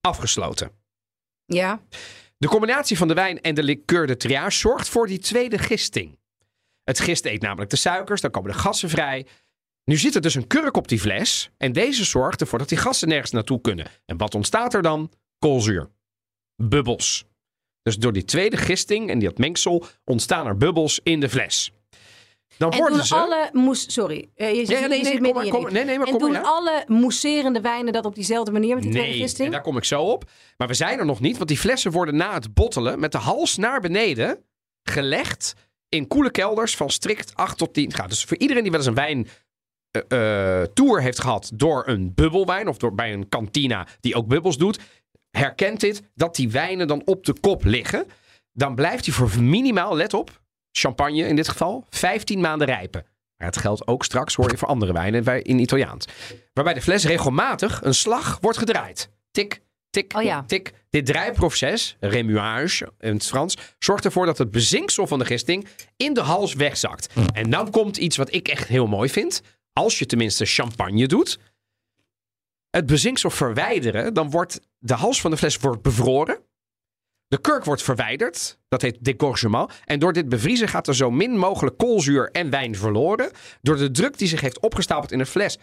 afgesloten. 0.01 0.71
Ja. 1.45 1.83
De 2.37 2.49
combinatie 2.49 2.97
van 2.97 3.09
de 3.09 3.15
wijn 3.15 3.41
en 3.41 3.55
de 3.55 3.63
liqueur 3.63 4.07
de 4.07 4.17
triage 4.17 4.59
zorgt 4.59 4.89
voor 4.89 5.07
die 5.07 5.19
tweede 5.19 5.59
gisting. 5.59 6.19
Het 6.85 7.01
gist 7.01 7.25
eet 7.25 7.43
namelijk 7.43 7.71
de 7.71 7.77
suikers, 7.77 8.21
dan 8.21 8.31
komen 8.31 8.53
de 8.53 8.59
gassen 8.59 8.89
vrij. 8.89 9.27
Nu 9.89 9.97
zit 9.97 10.15
er 10.15 10.21
dus 10.21 10.35
een 10.35 10.47
kurk 10.47 10.77
op 10.77 10.89
die 10.89 11.01
fles 11.01 11.51
en 11.57 11.73
deze 11.73 12.05
zorgt 12.05 12.41
ervoor 12.41 12.59
dat 12.59 12.69
die 12.69 12.79
gassen 12.79 13.09
nergens 13.09 13.31
naartoe 13.31 13.61
kunnen. 13.61 13.87
En 14.07 14.17
wat 14.17 14.35
ontstaat 14.35 14.75
er 14.75 14.83
dan? 14.83 15.11
Koolzuur. 15.39 15.91
Bubbels. 16.57 17.25
Dus 17.83 17.97
door 17.99 18.13
die 18.13 18.25
tweede 18.25 18.57
gisting 18.57 19.11
en 19.11 19.19
dat 19.19 19.39
mengsel 19.39 19.85
ontstaan 20.05 20.47
er 20.47 20.57
bubbels 20.57 21.01
in 21.03 21.21
de 21.21 21.29
fles. 21.29 21.73
Dan 22.57 22.71
En 22.71 22.79
worden 22.79 23.05
ze... 23.07 23.15
alle 23.15 23.51
moes... 23.53 23.93
Sorry. 23.93 24.29
eh, 24.35 24.55
je 24.55 24.67
zit, 24.67 24.89
nee, 24.89 25.03
nee, 25.03 25.33
kom 25.33 25.49
kom- 25.49 25.73
nee, 25.73 25.85
nee, 25.85 25.99
maar 25.99 26.07
En 26.07 26.19
doen 26.19 26.33
ja. 26.33 26.41
alle 26.41 26.85
mousserende 26.87 27.61
wijnen 27.61 27.93
dat 27.93 28.05
op 28.05 28.15
diezelfde 28.15 28.53
manier 28.53 28.75
met 28.75 28.83
die 28.83 28.93
tweede 28.93 29.11
Nee, 29.11 29.19
gisting? 29.21 29.47
en 29.47 29.53
daar 29.53 29.63
kom 29.63 29.77
ik 29.77 29.85
zo 29.85 30.03
op. 30.03 30.31
Maar 30.57 30.69
we 30.69 30.75
zijn 30.75 30.99
er 30.99 31.07
nog 31.07 31.21
niet, 31.21 31.37
want 31.37 31.49
die 31.49 31.59
flessen 31.59 31.91
worden 31.93 32.17
na 32.17 32.35
het 32.35 32.55
bottelen 32.55 33.01
met 33.01 33.13
de 33.13 33.19
hals 33.19 33.57
naar 33.57 33.81
beneden 33.81 34.45
gelegd 34.83 35.55
in 35.89 36.07
koele 36.07 36.31
kelders 36.31 36.77
van 36.77 36.91
strikt 36.91 37.35
8 37.35 37.59
tot 37.59 37.75
10 37.75 37.93
graden. 37.93 38.11
Dus 38.11 38.25
voor 38.25 38.37
iedereen 38.37 38.63
die 38.63 38.71
wel 38.71 38.81
eens 38.81 38.89
een 38.89 38.95
wijn 38.95 39.29
eh, 39.91 40.61
eh, 40.61 40.67
tour 40.75 41.03
heeft 41.03 41.21
gehad 41.21 41.51
door 41.55 41.83
een 41.87 42.15
bubbelwijn 42.15 42.69
of 42.69 42.77
door, 42.77 42.95
bij 42.95 43.13
een 43.13 43.29
kantina 43.29 43.87
die 44.01 44.15
ook 44.15 44.27
bubbels 44.27 44.57
doet, 44.59 44.79
herkent 45.31 45.81
dit 45.81 46.03
dat 46.15 46.35
die 46.37 46.51
wijnen 46.51 46.87
dan 46.89 47.03
op 47.05 47.25
de 47.25 47.35
kop 47.41 47.65
liggen. 47.65 48.07
Dan 48.53 48.75
blijft 48.75 49.05
hij 49.07 49.15
voor 49.15 49.43
minimaal, 49.43 49.97
let 49.97 50.15
op, 50.15 50.41
champagne 50.73 51.27
in 51.27 51.37
dit 51.37 51.49
geval, 51.49 51.87
15 51.91 52.41
maanden 52.41 52.67
rijpen. 52.67 53.07
Maar 53.37 53.47
het 53.47 53.57
geldt 53.57 53.87
ook 53.87 54.05
straks, 54.05 54.35
hoor 54.35 54.51
je, 54.51 54.57
voor 54.57 54.69
andere 54.69 54.93
wijnen 54.93 55.25
wij- 55.25 55.43
in 55.43 55.59
Italiaans. 55.59 56.07
Waarbij 56.53 56.75
de 56.75 56.83
fles 56.83 57.05
regelmatig 57.05 57.81
een 57.85 57.95
slag 57.95 58.39
wordt 58.41 58.59
gedraaid. 58.59 59.11
Tik, 59.31 59.61
tik, 59.91 60.13
Oh 60.17 60.23
ja. 60.23 60.43
tik. 60.47 60.73
Dit 60.91 61.07
draaiproces, 61.07 61.97
remuage 62.01 62.93
in 62.99 63.13
het 63.13 63.27
Frans, 63.27 63.57
zorgt 63.79 64.05
ervoor 64.05 64.27
dat 64.27 64.39
het 64.39 64.51
bezinksel 64.51 65.07
van 65.07 65.19
de 65.19 65.25
gisting 65.25 65.67
in 65.97 66.15
de 66.15 66.21
hals 66.21 66.55
wegzakt. 66.55 67.09
En 67.33 67.51
dan 67.51 67.71
komt 67.71 67.97
iets 67.97 68.17
wat 68.17 68.35
ik 68.35 68.49
echt 68.49 68.69
heel 68.69 68.87
mooi 68.87 69.09
vind. 69.09 69.43
Als 69.79 69.99
je 69.99 70.07
tenminste 70.07 70.45
champagne 70.45 71.07
doet. 71.07 71.39
Het 72.71 72.87
bezinksel 72.87 73.31
verwijderen, 73.31 74.15
dan 74.15 74.31
wordt 74.31 74.61
de 74.79 74.95
hals 74.95 75.21
van 75.21 75.31
de 75.31 75.37
fles 75.37 75.57
wordt 75.57 75.83
bevroren. 75.83 76.39
De 77.27 77.41
kurk 77.41 77.65
wordt 77.65 77.83
verwijderd. 77.83 78.59
Dat 78.69 78.83
heet 78.83 79.05
dégorgement. 79.05 79.73
En 79.85 79.99
door 79.99 80.13
dit 80.13 80.29
bevriezen 80.29 80.69
gaat 80.69 80.89
er 80.89 80.95
zo 80.95 81.11
min 81.11 81.37
mogelijk 81.37 81.77
koolzuur 81.77 82.31
en 82.31 82.51
wijn 82.51 82.77
verloren. 82.77 83.31
Door 83.63 83.77
de 83.77 83.91
druk 83.91 84.19
die 84.19 84.29
zich 84.29 84.41
heeft 84.41 84.61
opgestapeld 84.61 85.13
in 85.13 85.19
de 85.19 85.27
fles. 85.27 85.59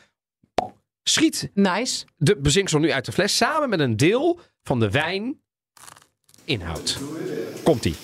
Schiet 1.04 1.50
Nice. 1.54 2.06
de 2.18 2.38
bezinksel 2.38 2.80
nu 2.80 2.92
uit 2.92 3.06
de 3.06 3.12
fles 3.12 3.38
samen 3.38 3.70
met 3.70 3.80
een 3.80 3.98
deel 3.98 4.40
van 4.64 4.80
de 4.80 4.90
wijn 4.90 5.42
inhoud. 6.44 7.00
Komt-ie. 7.64 7.96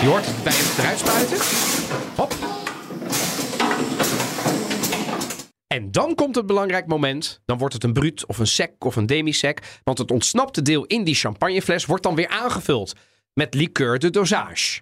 Je 0.00 0.06
hoort 0.06 0.26
het 0.26 0.42
wijn 0.42 0.78
eruit 0.78 0.98
spuiten. 0.98 1.38
Hop. 2.16 2.34
En 5.66 5.92
dan 5.92 6.14
komt 6.14 6.34
het 6.34 6.46
belangrijk 6.46 6.86
moment. 6.86 7.40
Dan 7.44 7.58
wordt 7.58 7.74
het 7.74 7.84
een 7.84 7.92
bruut 7.92 8.26
of 8.26 8.38
een 8.38 8.46
sec 8.46 8.84
of 8.84 8.96
een 8.96 9.06
demi-sec. 9.06 9.80
Want 9.84 9.98
het 9.98 10.10
ontsnapte 10.10 10.62
deel 10.62 10.84
in 10.84 11.04
die 11.04 11.14
champagnefles 11.14 11.84
wordt 11.86 12.02
dan 12.02 12.14
weer 12.14 12.28
aangevuld 12.28 12.92
met 13.32 13.54
liqueur 13.54 13.98
de 13.98 14.10
dosage. 14.10 14.80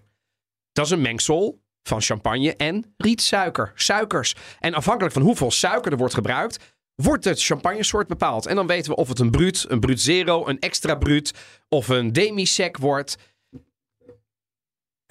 Dat 0.73 0.85
is 0.85 0.91
een 0.91 1.01
mengsel 1.01 1.63
van 1.83 2.01
champagne 2.01 2.57
en 2.57 2.95
rietsuiker, 2.97 3.73
suikers. 3.75 4.35
En 4.61 4.75
afhankelijk 4.75 5.15
van 5.15 5.23
hoeveel 5.23 5.51
suiker 5.51 5.93
er 5.93 5.99
wordt 5.99 6.15
gebruikt, 6.15 6.59
wordt 6.95 7.25
het 7.25 7.43
champagnesoort 7.43 8.07
bepaald. 8.07 8.47
En 8.47 8.57
dan 8.57 8.67
weten 8.67 8.91
we 8.91 8.97
of 8.97 9.09
het 9.09 9.19
een 9.19 9.31
bruut, 9.31 9.65
een 9.69 9.81
bruut 9.81 10.01
zero, 10.01 10.47
een 10.47 10.59
extra 10.59 10.95
bruut 10.95 11.35
of 11.69 11.89
een 11.89 12.13
demi-sec 12.13 12.77
wordt. 12.77 13.17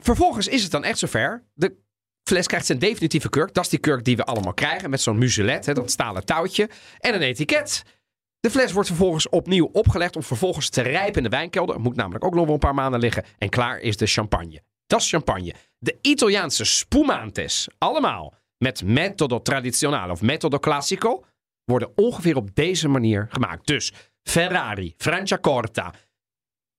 Vervolgens 0.03 0.47
is 0.47 0.63
het 0.63 0.71
dan 0.71 0.83
echt 0.83 0.99
zover. 0.99 1.43
De 1.53 1.75
fles 2.23 2.47
krijgt 2.47 2.65
zijn 2.65 2.79
definitieve 2.79 3.29
kurk. 3.29 3.53
Dat 3.53 3.63
is 3.63 3.69
die 3.69 3.79
kurk 3.79 4.03
die 4.03 4.15
we 4.15 4.23
allemaal 4.23 4.53
krijgen 4.53 4.89
met 4.89 5.01
zo'n 5.01 5.17
muselet, 5.17 5.65
hè, 5.65 5.73
dat 5.73 5.91
stalen 5.91 6.25
touwtje. 6.25 6.69
En 6.99 7.13
een 7.13 7.21
etiket. 7.21 7.83
De 8.39 8.49
fles 8.49 8.71
wordt 8.71 8.87
vervolgens 8.87 9.29
opnieuw 9.29 9.69
opgelegd 9.71 10.15
om 10.15 10.23
vervolgens 10.23 10.69
te 10.69 10.81
rijpen 10.81 11.17
in 11.17 11.23
de 11.23 11.29
wijnkelder. 11.29 11.75
Het 11.75 11.83
moet 11.83 11.95
namelijk 11.95 12.25
ook 12.25 12.33
nog 12.33 12.45
wel 12.45 12.53
een 12.53 12.59
paar 12.59 12.73
maanden 12.73 12.99
liggen. 12.99 13.23
En 13.37 13.49
klaar 13.49 13.79
is 13.79 13.97
de 13.97 14.05
champagne. 14.05 14.61
Dat 14.87 15.01
is 15.01 15.09
champagne. 15.09 15.53
De 15.77 15.97
Italiaanse 16.01 16.65
spumantes, 16.65 17.67
allemaal 17.77 18.33
met 18.57 18.83
metodo 18.83 19.41
tradizionale 19.41 20.11
of 20.11 20.21
metodo 20.21 20.59
classico, 20.59 21.25
worden 21.63 21.91
ongeveer 21.95 22.35
op 22.35 22.55
deze 22.55 22.87
manier 22.87 23.27
gemaakt. 23.29 23.67
Dus 23.67 23.93
Ferrari, 24.23 24.93
Franciacorta, 24.97 25.93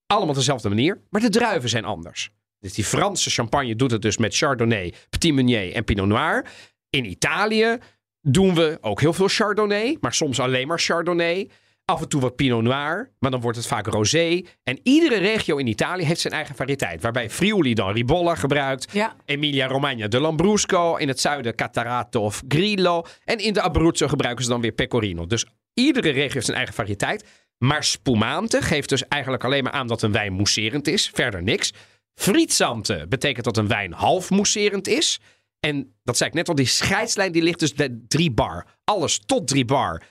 allemaal 0.07 0.33
dezelfde 0.33 0.69
manier, 0.69 1.01
maar 1.09 1.21
de 1.21 1.29
druiven 1.29 1.69
zijn 1.69 1.85
anders. 1.85 2.31
Dus 2.65 2.73
die 2.73 2.85
Franse 2.85 3.29
champagne 3.29 3.75
doet 3.75 3.91
het 3.91 4.01
dus 4.01 4.17
met 4.17 4.35
Chardonnay, 4.35 4.93
Petit 5.09 5.33
Meunier 5.33 5.73
en 5.73 5.83
Pinot 5.83 6.07
Noir. 6.07 6.45
In 6.89 7.05
Italië 7.05 7.77
doen 8.21 8.55
we 8.55 8.77
ook 8.81 9.01
heel 9.01 9.13
veel 9.13 9.27
Chardonnay, 9.27 9.97
maar 9.99 10.13
soms 10.13 10.39
alleen 10.39 10.67
maar 10.67 10.79
Chardonnay. 10.79 11.49
Af 11.85 12.01
en 12.01 12.09
toe 12.09 12.21
wat 12.21 12.35
Pinot 12.35 12.63
Noir, 12.63 13.11
maar 13.19 13.31
dan 13.31 13.41
wordt 13.41 13.57
het 13.57 13.67
vaak 13.67 13.87
rosé. 13.87 14.41
En 14.63 14.79
iedere 14.83 15.17
regio 15.17 15.57
in 15.57 15.67
Italië 15.67 16.05
heeft 16.05 16.19
zijn 16.19 16.33
eigen 16.33 16.55
variëteit. 16.55 17.01
Waarbij 17.01 17.29
Friuli 17.29 17.73
dan 17.73 17.91
Ribolla 17.91 18.35
gebruikt. 18.35 18.91
Ja. 18.91 19.15
Emilia-Romagna 19.25 20.07
de 20.07 20.19
Lambrusco. 20.19 20.95
In 20.95 21.07
het 21.07 21.19
zuiden 21.19 21.55
Catarato 21.55 22.21
of 22.21 22.43
Grillo. 22.47 23.03
En 23.25 23.37
in 23.37 23.53
de 23.53 23.61
Abruzzo 23.61 24.07
gebruiken 24.07 24.43
ze 24.43 24.49
dan 24.49 24.61
weer 24.61 24.71
Pecorino. 24.71 25.25
Dus 25.25 25.45
iedere 25.73 26.09
regio 26.09 26.33
heeft 26.33 26.45
zijn 26.45 26.57
eigen 26.57 26.75
variëteit. 26.75 27.25
Maar 27.57 27.83
spumante 27.83 28.61
geeft 28.61 28.89
dus 28.89 29.07
eigenlijk 29.07 29.43
alleen 29.43 29.63
maar 29.63 29.73
aan 29.73 29.87
dat 29.87 30.01
een 30.01 30.11
wijn 30.11 30.33
mousserend 30.33 30.87
is. 30.87 31.09
Verder 31.13 31.43
niks. 31.43 31.73
Frietsante 32.15 33.05
betekent 33.09 33.45
dat 33.45 33.57
een 33.57 33.67
wijn 33.67 33.93
half 33.93 34.29
mousserend 34.29 34.87
is. 34.87 35.19
En 35.59 35.95
dat 36.03 36.17
zei 36.17 36.29
ik 36.29 36.35
net 36.35 36.49
al, 36.49 36.55
die 36.55 36.65
scheidslijn 36.65 37.31
die 37.31 37.41
ligt 37.41 37.59
dus 37.59 37.73
bij 37.73 37.99
drie 38.07 38.31
bar. 38.31 38.65
Alles 38.83 39.19
tot 39.25 39.47
drie 39.47 39.65
bar. 39.65 40.03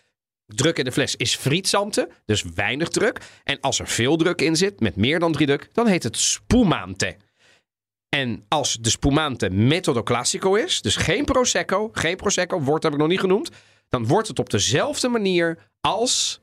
Druk 0.47 0.79
in 0.79 0.85
de 0.85 0.93
fles 0.93 1.17
is 1.17 1.37
frietsante, 1.37 2.09
dus 2.25 2.43
weinig 2.55 2.89
druk. 2.89 3.21
En 3.45 3.61
als 3.61 3.79
er 3.79 3.89
veel 3.89 4.17
druk 4.17 4.41
in 4.41 4.57
zit, 4.57 4.81
met 4.81 4.97
meer 4.97 5.19
dan 5.19 5.33
drie 5.33 5.47
druk, 5.47 5.69
dan 5.73 5.87
heet 5.87 6.03
het 6.03 6.17
spumante. 6.17 7.17
En 8.09 8.45
als 8.49 8.77
de 8.81 8.91
spumante 8.91 9.51
metodo 9.51 10.03
classico 10.03 10.55
is, 10.55 10.81
dus 10.81 10.97
geen 10.97 11.25
prosecco, 11.25 11.89
geen 11.93 12.17
prosecco, 12.17 12.61
woord 12.61 12.83
heb 12.83 12.93
ik 12.93 12.99
nog 12.99 13.09
niet 13.09 13.21
genoemd, 13.21 13.51
dan 13.89 14.07
wordt 14.07 14.29
het 14.29 14.39
op 14.39 14.51
dezelfde 14.51 15.09
manier 15.09 15.71
als 15.81 16.41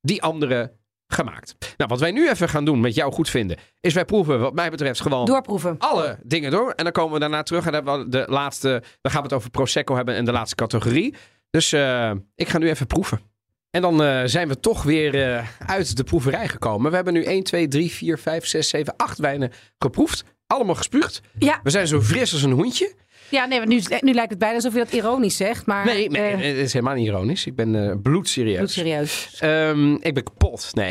die 0.00 0.22
andere 0.22 0.72
gemaakt. 1.12 1.54
Nou, 1.76 1.90
wat 1.90 2.00
wij 2.00 2.10
nu 2.10 2.28
even 2.28 2.48
gaan 2.48 2.64
doen 2.64 2.80
met 2.80 2.94
jou 2.94 3.12
goed 3.12 3.30
vinden, 3.30 3.56
is 3.80 3.94
wij 3.94 4.04
proeven 4.04 4.40
wat 4.40 4.54
mij 4.54 4.70
betreft 4.70 5.00
gewoon 5.00 5.24
Doorproeven. 5.26 5.74
alle 5.78 6.18
dingen 6.22 6.50
door. 6.50 6.70
En 6.70 6.84
dan 6.84 6.92
komen 6.92 7.12
we 7.12 7.18
daarna 7.18 7.42
terug 7.42 7.66
en 7.66 7.72
dan 7.72 7.84
hebben 7.84 8.04
we 8.04 8.10
de 8.10 8.32
laatste, 8.32 8.82
dan 9.00 9.12
gaan 9.12 9.20
we 9.22 9.26
het 9.28 9.36
over 9.36 9.50
prosecco 9.50 9.96
hebben 9.96 10.14
en 10.14 10.24
de 10.24 10.32
laatste 10.32 10.54
categorie. 10.56 11.14
Dus 11.50 11.72
eh, 11.72 12.10
ik 12.34 12.48
ga 12.48 12.58
nu 12.58 12.68
even 12.68 12.86
proeven. 12.86 13.20
En 13.70 13.82
dan 13.82 14.02
eh, 14.02 14.22
zijn 14.24 14.48
we 14.48 14.60
toch 14.60 14.82
weer 14.82 15.34
eh, 15.34 15.46
uit 15.66 15.96
de 15.96 16.04
proeverij 16.04 16.48
gekomen. 16.48 16.90
We 16.90 16.96
hebben 16.96 17.14
nu 17.14 17.24
1, 17.24 17.42
2, 17.42 17.68
3, 17.68 17.90
4, 17.90 18.18
5, 18.18 18.46
6, 18.46 18.68
7, 18.68 18.94
8 18.96 19.18
wijnen 19.18 19.52
geproefd. 19.78 20.24
Allemaal 20.46 20.74
gespuugd. 20.74 21.20
Ja, 21.38 21.60
We 21.62 21.70
zijn 21.70 21.86
zo 21.86 22.00
fris 22.00 22.32
als 22.32 22.42
een 22.42 22.52
hoentje. 22.52 22.94
Ja 23.32 23.44
nee, 23.46 23.60
nu, 23.66 23.80
nu 24.00 24.12
lijkt 24.12 24.30
het 24.30 24.38
bijna 24.38 24.54
alsof 24.54 24.72
je 24.72 24.78
dat 24.78 24.92
ironisch 24.92 25.36
zegt. 25.36 25.66
Maar 25.66 25.84
Nee, 25.84 26.08
nee 26.08 26.22
eh, 26.32 26.36
het 26.36 26.56
is 26.56 26.72
helemaal 26.72 26.94
niet 26.94 27.06
ironisch. 27.06 27.46
Ik 27.46 27.54
ben 27.56 27.88
eh 27.88 27.94
bloedserieus. 28.02 28.56
bloedserieus. 28.56 29.36
Ehm, 29.40 29.92
ik 29.94 30.14
ben 30.14 30.22
kapot. 30.22 30.68
Nee. 30.72 30.90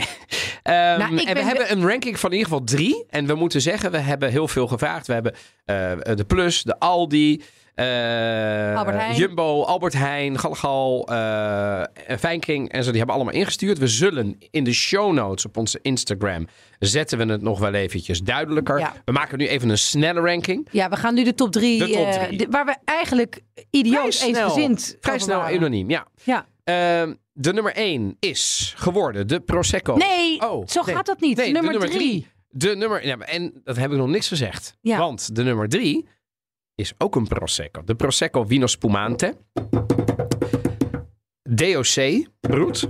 Ehm, 0.64 0.76
Nou, 1.00 1.02
en 1.02 1.16
we 1.16 1.34
ben- 1.34 1.46
hebben 1.46 1.72
een 1.72 1.88
ranking 1.88 2.20
van 2.20 2.32
in 2.32 2.38
ieder 2.38 2.52
geval 2.52 2.66
drie. 2.66 3.06
En 3.10 3.26
we 3.26 3.36
moeten 3.36 3.62
zeggen, 3.62 3.92
we 3.92 3.98
hebben 3.98 4.30
heel 4.30 4.48
veel 4.48 4.68
gevraagd. 4.68 5.08
We 5.08 5.14
hebben 5.14 5.34
eh, 5.66 5.92
de 6.16 6.24
Plus, 6.28 6.64
de 6.64 6.80
Aldi, 6.80 7.42
Albert 7.76 8.98
Heijn. 8.98 9.16
Jumbo, 9.16 9.64
Albert 9.64 9.94
Heijn, 9.94 10.40
Galgal, 10.40 11.08
eh 11.08 11.84
Fijnkring 12.20 12.70
en 12.72 12.84
zo. 12.84 12.90
Die 12.90 12.98
hebben 12.98 13.16
allemaal 13.16 13.34
ingestuurd. 13.34 13.78
We 13.78 13.88
zullen 13.88 14.38
in 14.52 14.64
de 14.64 14.74
show 14.74 15.14
notes 15.14 15.46
op 15.46 15.58
onze 15.58 15.80
Instagram 15.82 16.48
zetten 16.80 17.18
we 17.18 17.26
het 17.26 17.42
nog 17.42 17.60
wel 17.60 17.74
eventjes 17.74 18.20
duidelijker. 18.22 18.80
Ja. 18.80 18.94
We 19.06 19.12
maken 19.12 19.38
nu 19.38 19.48
even 19.48 19.70
een 19.70 19.78
snelle 19.78 20.20
ranking. 20.22 20.68
Ja, 20.72 20.90
we 20.90 20.96
gaan 20.96 21.14
nu 21.14 21.24
de 21.24 21.34
top 21.34 21.52
drie. 21.52 21.80
De 21.80 21.90
top 21.90 22.06
eh, 22.06 22.24
drie. 22.24 22.38
de- 22.38 22.48
waar 22.50 22.66
we 22.66 22.76
eigenlijk 22.86 23.40
idioot 23.70 24.06
eens 24.06 24.20
snel. 24.20 24.50
gezind 24.50 24.98
Vrij 25.00 25.20
snel 25.20 25.52
unaniem, 25.52 25.90
ja. 25.90 26.08
Ja. 26.24 26.46
Ehm, 26.64 27.14
de 27.34 27.54
nummer 27.54 27.74
1 27.76 28.16
is 28.20 28.74
geworden 28.78 29.28
de 29.28 29.40
Prosecco. 29.40 29.96
Nee, 29.96 30.42
Oh, 30.50 30.68
zo 30.68 30.82
nee. 30.86 30.96
gaat 30.96 31.06
dat 31.06 31.20
niet. 31.22 31.38
Nee, 31.38 31.52
nummer, 31.52 31.72
de 31.72 31.78
nummer 31.80 31.98
drie. 31.98 32.28
De 32.50 32.76
nummer, 32.76 33.06
ja, 33.06 33.18
en 33.18 33.62
dat 33.64 33.76
heb 33.78 33.92
ik 33.92 33.98
nog 33.98 34.08
niks 34.08 34.28
gezegd. 34.28 34.78
Ja. 34.82 34.98
Want 34.98 35.36
de 35.36 35.44
nummer 35.44 35.70
drie 35.70 36.08
is 36.82 36.94
ook 36.98 37.16
een 37.16 37.28
Prosecco. 37.28 37.84
De 37.84 37.96
Prosecco 37.96 38.44
Vino 38.44 38.68
Spumante. 38.68 39.38
DOC, 41.44 42.28
roet. 42.42 42.88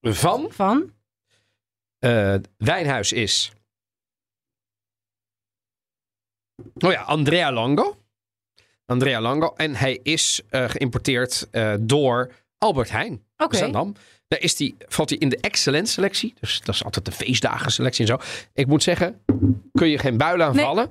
Van 0.00 0.46
Van? 0.50 0.92
eh, 1.98 2.34
Wijnhuis 2.56 3.12
is. 3.12 3.52
Oh 6.78 6.92
ja, 6.92 7.02
Andrea 7.02 7.52
Longo. 7.52 7.96
Andrea 8.86 9.20
Longo. 9.20 9.52
En 9.56 9.74
hij 9.74 10.00
is 10.02 10.40
eh, 10.48 10.68
geïmporteerd 10.68 11.48
eh, 11.50 11.74
door 11.80 12.32
Albert 12.58 12.90
Heijn. 12.90 13.24
Oké. 13.36 13.56
Zaandam. 13.56 13.94
Daar 14.28 14.40
is 14.40 14.56
die, 14.56 14.76
valt 14.78 15.08
hij 15.10 15.18
in 15.18 15.28
de 15.28 15.38
excellent 15.40 15.88
selectie. 15.88 16.34
Dus 16.40 16.60
dat 16.60 16.74
is 16.74 16.84
altijd 16.84 17.04
de 17.04 17.12
feestdagen 17.12 17.70
selectie 17.72 18.00
en 18.00 18.06
zo. 18.06 18.44
Ik 18.52 18.66
moet 18.66 18.82
zeggen, 18.82 19.20
kun 19.72 19.88
je 19.88 19.98
geen 19.98 20.16
buil 20.16 20.42
aan 20.42 20.56
Nee. 20.56 20.86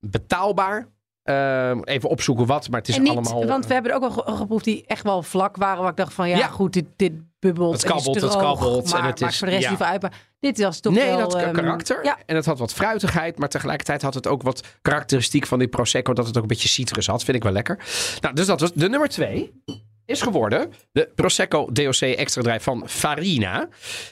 Betaalbaar. 0.00 0.88
Eh, 1.22 1.76
even 1.84 2.08
opzoeken 2.08 2.46
wat, 2.46 2.68
maar 2.70 2.80
het 2.80 2.88
is 2.88 2.96
en 2.96 3.02
niet, 3.02 3.10
allemaal... 3.12 3.46
want 3.46 3.66
we 3.66 3.72
hebben 3.72 3.90
er 3.90 3.96
ook 3.96 4.14
wel 4.14 4.24
ge- 4.24 4.36
geproefd 4.36 4.64
die 4.64 4.84
echt 4.86 5.02
wel 5.02 5.22
vlak 5.22 5.56
waren. 5.56 5.80
Waar 5.82 5.90
ik 5.90 5.96
dacht 5.96 6.14
van 6.14 6.28
ja, 6.28 6.36
Ja. 6.36 6.46
goed, 6.46 6.72
dit, 6.72 6.84
dit 6.96 7.12
bubbelt. 7.38 7.72
Het 7.72 7.84
kabbelt, 7.84 8.20
het 8.20 8.30
droog, 8.30 8.42
kabbelt 8.42 8.92
en 8.94 9.04
het 9.04 9.20
maakt 9.20 9.32
is- 9.32 9.38
voor 9.38 9.46
de 9.46 9.52
rest 9.52 9.64
ja. 9.64 9.70
niet 9.70 9.78
veel 9.78 9.88
uit. 9.88 10.02
Maar 10.02 10.12
dit 10.40 10.60
was 10.60 10.80
toch 10.80 10.92
nee, 10.94 11.06
wel... 11.06 11.18
dat 11.18 11.34
ehm, 11.34 11.52
karakter. 11.52 12.04
Ja, 12.04 12.18
En 12.26 12.36
het 12.36 12.44
had 12.46 12.58
wat 12.58 12.72
fruitigheid, 12.72 13.38
maar 13.38 13.48
tegelijkertijd 13.48 14.02
had 14.02 14.14
het 14.14 14.26
ook 14.26 14.42
wat 14.42 14.64
karakteristiek 14.82 15.46
van 15.46 15.58
die 15.58 15.68
Prosecco. 15.68 16.12
Dat 16.12 16.26
het 16.26 16.36
ook 16.36 16.42
een 16.42 16.48
beetje 16.48 16.68
citrus 16.68 17.06
had. 17.06 17.24
Vind 17.24 17.36
ik 17.36 17.42
wel 17.42 17.52
lekker. 17.52 17.78
Nou, 18.20 18.34
dus 18.34 18.46
dat 18.46 18.60
was 18.60 18.72
de 18.72 18.88
nummer 18.88 19.08
twee. 19.08 19.62
Is 20.10 20.22
geworden 20.22 20.72
de 20.92 21.08
Prosecco 21.14 21.68
DOC 21.72 22.00
extra 22.00 22.42
drijf 22.42 22.62
van 22.62 22.88
Farina. 22.88 23.68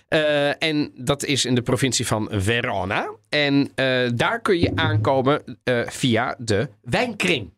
Eh, 0.08 0.62
en 0.62 0.90
dat 0.94 1.24
is 1.24 1.44
in 1.44 1.54
de 1.54 1.62
provincie 1.62 2.06
van 2.06 2.28
Verona. 2.32 3.10
En 3.28 3.70
eh, 3.74 4.08
daar 4.14 4.40
kun 4.40 4.58
je 4.58 4.72
aankomen 4.74 5.58
eh, 5.64 5.80
via 5.86 6.34
de 6.38 6.68
wijnkring. 6.82 7.54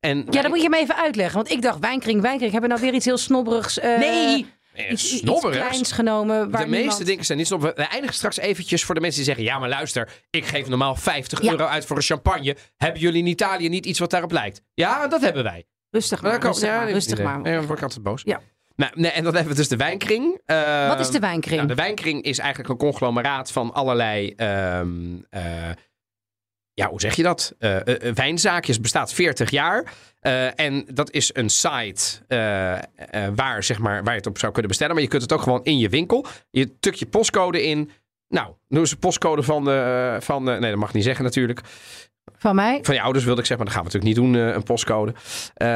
En 0.00 0.26
ja, 0.30 0.42
dat 0.42 0.50
moet 0.50 0.62
je 0.62 0.68
me 0.68 0.76
even 0.78 0.96
uitleggen. 0.96 1.34
Want 1.36 1.50
ik 1.50 1.62
dacht, 1.62 1.78
wijnkring, 1.78 2.20
wijnkring. 2.20 2.52
Hebben 2.52 2.70
we 2.70 2.76
nou 2.76 2.86
weer 2.86 2.94
iets 2.96 3.04
heel 3.04 3.18
snobberigs... 3.18 3.78
Nee, 3.82 4.46
Iets, 4.90 5.16
snobberigs. 5.18 5.66
kleins 5.68 5.92
genomen. 5.92 6.50
Waar 6.50 6.62
de 6.62 6.68
meeste 6.68 6.78
niemand- 6.86 7.06
dingen 7.06 7.24
zijn 7.24 7.38
niet 7.38 7.46
zo. 7.46 7.58
We 7.58 7.72
eindigen 7.72 8.14
straks 8.16 8.38
eventjes 8.38 8.84
voor 8.84 8.94
de 8.94 9.00
mensen 9.00 9.24
die 9.24 9.34
zeggen: 9.34 9.52
ja, 9.52 9.58
maar 9.58 9.68
luister, 9.68 10.08
ik 10.30 10.44
geef 10.44 10.68
normaal 10.68 10.94
50 10.96 11.42
Ja. 11.42 11.50
euro 11.50 11.64
uit 11.64 11.84
voor 11.84 11.96
een 11.96 12.02
champagne. 12.02 12.56
Hebben 12.76 13.00
jullie 13.00 13.20
in 13.20 13.26
Italië 13.26 13.68
niet 13.68 13.86
iets 13.86 13.98
wat 13.98 14.10
daarop 14.10 14.32
lijkt? 14.32 14.62
Ja, 14.74 15.06
dat 15.08 15.20
hebben 15.20 15.42
wij. 15.44 15.66
Rustig 15.98 16.22
Maar 16.22 16.38
kan- 16.38 16.50
rustig 16.50 16.68
ja, 16.68 16.74
maar, 16.76 16.84
nee, 16.84 16.94
rustig 16.94 17.16
nee, 17.18 17.26
maar. 17.26 17.40
Nee, 17.40 17.54
dan 17.54 17.66
word 17.66 17.78
ik 17.78 17.84
altijd 17.84 18.02
boos. 18.02 18.22
Ja. 18.24 18.40
Nou, 18.76 18.92
nee, 18.94 19.10
en 19.10 19.24
dan 19.24 19.34
hebben 19.34 19.52
we 19.52 19.58
dus 19.58 19.68
de 19.68 19.76
wijnkring. 19.76 20.40
Ehm, 20.46 20.88
Wat 20.88 21.00
is 21.00 21.10
de 21.10 21.18
wijnkring? 21.18 21.56
Nou, 21.56 21.68
de 21.68 21.74
wijnkring 21.74 22.22
is 22.22 22.38
eigenlijk 22.38 22.70
een 22.70 22.76
conglomeraat 22.76 23.52
van 23.52 23.72
allerlei. 23.74 24.32
ehm, 24.36 24.90
eh, 25.30 25.42
ja, 26.74 26.88
hoe 26.88 27.00
zeg 27.00 27.14
je 27.14 27.22
dat? 27.22 27.54
Eh, 27.58 28.06
eh, 28.08 28.14
wijnzaakjes 28.14 28.80
bestaat 28.80 29.12
40 29.12 29.50
jaar. 29.50 29.92
Eh, 30.20 30.60
en 30.60 30.84
dat 30.92 31.10
is 31.10 31.30
een 31.34 31.48
site 31.50 32.02
eh, 32.28 32.74
eh, 32.74 32.82
waar, 33.34 33.62
zeg 33.64 33.78
maar, 33.78 34.02
waar 34.02 34.12
je 34.12 34.18
het 34.18 34.26
op 34.28 34.38
zou 34.38 34.52
kunnen 34.52 34.68
bestellen. 34.70 34.94
Maar 34.94 35.02
je 35.02 35.08
kunt 35.08 35.22
het 35.22 35.32
ook 35.32 35.42
gewoon 35.42 35.64
in 35.64 35.78
je 35.78 35.88
winkel. 35.88 36.26
Je 36.50 36.78
tukt 36.78 36.98
je 36.98 37.06
postcode 37.06 37.62
in. 37.62 37.90
Nou, 38.28 38.46
noem 38.68 38.80
eens 38.80 38.90
de 38.90 38.96
postcode 38.96 39.42
van 39.42 39.64
de, 39.64 40.16
van 40.20 40.44
de. 40.44 40.50
Nee, 40.50 40.70
dat 40.70 40.78
mag 40.80 40.88
ik 40.88 40.94
niet 40.94 41.04
zeggen 41.04 41.24
natuurlijk. 41.24 41.60
Van 42.38 42.54
mij? 42.54 42.78
Van 42.82 42.94
je 42.94 43.00
ouders 43.02 43.24
wilde 43.24 43.40
ik 43.40 43.46
zeggen, 43.46 43.66
maar 43.66 43.74
dat 43.74 43.84
gaan 43.84 43.92
we 43.92 43.98
natuurlijk 43.98 44.32
niet 44.32 44.42
doen, 44.42 44.48
eh, 44.48 44.54
een 44.54 44.62
postcode. 44.62 45.14
Eh, 45.54 45.68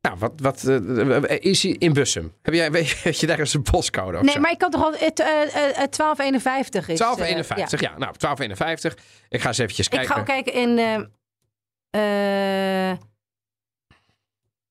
nou, 0.00 0.16
wat, 0.18 0.32
wat 0.36 0.64
eh, 0.64 1.36
is 1.40 1.62
hij 1.62 1.72
in 1.78 1.92
Bussum? 1.92 2.32
Heb 2.42 2.54
jij, 2.54 2.70
weet 3.02 3.20
je 3.20 3.26
daar 3.26 3.38
eens 3.38 3.54
een 3.54 3.62
postcode 3.62 4.16
of 4.18 4.22
Nee, 4.24 4.34
zo? 4.34 4.40
maar 4.40 4.50
ik 4.50 4.58
kan 4.58 4.70
toch 4.70 4.82
al... 4.84 4.92
Het, 4.92 5.20
eh, 5.20 5.26
1251 5.26 6.88
is... 6.88 7.00
eh, 7.00 7.06
1251, 7.06 7.80
ja. 7.80 7.88
Nou, 7.88 8.12
1251. 8.18 8.96
Ik 9.28 9.40
ga 9.40 9.48
eens 9.48 9.58
eventjes 9.58 9.86
ja. 9.86 10.00
Ik 10.00 10.06
kijken. 10.06 10.14
ga 10.14 10.20
ook 10.20 10.44
kijken 10.44 10.52
in... 10.52 11.08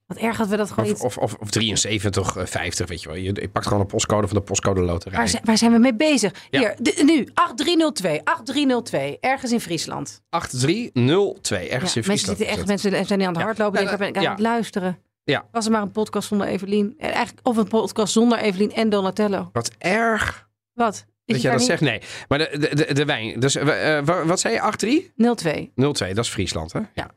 eh, 0.09 0.15
eh, 0.15 0.21
wat 0.21 0.29
erg 0.29 0.37
dat 0.37 0.47
we 0.47 0.55
dat 0.57 0.69
gewoon 0.71 0.85
Of, 0.85 0.91
niet... 0.91 1.01
of, 1.03 1.17
of, 1.17 1.33
of 1.39 1.49
73, 1.49 2.35
eh, 2.35 2.45
50, 2.45 2.87
weet 2.87 3.01
je 3.01 3.07
wel. 3.07 3.17
Je, 3.17 3.23
je 3.41 3.49
pakt 3.49 3.65
gewoon 3.65 3.81
een 3.81 3.87
postcode 3.87 4.27
van 4.27 4.37
de 4.37 4.43
postcode 4.43 4.81
loterij. 4.81 5.17
Waar 5.17 5.27
zijn, 5.29 5.41
waar 5.45 5.57
zijn 5.57 5.71
we 5.71 5.77
mee 5.77 5.95
bezig? 5.95 6.47
Ja. 6.49 6.59
Hier, 6.59 6.75
de- 6.79 7.01
nu, 7.05 7.27
8302. 7.33 8.21
8302. 8.23 9.17
Ergens 9.19 9.51
in 9.51 9.61
Friesland. 9.61 10.21
8302, 10.29 11.69
ergens 11.69 11.69
Ja, 11.69 11.71
in 11.71 11.79
mensen 11.79 12.03
Friesland. 12.03 12.37
zitten 12.37 12.57
echt, 12.57 12.67
mensen 12.67 13.05
zijn 13.05 13.19
niet 13.19 13.27
aan 13.27 13.33
het 13.33 13.43
hardlopen. 13.43 13.83
Ja, 13.83 13.91
Ik 13.91 13.97
ben 13.97 14.07
ik 14.07 14.15
aan 14.17 14.21
ja. 14.23 14.31
het 14.31 14.39
luisteren. 14.39 14.99
Ja. 15.23 15.45
Was 15.51 15.65
er 15.65 15.71
maar 15.71 15.81
een 15.81 15.91
podcast 15.91 16.27
zonder 16.27 16.47
Evelien. 16.47 16.93
En 16.97 17.11
Eigenlijk, 17.11 17.47
of 17.47 17.57
een 17.57 17.67
podcast 17.67 18.13
zonder 18.13 18.37
Evelien 18.39 18.73
en 18.73 18.89
Donatello. 18.89 19.49
Wat 19.53 19.71
erg 19.77 20.47
Wat? 20.73 21.05
Dat 21.25 21.41
jij 21.41 21.51
dat 21.51 21.61
zegt. 21.61 21.81
Nee, 21.81 22.01
maar 22.27 22.37
de, 22.37 22.57
de, 22.59 22.75
de, 22.75 22.93
de 22.93 23.05
wijn. 23.05 23.39
Dus, 23.39 23.55
eh, 23.55 23.97
eh, 23.97 24.05
wa- 24.05 24.25
wat 24.25 24.39
zei 24.39 24.53
je? 24.53 24.59
83? 24.59 25.11
niet? 25.15 25.37
02. 25.37 25.71
02, 25.93 26.13
dat 26.13 26.25
is 26.25 26.31
Friesland, 26.31 26.73
hè? 26.73 26.79
Ja. 26.93 27.09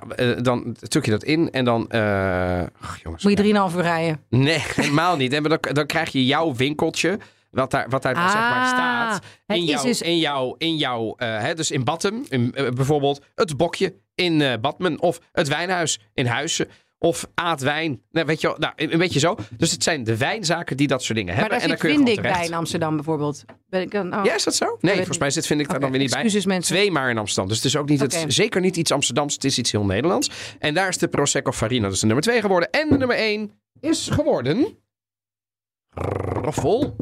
Nou, 0.00 0.14
eh, 0.14 0.42
dan 0.42 0.76
tuk 0.88 1.04
je 1.04 1.10
dat 1.10 1.22
in 1.24 1.50
en 1.50 1.64
dan... 1.64 1.88
eh 1.90 2.62
ach, 2.80 2.98
jongens. 3.02 3.24
Moet 3.24 3.38
je 3.38 3.68
3,5 3.70 3.76
uur 3.76 3.82
rijden. 3.82 4.20
Nee, 4.28 4.62
helemaal 4.74 5.16
niet. 5.16 5.32
En 5.32 5.42
dan, 5.42 5.58
dan 5.72 5.86
krijg 5.86 6.12
je 6.12 6.26
jouw 6.26 6.54
winkeltje, 6.54 7.18
wat 7.50 7.70
daar, 7.70 7.88
wat 7.88 8.02
daar 8.02 8.14
zeg 8.14 8.24
maar 8.34 8.62
Ah, 8.62 8.68
staat. 8.68 9.14
het 9.46 9.56
In 9.56 9.62
is 9.62 9.68
jouw, 9.70 9.82
dus- 9.82 10.02
in 10.02 10.18
jouw, 10.18 10.54
in 10.58 10.76
jouw 10.76 11.14
eh, 11.16 11.38
hè, 11.40 11.54
dus 11.54 11.70
in 11.70 11.84
Battem, 11.84 12.24
in, 12.28 12.50
bijvoorbeeld 12.74 13.24
het 13.34 13.56
bokje 13.56 13.94
in 14.14 14.58
Badmen. 14.60 15.00
Of 15.00 15.18
het 15.32 15.48
wijnhuis 15.48 16.00
in 16.14 16.26
Huizen. 16.26 16.68
Of 16.98 17.26
Aardwijn. 17.34 18.02
Nou, 18.10 18.26
weet 18.26 18.40
je 18.40 18.46
wel, 18.46 18.56
nou, 18.58 18.72
een 18.76 18.98
beetje 18.98 19.18
zo. 19.18 19.36
Dus 19.56 19.70
het 19.70 19.82
zijn 19.82 20.04
de 20.04 20.16
wijnzaken 20.16 20.76
die 20.76 20.86
dat 20.86 21.02
soort 21.02 21.18
dingen 21.18 21.34
Maar 21.34 21.42
hebben. 21.42 21.58
daar 21.58 21.68
en 21.68 21.74
dan 21.74 21.78
kun 21.78 21.90
je 21.90 22.04
vind 22.04 22.26
ik 22.26 22.32
bij 22.32 22.46
in 22.46 22.54
Amsterdam 22.54 22.94
bijvoorbeeld. 22.94 23.44
Ben 23.68 23.80
ik 23.80 23.90
dan, 23.90 24.14
oh. 24.14 24.24
Ja, 24.24 24.34
is 24.34 24.44
dat 24.44 24.54
zo? 24.54 24.76
Nee, 24.80 24.94
volgens 24.94 25.18
mij 25.18 25.30
zit, 25.30 25.46
vind 25.46 25.60
ik 25.60 25.68
daar 25.68 25.80
dan 25.80 25.90
weer 25.90 26.00
niet 26.00 26.10
bij. 26.10 26.22
excuses, 26.22 26.46
mensen. 26.46 26.74
Twee 26.74 26.90
maar 26.90 27.10
in 27.10 27.18
Amsterdam. 27.18 27.48
Dus 27.48 27.56
het 27.56 27.66
is 27.66 27.76
ook 27.76 27.88
niet 27.88 28.00
het, 28.00 28.24
zeker 28.28 28.60
niet 28.60 28.76
iets 28.76 28.92
Amsterdams. 28.92 29.34
Het 29.34 29.44
is 29.44 29.58
iets 29.58 29.72
heel 29.72 29.84
Nederlands. 29.84 30.30
En 30.58 30.74
daar 30.74 30.88
is 30.88 30.98
de 30.98 31.08
Prosecco 31.08 31.52
Farina 31.52 31.88
dus 31.88 32.00
de 32.00 32.06
nummer 32.06 32.24
twee 32.24 32.40
geworden. 32.40 32.70
En 32.70 32.88
de 32.88 32.96
nummer 32.96 33.16
één 33.16 33.50
is 33.80 34.08
geworden... 34.08 34.78
Raffel. 36.42 36.96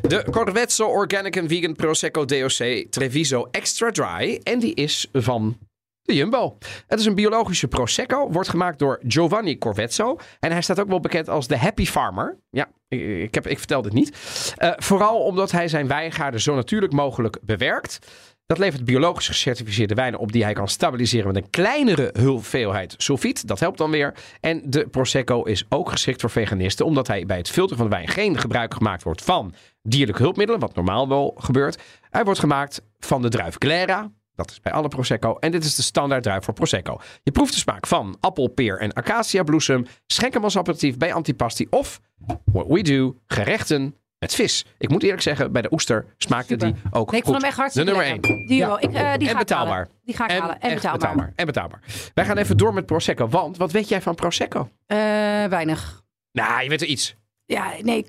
De 0.00 0.24
Corvetzo 0.30 0.86
Organic 0.86 1.38
and 1.38 1.48
Vegan 1.48 1.74
Prosecco 1.74 2.24
DOC 2.24 2.86
Treviso 2.90 3.48
Extra 3.50 3.90
Dry. 3.90 4.40
En 4.42 4.58
die 4.58 4.74
is 4.74 5.08
van 5.12 5.58
de 6.04 6.14
Jumbo. 6.14 6.58
Het 6.86 6.98
is 6.98 7.06
een 7.06 7.14
biologische 7.14 7.68
Prosecco. 7.68 8.30
Wordt 8.30 8.48
gemaakt 8.48 8.78
door 8.78 9.00
Giovanni 9.08 9.58
Corvetzo. 9.58 10.16
En 10.40 10.52
hij 10.52 10.62
staat 10.62 10.80
ook 10.80 10.88
wel 10.88 11.00
bekend 11.00 11.28
als 11.28 11.46
de 11.46 11.58
Happy 11.58 11.86
Farmer. 11.86 12.38
Ja, 12.50 12.68
ik, 12.88 13.00
ik, 13.00 13.34
heb, 13.34 13.46
ik 13.46 13.58
vertel 13.58 13.82
dit 13.82 13.92
niet. 13.92 14.16
Eh, 14.56 14.72
vooral 14.76 15.18
omdat 15.20 15.50
hij 15.50 15.68
zijn 15.68 15.88
wijngaarden 15.88 16.40
zo 16.40 16.54
natuurlijk 16.54 16.92
mogelijk 16.92 17.38
bewerkt. 17.42 17.98
Dat 18.46 18.58
levert 18.58 18.84
biologisch 18.84 19.26
gecertificeerde 19.26 19.94
wijnen 19.94 20.20
op 20.20 20.32
die 20.32 20.44
hij 20.44 20.52
kan 20.52 20.68
stabiliseren 20.68 21.26
met 21.26 21.36
een 21.36 21.50
kleinere 21.50 22.14
hoeveelheid 22.20 22.94
sulfiet. 22.96 23.46
Dat 23.46 23.60
helpt 23.60 23.78
dan 23.78 23.90
weer. 23.90 24.14
En 24.40 24.62
de 24.64 24.86
Prosecco 24.86 25.42
is 25.42 25.64
ook 25.68 25.90
geschikt 25.90 26.20
voor 26.20 26.30
veganisten, 26.30 26.86
omdat 26.86 27.06
hij 27.06 27.26
bij 27.26 27.36
het 27.36 27.50
filteren 27.50 27.78
van 27.78 27.90
de 27.90 27.96
wijn 27.96 28.08
geen 28.08 28.38
gebruik 28.38 28.74
gemaakt 28.74 29.02
wordt 29.02 29.22
van 29.22 29.54
dierlijke 29.82 30.22
hulpmiddelen, 30.22 30.60
wat 30.60 30.74
normaal 30.74 31.08
wel 31.08 31.34
gebeurt. 31.38 31.82
Hij 32.10 32.24
wordt 32.24 32.40
gemaakt 32.40 32.82
van 32.98 33.22
de 33.22 33.28
druif 33.28 33.56
Glera. 33.58 34.10
Dat 34.34 34.50
is 34.50 34.60
bij 34.60 34.72
alle 34.72 34.88
Prosecco. 34.88 35.36
En 35.38 35.50
dit 35.50 35.64
is 35.64 35.74
de 35.74 35.82
standaard 35.82 36.22
druif 36.22 36.44
voor 36.44 36.54
Prosecco. 36.54 37.00
Je 37.22 37.30
proeft 37.30 37.52
de 37.52 37.58
smaak 37.58 37.86
van 37.86 38.16
appel, 38.20 38.48
peer 38.48 38.78
en 38.78 38.92
acacia-bloesem. 38.92 39.86
Schenk 40.06 40.32
hem 40.34 40.44
als 40.44 40.58
aperitief 40.58 40.96
bij 40.96 41.12
antipasti 41.12 41.66
of, 41.70 42.00
what 42.44 42.66
we 42.66 42.82
do, 42.82 43.14
gerechten 43.26 43.94
met 44.18 44.34
vis. 44.34 44.66
Ik 44.78 44.88
moet 44.88 45.02
eerlijk 45.02 45.22
zeggen, 45.22 45.52
bij 45.52 45.62
de 45.62 45.72
oester 45.72 46.06
smaakte 46.16 46.48
Super. 46.52 46.66
die 46.72 46.82
ook 46.90 47.10
Nee, 47.10 47.20
ik 47.20 47.26
goed. 47.26 47.32
vond 47.32 47.36
hem 47.36 47.44
echt 47.44 47.56
hartstikke 47.58 47.90
De 47.90 47.96
nummer 47.96 48.12
lekker. 48.12 48.30
één. 48.36 48.46
Die, 48.46 48.56
Ja. 48.56 48.78
ik, 48.80 48.92
eh, 48.92 49.12
die 49.18 49.28
En 49.28 49.32
ga 49.34 49.38
betaalbaar. 49.38 49.80
Ik 49.82 49.86
halen. 49.86 50.00
Die 50.04 50.14
ga 50.14 50.24
ik 50.24 50.30
halen. 50.40 50.60
En 50.60 50.70
echt 50.70 50.82
betaalbaar. 50.82 51.32
En 51.36 51.46
betaalbaar. 51.46 51.80
Wij 52.14 52.24
gaan 52.24 52.36
even 52.36 52.56
door 52.56 52.74
met 52.74 52.86
Prosecco. 52.86 53.28
Want 53.28 53.56
wat 53.56 53.72
weet 53.72 53.88
jij 53.88 54.02
van 54.02 54.14
Prosecco? 54.14 54.68
Eh, 54.86 54.96
weinig. 55.44 56.02
Nou, 56.32 56.62
je 56.62 56.68
weet 56.68 56.80
er 56.82 56.86
iets. 56.88 57.14
Ja, 57.46 57.72
nee. 57.82 58.04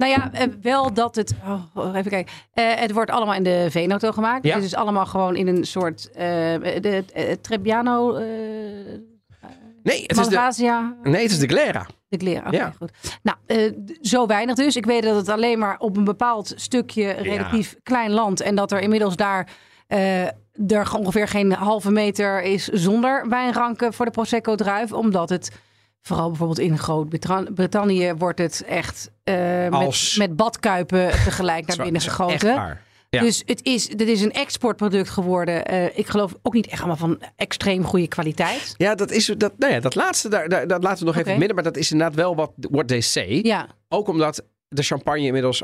Nou 0.00 0.12
ja, 0.12 0.32
eh, 0.32 0.46
wel 0.62 0.92
dat 0.94 1.14
het. 1.14 1.34
Oh, 1.74 1.96
even 1.96 2.10
kijken. 2.10 2.32
Eh, 2.52 2.74
het 2.74 2.92
wordt 2.92 3.10
allemaal 3.10 3.34
in 3.34 3.42
de 3.42 3.66
Veenauto 3.70 4.12
gemaakt. 4.12 4.44
Ja. 4.44 4.54
Dus 4.54 4.62
het 4.62 4.72
is 4.72 4.78
allemaal 4.78 5.06
gewoon 5.06 5.36
in 5.36 5.46
een 5.46 5.64
soort. 5.64 6.10
eh 6.10 6.24
de 6.80 7.04
eh, 7.14 7.32
Trebbiano. 7.40 8.18
Nee, 9.82 10.02
het 10.06 10.18
is 10.18 10.28
de, 10.28 10.92
nee, 11.02 11.22
het 11.22 11.30
is 11.30 11.38
de 11.38 11.48
Glera. 11.48 11.86
De. 12.08 12.42
Oké, 12.46 12.56
Ja. 12.56 12.72
goed. 12.78 12.90
Nou, 13.22 13.36
zo 14.00 14.26
weinig 14.26 14.54
dus. 14.54 14.76
Ik 14.76 14.86
weet 14.86 15.02
dat 15.02 15.16
het 15.16 15.28
alleen 15.28 15.58
maar 15.58 15.78
op 15.78 15.96
een 15.96 16.04
bepaald 16.04 16.52
stukje 16.56 17.10
relatief 17.10 17.76
klein 17.82 18.10
land. 18.10 18.40
En 18.40 18.54
dat 18.54 18.72
er 18.72 18.80
inmiddels 18.80 19.16
daar. 19.16 19.48
er 20.66 20.94
ongeveer 20.96 21.28
geen 21.28 21.52
halve 21.52 21.90
meter 21.90 22.42
is 22.42 22.64
zonder 22.68 23.28
wijnranken 23.28 23.92
voor 23.92 24.04
de 24.04 24.10
Prosecco 24.10 24.54
druif. 24.54 24.92
Omdat 24.92 25.28
het. 25.28 25.50
Vooral 26.02 26.28
bijvoorbeeld 26.28 26.58
in 26.58 26.78
Groot-Brittannië 26.78 28.14
wordt 28.18 28.38
het 28.38 28.64
echt 28.66 29.10
eh, 29.24 29.68
Als- 29.70 30.16
met, 30.16 30.28
met 30.28 30.36
badkuipen 30.36 31.10
tegelijk 31.24 31.66
naar 31.66 31.76
binnen 31.76 32.00
gegoten. 32.02 32.78
Ja. 33.10 33.20
Dus 33.20 33.42
het 33.46 33.64
is, 33.64 33.88
dit 33.88 34.08
is 34.08 34.20
een 34.22 34.32
exportproduct 34.32 35.10
geworden. 35.10 35.64
Eh, 35.64 35.98
ik 35.98 36.06
geloof 36.06 36.34
ook 36.42 36.52
niet 36.54 36.66
echt 36.66 36.78
allemaal 36.78 36.96
van 36.96 37.22
extreem 37.36 37.84
goede 37.84 38.08
kwaliteit. 38.08 38.74
Ja, 38.76 38.94
dat 38.94 39.10
is 39.10 39.26
dat. 39.36 39.52
Nou 39.58 39.72
ja, 39.72 39.80
dat 39.80 39.94
laatste, 39.94 40.28
daar, 40.28 40.48
daar, 40.48 40.66
dat 40.66 40.82
laten 40.82 40.98
we 40.98 41.04
nog 41.04 41.16
even 41.16 41.38
midden. 41.38 41.54
Maar 41.54 41.64
dat 41.64 41.76
is 41.76 41.90
inderdaad 41.92 42.16
wel 42.16 42.36
wat 42.36 42.52
what 42.56 42.88
they 42.88 43.00
say. 43.00 43.40
Ja, 43.42 43.68
Ook 43.88 44.08
omdat 44.08 44.44
de 44.68 44.82
champagne 44.82 45.20
inmiddels 45.26 45.62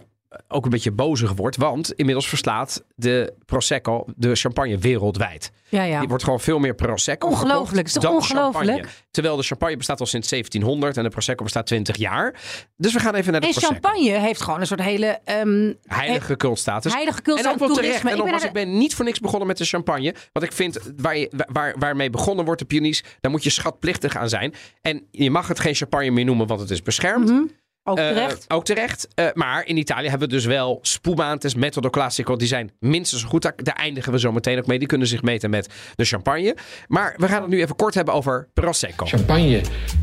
ook 0.49 0.64
een 0.64 0.70
beetje 0.70 0.91
bozig 0.91 1.33
wordt. 1.33 1.57
Want 1.57 1.93
inmiddels 1.93 2.29
verslaat 2.29 2.85
de 2.95 3.35
Prosecco 3.47 4.05
de 4.16 4.35
champagne 4.35 4.79
wereldwijd. 4.79 5.53
ja, 5.68 5.83
ja. 5.83 5.99
Die 5.99 6.09
wordt 6.09 6.24
gewoon 6.24 6.41
veel 6.41 6.59
meer 6.59 6.74
Prosecco 6.74 7.29
Ongelooflijk, 7.29 7.87
is 7.87 7.97
ongelooflijk? 7.99 8.51
champagne. 8.51 8.85
Terwijl 9.11 9.37
de 9.37 9.43
champagne 9.43 9.77
bestaat 9.77 10.01
al 10.01 10.07
sinds 10.07 10.29
1700 10.29 10.97
en 10.97 11.03
de 11.03 11.09
Prosecco 11.09 11.43
bestaat 11.45 11.66
20 11.66 11.97
jaar. 11.97 12.35
Dus 12.77 12.93
we 12.93 13.01
gaan 13.01 13.14
even 13.14 13.33
naar 13.33 13.41
de 13.41 13.47
En 13.47 13.53
Prosecco. 13.53 13.81
champagne 13.81 14.18
heeft 14.18 14.41
gewoon 14.41 14.61
een 14.61 14.66
soort 14.66 14.83
hele 14.83 15.18
ehm 15.24 15.72
Heilige 15.87 16.37
cultstatus. 16.37 16.93
heilige 16.93 17.22
cultuur 17.22 17.45
en 17.45 17.51
ook 17.53 17.59
wel 17.59 17.68
terecht. 17.74 17.93
En 17.93 17.99
Ik 18.01 18.03
ben 18.09 18.16
nogmaals, 18.18 18.45
ik 18.45 18.53
ben 18.53 18.79
niet 18.79 18.95
voor 18.95 19.05
niks 19.05 19.20
begonnen 19.20 19.47
met 19.47 19.59
de 19.59 19.64
champagne. 19.64 20.14
Want 20.33 20.47
ik 20.47 20.53
vind, 20.53 20.79
waar 20.97 21.16
je, 21.16 21.31
waar, 21.53 21.74
waarmee 21.79 22.11
begonnen 22.11 22.45
wordt 22.45 22.61
de 22.61 22.66
pionies, 22.66 23.05
daar 23.20 23.31
moet 23.31 23.43
je 23.45 23.51
schatplichtig 23.51 24.16
aan 24.16 24.29
zijn. 24.29 24.55
En 24.83 25.07
je 25.11 25.31
mag 25.31 25.49
het 25.49 25.61
geen 25.61 25.74
champagne 25.74 26.11
meer 26.11 26.24
noemen, 26.24 26.47
want 26.47 26.61
het 26.61 26.70
is 26.70 26.83
beschermd. 26.83 27.29
Mhm, 27.31 27.43
ook 27.87 27.99
Eh, 27.99 28.09
terecht. 28.09 28.45
ook 28.49 28.64
terecht. 28.64 29.09
Eh, 29.14 29.26
maar 29.34 29.66
in 29.66 29.76
Italië 29.76 30.09
hebben 30.09 30.28
we 30.28 30.34
dus 30.34 30.45
wel 30.45 30.78
Spumantes, 30.82 31.55
Metodo 31.55 31.91
Classico. 31.91 32.37
Die 32.37 32.49
zijn 32.49 32.70
minstens 32.80 33.20
zo 33.22 33.28
goed. 33.28 33.43
Daar, 33.43 33.53
daar 33.57 33.74
eindigen 33.74 34.12
we 34.12 34.18
zo 34.18 34.32
meteen 34.32 34.59
ook 34.59 34.66
mee. 34.66 34.78
Die 34.78 34.89
kunnen 34.89 35.07
zich 35.07 35.22
meten 35.22 35.51
met 35.51 35.68
de 35.95 36.05
champagne. 36.05 36.57
Maar 36.87 37.14
we 37.16 37.28
gaan 37.28 37.41
het 37.43 37.51
nu 37.51 37.61
even 37.61 37.76
kort 37.76 37.95
hebben 37.95 38.14
over 38.14 38.49
Prosecco. 38.55 39.05
Champagne, 39.07 39.61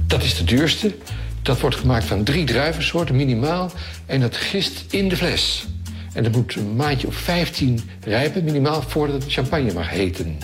dat 0.07 0.23
is 0.23 0.37
de 0.37 0.43
duurste. 0.43 0.95
Dat 1.41 1.59
wordt 1.59 1.75
gemaakt 1.75 2.05
van 2.05 2.23
drie 2.23 2.45
druivensoorten 2.45 3.15
minimaal. 3.15 3.71
En 4.05 4.19
dat 4.21 4.35
gist 4.37 4.93
in 4.93 5.09
de 5.09 5.17
fles. 5.17 5.65
En 6.13 6.23
dat 6.23 6.31
moet 6.31 6.55
een 6.55 6.75
maandje 6.75 7.07
of 7.07 7.15
15 7.15 7.89
rijpen 8.03 8.43
minimaal 8.43 8.81
voordat 8.81 9.23
het 9.23 9.31
champagne 9.33 9.73
mag 9.73 9.89
heten. 9.89 10.37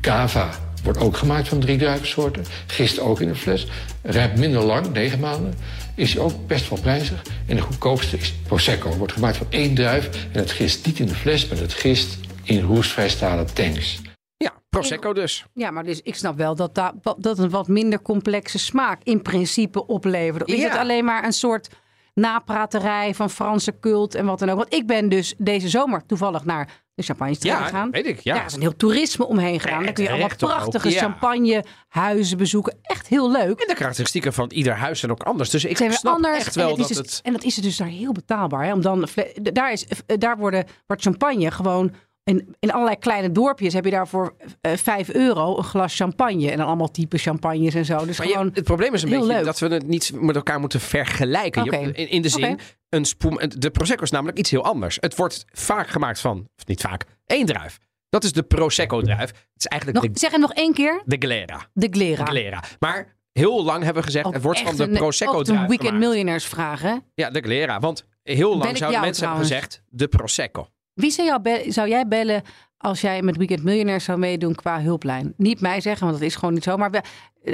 Cava 0.00 0.50
wordt 0.82 0.98
ook 0.98 1.16
gemaakt 1.16 1.48
van 1.48 1.60
drie 1.60 1.78
druivensoorten. 1.78 2.44
Gist 2.66 2.98
ook 3.00 3.20
in 3.20 3.28
een 3.28 3.36
fles. 3.36 3.66
Rijpt 4.02 4.38
minder 4.38 4.62
lang, 4.62 4.92
negen 4.92 5.20
maanden. 5.20 5.54
Is 5.96 6.18
ook 6.18 6.46
best 6.46 6.68
wel 6.68 6.78
prijzig. 6.80 7.22
En 7.46 7.56
de 7.56 7.62
goedkoopste 7.62 8.16
is 8.16 8.34
Prosecco. 8.46 8.90
Wordt 8.96 9.12
gemaakt 9.12 9.36
van 9.36 9.46
één 9.50 9.74
druif. 9.74 10.26
En 10.32 10.38
het 10.40 10.50
gist 10.50 10.86
niet 10.86 10.98
in 10.98 11.06
de 11.06 11.14
fles, 11.14 11.48
maar 11.48 11.58
het 11.58 11.72
gist 11.72 12.18
in 12.42 12.60
roestvrijstalen 12.60 13.48
stalen 13.48 13.74
tanks. 13.74 14.00
Ja, 14.36 14.52
Prosecco 14.68 15.12
dus. 15.12 15.44
Ja, 15.54 15.70
maar 15.70 15.84
dus 15.84 16.00
ik 16.02 16.14
snap 16.14 16.36
wel 16.36 16.54
dat 16.54 16.74
da- 16.74 16.94
dat 17.18 17.38
een 17.38 17.50
wat 17.50 17.68
minder 17.68 18.02
complexe 18.02 18.58
smaak 18.58 19.00
in 19.02 19.22
principe 19.22 19.86
oplevert. 19.86 20.48
Is 20.48 20.60
Ja. 20.60 20.68
het 20.68 20.78
alleen 20.78 21.04
maar 21.04 21.24
een 21.24 21.32
soort 21.32 21.68
napraterij 22.14 23.14
van 23.14 23.30
Franse 23.30 23.78
cult 23.80 24.14
en 24.14 24.26
wat 24.26 24.38
dan 24.38 24.50
ook? 24.50 24.56
Want 24.56 24.74
ik 24.74 24.86
ben 24.86 25.08
dus 25.08 25.34
deze 25.38 25.68
zomer 25.68 26.06
toevallig 26.06 26.44
naar 26.44 26.83
de 26.94 27.02
champagne 27.02 27.36
Ja, 27.38 27.62
gegaan. 27.64 27.90
weet 27.90 28.06
ik. 28.06 28.20
Ja. 28.20 28.34
Daar 28.34 28.46
is 28.46 28.54
een 28.54 28.60
heel 28.60 28.76
toerisme 28.76 29.26
omheen 29.26 29.60
gedaan. 29.60 29.78
Ja, 29.78 29.84
Dan 29.84 29.94
kun 29.94 30.04
je 30.04 30.10
allemaal 30.10 30.36
prachtige 30.36 30.90
ja. 30.90 30.98
champagnehuizen 30.98 32.38
bezoeken. 32.38 32.78
Echt 32.82 33.06
heel 33.06 33.30
leuk. 33.30 33.60
En 33.60 33.66
de 33.68 33.74
karakteristieken 33.74 34.32
van 34.32 34.50
ieder 34.50 34.74
huis 34.74 35.00
zijn 35.00 35.12
ook 35.12 35.22
anders. 35.22 35.50
Dus 35.50 35.64
ik 35.64 35.76
zijn 35.76 35.92
snap 35.92 36.14
anders. 36.14 36.36
echt 36.36 36.56
en, 36.56 36.62
wel 36.62 36.70
het 36.70 36.78
is 36.78 36.88
dat 36.88 37.04
dus, 37.04 37.16
het... 37.16 37.24
en 37.24 37.32
dat 37.32 37.44
is 37.44 37.54
het 37.54 37.64
dus 37.64 37.76
daar 37.76 37.88
heel 37.88 38.12
betaalbaar. 38.12 38.64
Hè? 38.64 38.72
Om 38.72 38.80
dan, 38.80 39.08
daar, 39.42 39.72
is, 39.72 39.86
eh, 39.86 40.18
daar 40.18 40.36
worden, 40.36 40.66
wordt 40.86 41.02
champagne 41.02 41.50
gewoon... 41.50 41.94
In, 42.24 42.56
in 42.58 42.70
allerlei 42.72 42.96
kleine 42.98 43.32
dorpjes 43.32 43.72
heb 43.74 43.84
je 43.84 43.90
daar 43.90 44.08
voor 44.08 44.34
eh 44.60 44.72
5 44.76 45.12
euro 45.12 45.56
een 45.58 45.64
glas 45.64 45.96
champagne. 45.96 46.50
En 46.50 46.56
dan 46.58 46.66
allemaal 46.66 46.90
type 46.90 47.18
champagnes 47.18 47.74
en 47.74 47.84
zo. 47.84 48.06
Dus 48.06 48.18
Maar 48.18 48.26
je- 48.26 48.32
gewoon 48.32 48.50
het 48.54 48.64
probleem 48.64 48.94
is 48.94 49.02
een 49.02 49.10
beetje 49.10 49.26
leuk. 49.26 49.44
dat 49.44 49.58
we 49.58 49.68
het 49.68 49.86
niet 49.86 50.10
met 50.14 50.36
elkaar 50.36 50.60
moeten 50.60 50.80
vergelijken. 50.80 51.64
Je- 51.64 51.92
in, 51.92 52.08
in 52.08 52.22
de 52.22 52.28
zin, 52.28 52.58
een 52.88 53.04
spoem, 53.04 53.38
de 53.58 53.70
Prosecco 53.70 54.02
is 54.02 54.10
namelijk 54.10 54.38
iets 54.38 54.50
heel 54.50 54.64
anders. 54.64 54.96
Het 55.00 55.16
wordt 55.16 55.44
vaak 55.52 55.88
gemaakt 55.88 56.20
van, 56.20 56.38
of 56.56 56.66
niet 56.66 56.80
vaak, 56.80 57.04
één 57.26 57.46
druif. 57.46 57.78
Dat 58.08 58.24
is 58.24 58.32
de 58.32 58.42
Prosecco-druif. 58.42 59.28
Het 59.28 59.36
is 59.56 59.66
eigenlijk 59.66 60.02
nog, 60.02 60.12
de, 60.12 60.18
zeg 60.20 60.30
hem 60.30 60.40
nog 60.40 60.52
één 60.52 60.72
keer. 60.74 61.02
de 61.04 61.16
Glera. 61.18 61.66
De 61.72 61.88
Glera. 61.90 62.24
De 62.24 62.30
Glera. 62.30 62.62
Maar 62.78 63.16
heel 63.32 63.64
lang 63.64 63.82
hebben 63.82 64.02
we 64.02 64.08
gezegd, 64.08 64.26
Ook 64.26 64.32
het 64.32 64.42
wordt 64.42 64.60
van 64.60 64.76
de 64.76 64.82
ook 64.82 64.92
Prosecco-druif 64.92 65.60
een 65.60 65.68
weekend 65.68 65.88
gemaakt. 65.88 66.06
millionaires 66.06 66.44
vragen. 66.46 67.04
Ja, 67.14 67.30
de 67.30 67.40
Glera. 67.40 67.80
Want 67.80 68.06
heel 68.22 68.56
lang 68.56 68.76
zouden 68.76 69.00
mensen 69.00 69.26
hebben 69.26 69.42
gezegd, 69.46 69.82
de 69.88 70.08
Prosecco. 70.08 70.68
Wie 70.94 71.10
zou, 71.10 71.28
jou 71.28 71.70
zou 71.72 71.88
jij 71.88 72.08
bellen 72.08 72.42
als 72.76 73.00
jij 73.00 73.22
met 73.22 73.36
Weekend 73.36 73.62
Millionaires 73.64 74.04
zou 74.04 74.18
meedoen 74.18 74.54
qua 74.54 74.80
hulplijn? 74.80 75.34
Niet 75.36 75.60
mij 75.60 75.80
zeggen, 75.80 76.06
want 76.06 76.18
dat 76.18 76.28
is 76.28 76.34
gewoon 76.34 76.54
niet 76.54 76.62
zo. 76.64 76.76
Maar 76.76 76.90
we- 76.90 77.02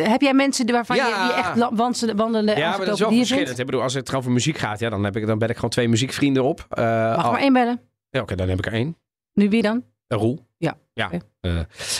heb 0.02 0.20
jij 0.20 0.34
mensen 0.34 0.70
waarvan 0.70 0.96
Ja. 0.96 1.06
je 1.08 1.14
die 1.26 1.32
echt 1.32 1.54
wandelen, 1.76 2.16
wandelen 2.16 2.56
Ja, 2.56 2.68
maar 2.76 2.78
dat 2.86 2.94
is 2.94 3.00
wel 3.00 3.08
verschillend. 3.12 3.44
vindt? 3.46 3.58
Ik 3.60 3.66
bedoel, 3.66 3.82
als 3.82 3.94
het 3.94 4.08
gewoon 4.08 4.20
over 4.24 4.34
muziek 4.34 4.58
gaat, 4.58 4.78
ja, 4.78 4.90
dan, 4.90 5.04
heb 5.04 5.16
ik, 5.16 5.26
dan 5.26 5.38
ben 5.38 5.48
ik 5.48 5.54
gewoon 5.54 5.70
twee 5.70 5.88
muziekvrienden 5.88 6.42
op. 6.44 6.66
Eh, 6.68 6.84
Mag 7.16 7.24
al- 7.24 7.30
maar 7.32 7.40
één 7.40 7.52
bellen. 7.52 7.80
Ja, 8.10 8.20
Oké, 8.20 8.34
dan 8.34 8.48
heb 8.48 8.58
ik 8.58 8.66
er 8.66 8.72
één. 8.72 8.96
Nu 9.32 9.48
wie 9.48 9.62
dan? 9.62 9.84
Een 10.08 10.18
Roel. 10.18 10.46
Ja, 10.56 10.76
ja. 10.92 11.10
Eh, 11.40 11.58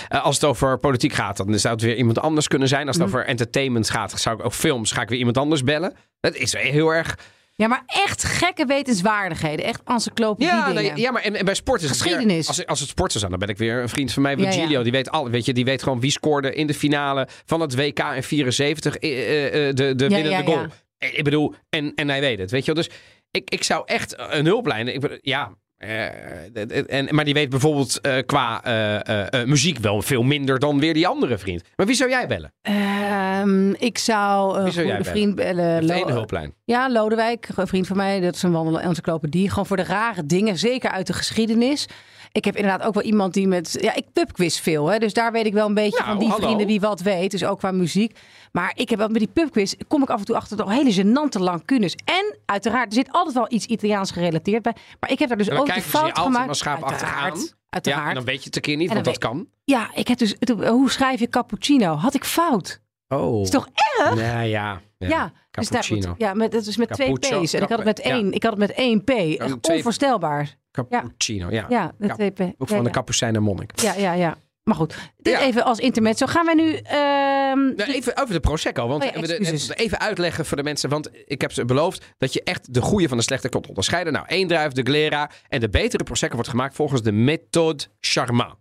eh, 0.09 0.25
als 0.25 0.35
het 0.35 0.45
over 0.45 0.79
politiek 0.79 1.13
gaat, 1.13 1.37
dan 1.37 1.59
zou 1.59 1.75
het 1.75 1.83
weer 1.83 1.97
iemand 1.97 2.19
anders 2.19 2.49
kunnen 2.49 2.69
zijn. 2.69 2.87
Als 2.87 2.97
het 2.97 3.07
Mhm. 3.07 3.15
over 3.17 3.29
entertainment 3.29 3.91
gaat, 3.91 4.21
zou 4.21 4.39
ik 4.39 4.45
ook 4.45 4.53
films, 4.53 4.93
ga 4.93 5.03
ik 5.03 5.09
weer 5.09 5.19
iemand 5.19 5.39
anders 5.39 5.63
bellen. 5.65 5.93
Dat 6.21 6.35
is 6.35 6.53
heel 6.53 6.91
erg. 6.95 7.19
Ja, 7.61 7.67
maar 7.69 7.83
echt 7.87 8.25
gekke 8.25 8.67
wetenswaardigheden. 8.67 9.65
Echt 9.65 9.81
encyclopedie 9.85 10.47
Ja, 10.49 10.67
dingen. 10.67 10.83
nee, 10.83 10.97
ja 10.97 11.11
maar 11.11 11.23
en, 11.23 11.37
en 11.37 11.45
bij 11.45 11.55
sport 11.55 11.83
is 11.83 11.89
het 11.91 12.03
weer- 12.03 12.13
Geschiedenis. 12.13 12.49
als, 12.49 12.67
als 12.67 12.81
het 12.81 12.89
sport 12.89 13.15
is, 13.15 13.21
dan 13.21 13.39
ben 13.39 13.49
ik 13.49 13.59
weer 13.59 13.83
een 13.83 13.89
vriend 13.89 14.13
van 14.13 14.23
mij, 14.23 14.37
Ja, 14.37 14.43
ja. 14.45 14.53
Virgilio. 14.53 14.83
Die 14.83 14.93
weet 14.93 15.11
al, 15.11 15.31
weet 15.31 15.45
je, 15.45 15.53
die 15.53 15.65
weet 15.65 15.83
gewoon 15.83 16.01
wie 16.01 16.11
scoorde 16.11 16.55
in 16.55 16.67
de 16.67 16.75
finale 16.75 17.29
van 17.45 17.61
het 17.61 17.75
WK 17.77 17.99
in 17.99 18.23
74 18.23 18.97
eh, 18.97 19.11
eh, 19.11 19.69
eh, 19.69 19.75
de, 19.75 19.95
de 19.95 20.05
Ja, 20.09 20.11
winnende 20.23 20.53
goal. 20.53 20.67
Ik 20.99 21.25
bedoel, 21.25 21.55
en, 21.69 21.95
en 21.95 22.09
hij 22.09 22.21
weet 22.21 22.39
het, 22.39 22.51
weet 22.51 22.65
je 22.65 22.73
wel. 22.75 22.83
Dus 22.85 22.95
ik, 23.31 23.51
ik 23.51 23.63
zou 23.63 23.83
echt 23.87 24.15
een 24.19 24.45
hulplijn, 24.47 24.89
ik, 24.95 25.19
ja. 25.23 25.53
Eh, 25.81 26.99
en, 26.99 27.15
maar 27.15 27.25
die 27.25 27.35
weet 27.35 27.49
bijvoorbeeld 27.49 28.01
eh, 28.01 28.13
qua 28.27 28.65
eh, 28.65 28.95
eh, 29.09 29.41
eh, 29.41 29.47
muziek 29.47 29.79
wel 29.79 30.03
veel 30.03 30.23
minder 30.23 30.59
dan 30.59 30.81
weer 30.81 30.95
die 30.95 31.07
andere 31.07 31.39
vriend. 31.39 31.63
Maar 31.77 31.87
wie 31.87 31.95
zou 31.95 32.11
jij 32.11 32.27
bellen? 32.27 32.53
Ehm, 32.63 33.71
ik 33.71 33.99
zou 33.99 34.59
een 34.59 34.73
goede 34.73 34.83
bellen? 34.87 35.05
vriend 35.05 35.35
bellen. 35.35 35.89
Één 35.91 36.09
hulplijn. 36.09 36.55
Ja, 36.65 36.91
Lodewijk, 36.91 37.49
een 37.57 37.67
vriend 37.67 37.87
van 37.87 37.97
mij. 37.97 38.21
Dat 38.21 38.35
is 38.35 38.43
een 38.43 38.53
wandelende 38.53 38.89
encyclopedie. 38.89 39.49
Gewoon 39.49 39.67
voor 39.67 39.77
de 39.77 39.83
rare 39.85 40.27
dingen, 40.27 40.59
zeker 40.59 40.91
uit 40.91 41.07
de 41.07 41.13
geschiedenis. 41.13 41.87
Ik 42.33 42.45
heb 42.45 42.57
inderdaad 42.57 42.83
ook 42.87 42.95
wel 42.95 43.03
iemand 43.03 43.35
die 43.35 43.49
met... 43.49 43.77
Ja, 43.81 43.95
ik 43.95 44.13
pubquiz 44.13 44.59
veel, 44.61 44.87
hè. 44.87 44.99
Dus 44.99 45.13
daar 45.13 45.33
weet 45.33 45.47
ik 45.47 45.53
wel 45.53 45.67
een 45.67 45.75
beetje 45.75 45.99
Nou, 45.99 46.11
van 46.11 46.19
die 46.19 46.29
hallo. 46.29 46.45
vrienden 46.45 46.67
wie 46.67 46.81
wat 46.81 47.01
weet. 47.01 47.31
Dus 47.31 47.45
ook 47.45 47.59
qua 47.59 47.71
muziek. 47.71 48.19
Maar 48.53 48.73
ik 48.75 48.89
heb 48.91 48.99
wel 48.99 49.09
met 49.09 49.19
die 49.19 49.29
pubquiz... 49.33 49.75
kom 49.89 50.03
ik 50.03 50.11
af 50.11 50.19
en 50.19 50.25
toe 50.25 50.37
achter 50.37 50.57
toch 50.57 50.71
hele 50.71 50.95
gênante 50.95 51.41
lancunes. 51.41 51.95
En 52.05 52.39
uiteraard, 52.47 52.87
er 52.87 52.93
zit 52.93 53.13
altijd 53.13 53.35
wel 53.35 53.47
iets 53.49 53.67
Italiaans 53.67 54.11
gerelateerd 54.11 54.63
bij. 54.63 54.75
Maar 55.01 55.11
ik 55.11 55.19
heb 55.19 55.29
daar 55.29 55.39
dus 55.39 55.51
ook 55.51 55.75
de 55.75 55.83
fout 55.83 56.19
gemaakt. 56.19 56.49
Uiteraard. 56.67 57.55
Uiteraard. 57.69 58.03
Ja, 58.03 58.09
en 58.09 58.15
dan 58.15 58.25
weet 58.25 58.39
je 58.39 58.45
het 58.45 58.57
een 58.57 58.63
keer 58.63 58.77
niet, 58.77 58.93
want 58.93 59.05
dat 59.05 59.19
kan. 59.19 59.47
Ja, 59.65 59.91
ik 59.95 60.09
heb 60.09 60.19
dus... 60.19 60.35
Hoe 60.67 60.91
schrijf 60.91 61.21
je 61.21 61.29
cappuccino? 61.29 61.95
Had 61.95 62.15
ik 62.15 62.25
fout? 62.25 62.81
Oh. 63.09 63.41
Is 63.43 63.51
toch 63.51 63.69
erg? 63.99 64.21
Ja, 64.21 64.41
ja. 64.41 64.81
Ja, 64.99 65.33
dus 65.51 65.69
daar 65.69 65.81
Cappuccino. 65.81 66.09
moet- 66.09 66.19
ja, 66.19 66.35
met, 66.35 66.53
dat 66.53 66.67
is 66.67 66.77
met 66.77 66.89
twee 66.91 67.13
P's. 67.13 67.53
En 67.53 67.63
ik 67.63 67.69
had 67.69 67.79
het 67.79 67.85
met 67.85 68.01
Ja. 68.05 68.11
één, 68.11 68.33
ik 68.33 68.43
had 68.43 68.51
het 68.51 68.61
met 68.61 68.73
één 68.73 69.05
P. 69.05 69.11
Echt 69.11 69.69
onvoorstelbaar. 69.71 70.57
Cappuccino, 70.71 71.51
ja. 71.51 71.67
Ja, 71.69 71.93
Cap- 72.01 72.11
twee 72.17 72.31
P. 72.31 72.41
Ook 72.41 72.69
van 72.69 72.79
de 72.79 72.85
ja. 72.85 72.91
Kapucijnen 72.91 73.37
en 73.37 73.43
monnik. 73.43 73.81
Ja, 73.81 73.95
ja, 73.95 74.13
ja. 74.13 74.37
Maar 74.63 74.75
goed, 74.79 74.97
dit 75.17 75.33
Ja. 75.33 75.41
even 75.41 75.65
als 75.65 75.79
intermezzo. 75.79 76.27
Gaan 76.27 76.45
wij 76.47 76.55
nu... 76.55 76.73
ehm, 76.75 77.75
Nou, 77.77 77.83
even 77.93 78.17
over 78.17 78.35
de 78.35 78.41
Prosecco. 78.41 78.89
Want 78.89 79.05
Oh 79.05 79.11
ja, 79.15 79.21
de- 79.21 79.71
even 79.75 80.01
uitleggen 80.01 80.47
voor 80.47 80.57
de 80.57 80.63
mensen. 80.63 80.89
Want 80.91 81.11
ik 81.27 81.41
heb 81.41 81.53
ze 81.53 81.65
beloofd 81.65 82.05
dat 82.19 82.33
je 82.33 82.43
echt 82.43 82.75
de 82.75 82.81
goede 82.81 83.09
van 83.09 83.17
de 83.17 83.23
slechte 83.23 83.49
kunt 83.49 83.67
onderscheiden. 83.67 84.13
Nou, 84.13 84.27
één 84.29 84.49
druif, 84.49 84.73
de 84.73 84.83
Glera. 84.83 85.31
En 85.49 85.61
de 85.61 85.69
betere 85.69 86.05
Prosecco 86.05 86.35
wordt 86.35 86.51
gemaakt 86.51 86.75
volgens 86.75 87.03
de 87.03 87.13
méthode 87.13 87.85
Charmat. 88.01 88.57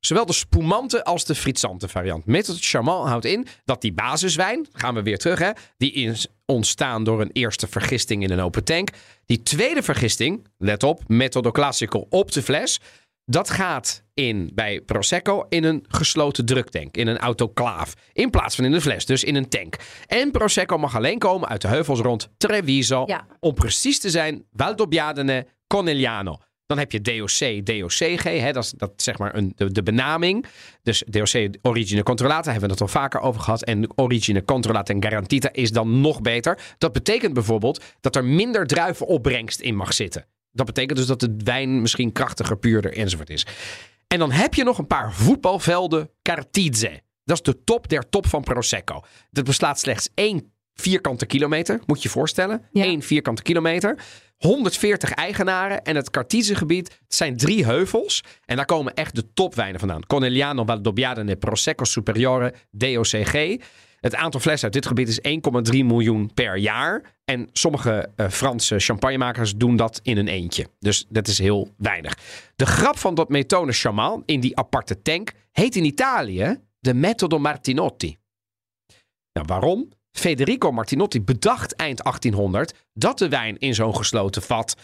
Zowel 0.00 0.26
de 0.26 0.32
spumante 0.32 1.04
als 1.04 1.24
de 1.24 1.34
frizzante 1.34 1.88
variant. 1.88 2.26
Méthode 2.26 2.58
Charmat 2.62 3.06
houdt 3.08 3.24
in 3.24 3.46
dat 3.64 3.80
die 3.80 3.92
basiswijn, 3.92 4.66
gaan 4.72 4.94
we 4.94 5.02
weer 5.02 5.18
terug 5.18 5.38
hè, 5.38 5.50
die 5.76 5.92
is 5.92 6.26
ontstaan 6.46 7.04
door 7.04 7.20
een 7.20 7.30
eerste 7.32 7.66
vergisting 7.66 8.22
in 8.22 8.30
een 8.30 8.40
open 8.40 8.64
tank. 8.64 8.88
Die 9.28 9.42
tweede 9.42 9.82
vergisting, 9.82 10.46
let 10.58 10.82
op, 10.82 11.02
Metodo 11.06 11.50
Classico 11.50 12.06
op 12.08 12.32
de 12.32 12.42
fles, 12.42 12.80
dat 13.24 13.50
gaat 13.50 14.02
in 14.14 14.50
bij 14.54 14.80
Prosecco 14.80 15.46
in 15.48 15.64
een 15.64 15.84
gesloten 15.88 16.46
druktank, 16.46 16.96
in 16.96 17.06
een 17.06 17.18
autoclaaf, 17.18 17.94
in 18.12 18.30
plaats 18.30 18.56
van 18.56 18.64
in 18.64 18.70
de 18.70 18.80
fles, 18.80 19.06
dus 19.06 19.24
in 19.24 19.34
een 19.34 19.48
tank. 19.48 19.76
En 20.06 20.30
Prosecco 20.30 20.78
mag 20.78 20.96
alleen 20.96 21.18
komen 21.18 21.48
uit 21.48 21.60
de 21.60 21.68
heuvels 21.68 22.00
rond 22.00 22.28
Treviso, 22.36 23.02
Ja. 23.06 23.26
om 23.40 23.54
precies 23.54 24.00
te 24.00 24.10
zijn 24.10 24.44
Valdobbiadene 24.52 25.46
Conegliano. 25.66 26.36
Dan 26.68 26.78
heb 26.78 26.92
je 26.92 27.00
DOC, 27.00 27.66
DOCG, 27.66 28.22
hè, 28.22 28.52
dat 28.52 28.64
is 28.64 28.70
dat 28.70 28.92
zeg 28.96 29.18
maar 29.18 29.34
een, 29.34 29.52
de, 29.56 29.72
de 29.72 29.82
benaming. 29.82 30.46
Dus 30.82 31.02
DOC, 31.06 31.48
Origine 31.62 32.02
Controllata, 32.02 32.50
hebben 32.50 32.68
we 32.68 32.74
het 32.74 32.80
al 32.80 32.88
vaker 32.88 33.20
over 33.20 33.40
gehad. 33.40 33.64
En 33.64 33.98
Origine 33.98 34.44
Controllata 34.44 34.94
en 34.94 35.02
Garantita 35.02 35.48
is 35.52 35.72
dan 35.72 36.00
nog 36.00 36.20
beter. 36.20 36.58
Dat 36.78 36.92
betekent 36.92 37.34
bijvoorbeeld 37.34 37.84
dat 38.00 38.16
er 38.16 38.24
minder 38.24 38.66
druivenopbrengst 38.66 39.60
in 39.60 39.76
mag 39.76 39.92
zitten. 39.92 40.26
Dat 40.52 40.66
betekent 40.66 40.98
dus 40.98 41.06
dat 41.06 41.20
de 41.20 41.34
wijn 41.44 41.80
misschien 41.80 42.12
krachtiger, 42.12 42.58
puurder 42.58 42.96
enzovoort 42.96 43.30
is. 43.30 43.46
En 44.06 44.18
dan 44.18 44.30
heb 44.30 44.54
je 44.54 44.64
nog 44.64 44.78
een 44.78 44.86
paar 44.86 45.12
voetbalvelden 45.14 46.10
Cartize. 46.22 47.00
Dat 47.24 47.36
is 47.36 47.42
de 47.42 47.64
top 47.64 47.88
der 47.88 48.08
top 48.08 48.26
van 48.26 48.42
Prosecco. 48.42 49.04
Dat 49.30 49.44
beslaat 49.44 49.80
slechts 49.80 50.08
één 50.14 50.52
vierkante 50.74 51.26
kilometer, 51.26 51.80
moet 51.86 52.02
je 52.02 52.08
je 52.08 52.14
voorstellen. 52.14 52.62
Ja. 52.72 52.84
Eén 52.84 53.02
vierkante 53.02 53.42
kilometer. 53.42 53.98
140 54.38 55.10
eigenaren 55.10 55.82
en 55.82 55.96
het 55.96 56.10
Cartize-gebied 56.10 57.00
zijn 57.08 57.36
drie 57.36 57.64
heuvels. 57.64 58.24
En 58.44 58.56
daar 58.56 58.64
komen 58.64 58.94
echt 58.94 59.14
de 59.14 59.32
topwijnen 59.32 59.80
vandaan. 59.80 60.06
Conegliano, 60.06 60.64
Valdobbiadene, 60.64 61.36
Prosecco 61.36 61.84
Superiore, 61.84 62.54
DOCG. 62.70 63.56
Het 64.00 64.14
aantal 64.14 64.40
flessen 64.40 64.64
uit 64.64 64.72
dit 64.72 64.86
gebied 64.86 65.08
is 65.08 65.20
1,3 65.72 65.84
miljoen 65.84 66.30
per 66.34 66.56
jaar. 66.56 67.02
En 67.24 67.48
sommige 67.52 68.10
eh, 68.16 68.28
Franse 68.28 68.78
champagnemakers 68.78 69.56
doen 69.56 69.76
dat 69.76 70.00
in 70.02 70.16
een 70.16 70.28
eentje. 70.28 70.66
Dus 70.78 71.06
dat 71.08 71.26
is 71.26 71.38
heel 71.38 71.74
weinig. 71.76 72.18
De 72.56 72.66
grap 72.66 72.98
van 72.98 73.14
dat 73.14 73.28
Metone 73.28 73.72
Chamal 73.72 74.22
in 74.24 74.40
die 74.40 74.56
aparte 74.56 75.02
tank 75.02 75.32
heet 75.52 75.76
in 75.76 75.84
Italië 75.84 76.60
de 76.80 76.94
Metodo 76.94 77.38
Martinotti. 77.38 78.16
Nou, 79.32 79.46
waarom? 79.46 79.88
Federico 80.18 80.72
Martinotti 80.72 81.22
bedacht 81.22 81.76
eind 81.76 82.02
1800 82.02 82.74
dat 82.94 83.18
de 83.18 83.28
wijn 83.28 83.58
in 83.58 83.74
zo'n 83.74 83.96
gesloten 83.96 84.42
vat 84.42 84.76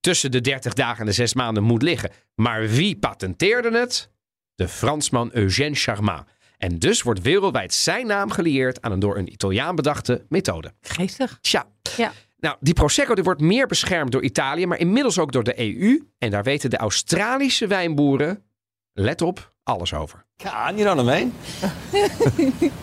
tussen 0.00 0.30
de 0.30 0.40
30 0.40 0.72
dagen 0.72 1.00
en 1.00 1.06
de 1.06 1.12
6 1.12 1.34
maanden 1.34 1.62
moet 1.62 1.82
liggen. 1.82 2.10
Maar 2.34 2.68
wie 2.68 2.96
patenteerde 2.96 3.78
het? 3.78 4.10
De 4.54 4.68
Fransman 4.68 5.30
Eugène 5.32 5.74
Charmat. 5.74 6.24
En 6.58 6.78
dus 6.78 7.02
wordt 7.02 7.22
wereldwijd 7.22 7.74
zijn 7.74 8.06
naam 8.06 8.30
gelieerd 8.30 8.82
aan 8.82 8.92
een 8.92 8.98
door 8.98 9.16
een 9.16 9.32
Italiaan 9.32 9.74
bedachte 9.74 10.24
methode. 10.28 10.72
Geestig. 10.80 11.38
Tja. 11.40 11.66
Ja. 11.96 12.12
Nou, 12.38 12.56
die 12.60 12.74
Prosecco 12.74 13.14
die 13.14 13.24
wordt 13.24 13.40
meer 13.40 13.66
beschermd 13.66 14.12
door 14.12 14.22
Italië, 14.22 14.66
maar 14.66 14.78
inmiddels 14.78 15.18
ook 15.18 15.32
door 15.32 15.44
de 15.44 15.60
EU. 15.60 16.02
En 16.18 16.30
daar 16.30 16.42
weten 16.42 16.70
de 16.70 16.76
Australische 16.76 17.66
wijnboeren, 17.66 18.44
let 18.92 19.22
op, 19.22 19.54
alles 19.62 19.94
over. 19.94 20.24
Can, 20.42 20.76
you 20.76 20.84
know 20.84 20.96
what 20.96 21.08
I 21.08 21.24
mean? 21.24 22.72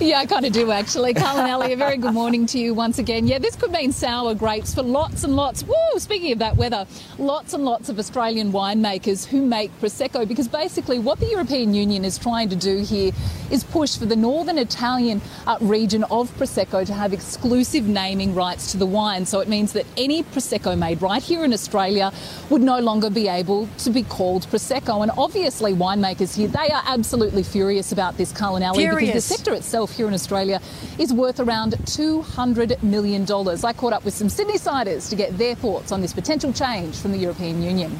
Yeah, 0.00 0.20
I 0.20 0.26
kind 0.26 0.46
of 0.46 0.52
do 0.52 0.70
actually. 0.70 1.12
Carl 1.12 1.38
and 1.38 1.48
Ellie, 1.48 1.72
a 1.72 1.76
very 1.76 1.98
good 1.98 2.14
morning 2.14 2.46
to 2.46 2.58
you 2.58 2.72
once 2.72 2.98
again. 2.98 3.26
Yeah, 3.26 3.38
this 3.38 3.54
could 3.54 3.70
mean 3.70 3.92
sour 3.92 4.34
grapes 4.34 4.74
for 4.74 4.82
lots 4.82 5.24
and 5.24 5.36
lots. 5.36 5.62
Woo! 5.62 5.74
Speaking 5.98 6.32
of 6.32 6.38
that 6.38 6.56
weather, 6.56 6.86
lots 7.18 7.52
and 7.52 7.64
lots 7.64 7.90
of 7.90 7.98
Australian 7.98 8.50
winemakers 8.50 9.26
who 9.26 9.44
make 9.44 9.70
prosecco 9.78 10.26
because 10.26 10.48
basically 10.48 10.98
what 10.98 11.20
the 11.20 11.26
European 11.26 11.74
Union 11.74 12.04
is 12.04 12.16
trying 12.16 12.48
to 12.48 12.56
do 12.56 12.78
here 12.78 13.12
is 13.50 13.62
push 13.62 13.98
for 13.98 14.06
the 14.06 14.16
northern 14.16 14.56
Italian 14.56 15.20
uh, 15.46 15.58
region 15.60 16.04
of 16.04 16.30
prosecco 16.38 16.86
to 16.86 16.94
have 16.94 17.12
exclusive 17.12 17.86
naming 17.86 18.34
rights 18.34 18.72
to 18.72 18.78
the 18.78 18.86
wine. 18.86 19.26
So 19.26 19.40
it 19.40 19.48
means 19.48 19.72
that 19.74 19.84
any 19.98 20.22
prosecco 20.22 20.78
made 20.78 21.02
right 21.02 21.22
here 21.22 21.44
in 21.44 21.52
Australia 21.52 22.10
would 22.48 22.62
no 22.62 22.78
longer 22.78 23.10
be 23.10 23.28
able 23.28 23.68
to 23.78 23.90
be 23.90 24.02
called 24.02 24.46
prosecco. 24.46 25.02
And 25.02 25.12
obviously, 25.18 25.74
winemakers 25.74 26.34
here 26.34 26.48
they 26.48 26.70
are 26.76 26.82
absolutely 26.86 27.42
furious 27.42 27.90
about 27.92 28.16
this, 28.16 28.32
Carl 28.32 28.56
and 28.56 28.64
Ellie, 28.64 28.86
because 28.86 29.12
the 29.12 29.20
sector 29.20 29.54
itself 29.54 29.96
here 29.96 30.06
in 30.06 30.14
Australia 30.14 30.60
is 30.98 31.12
worth 31.12 31.40
around 31.40 31.72
$200 31.72 32.82
million. 32.82 33.26
I 33.64 33.72
caught 33.72 33.92
up 33.92 34.04
with 34.04 34.14
some 34.14 34.28
Sydney 34.28 34.58
siders 34.58 35.08
to 35.08 35.16
get 35.16 35.36
their 35.38 35.54
thoughts 35.54 35.90
on 35.90 36.02
this 36.02 36.12
potential 36.12 36.52
change 36.52 36.96
from 36.96 37.12
the 37.12 37.18
European 37.18 37.62
Union. 37.62 37.98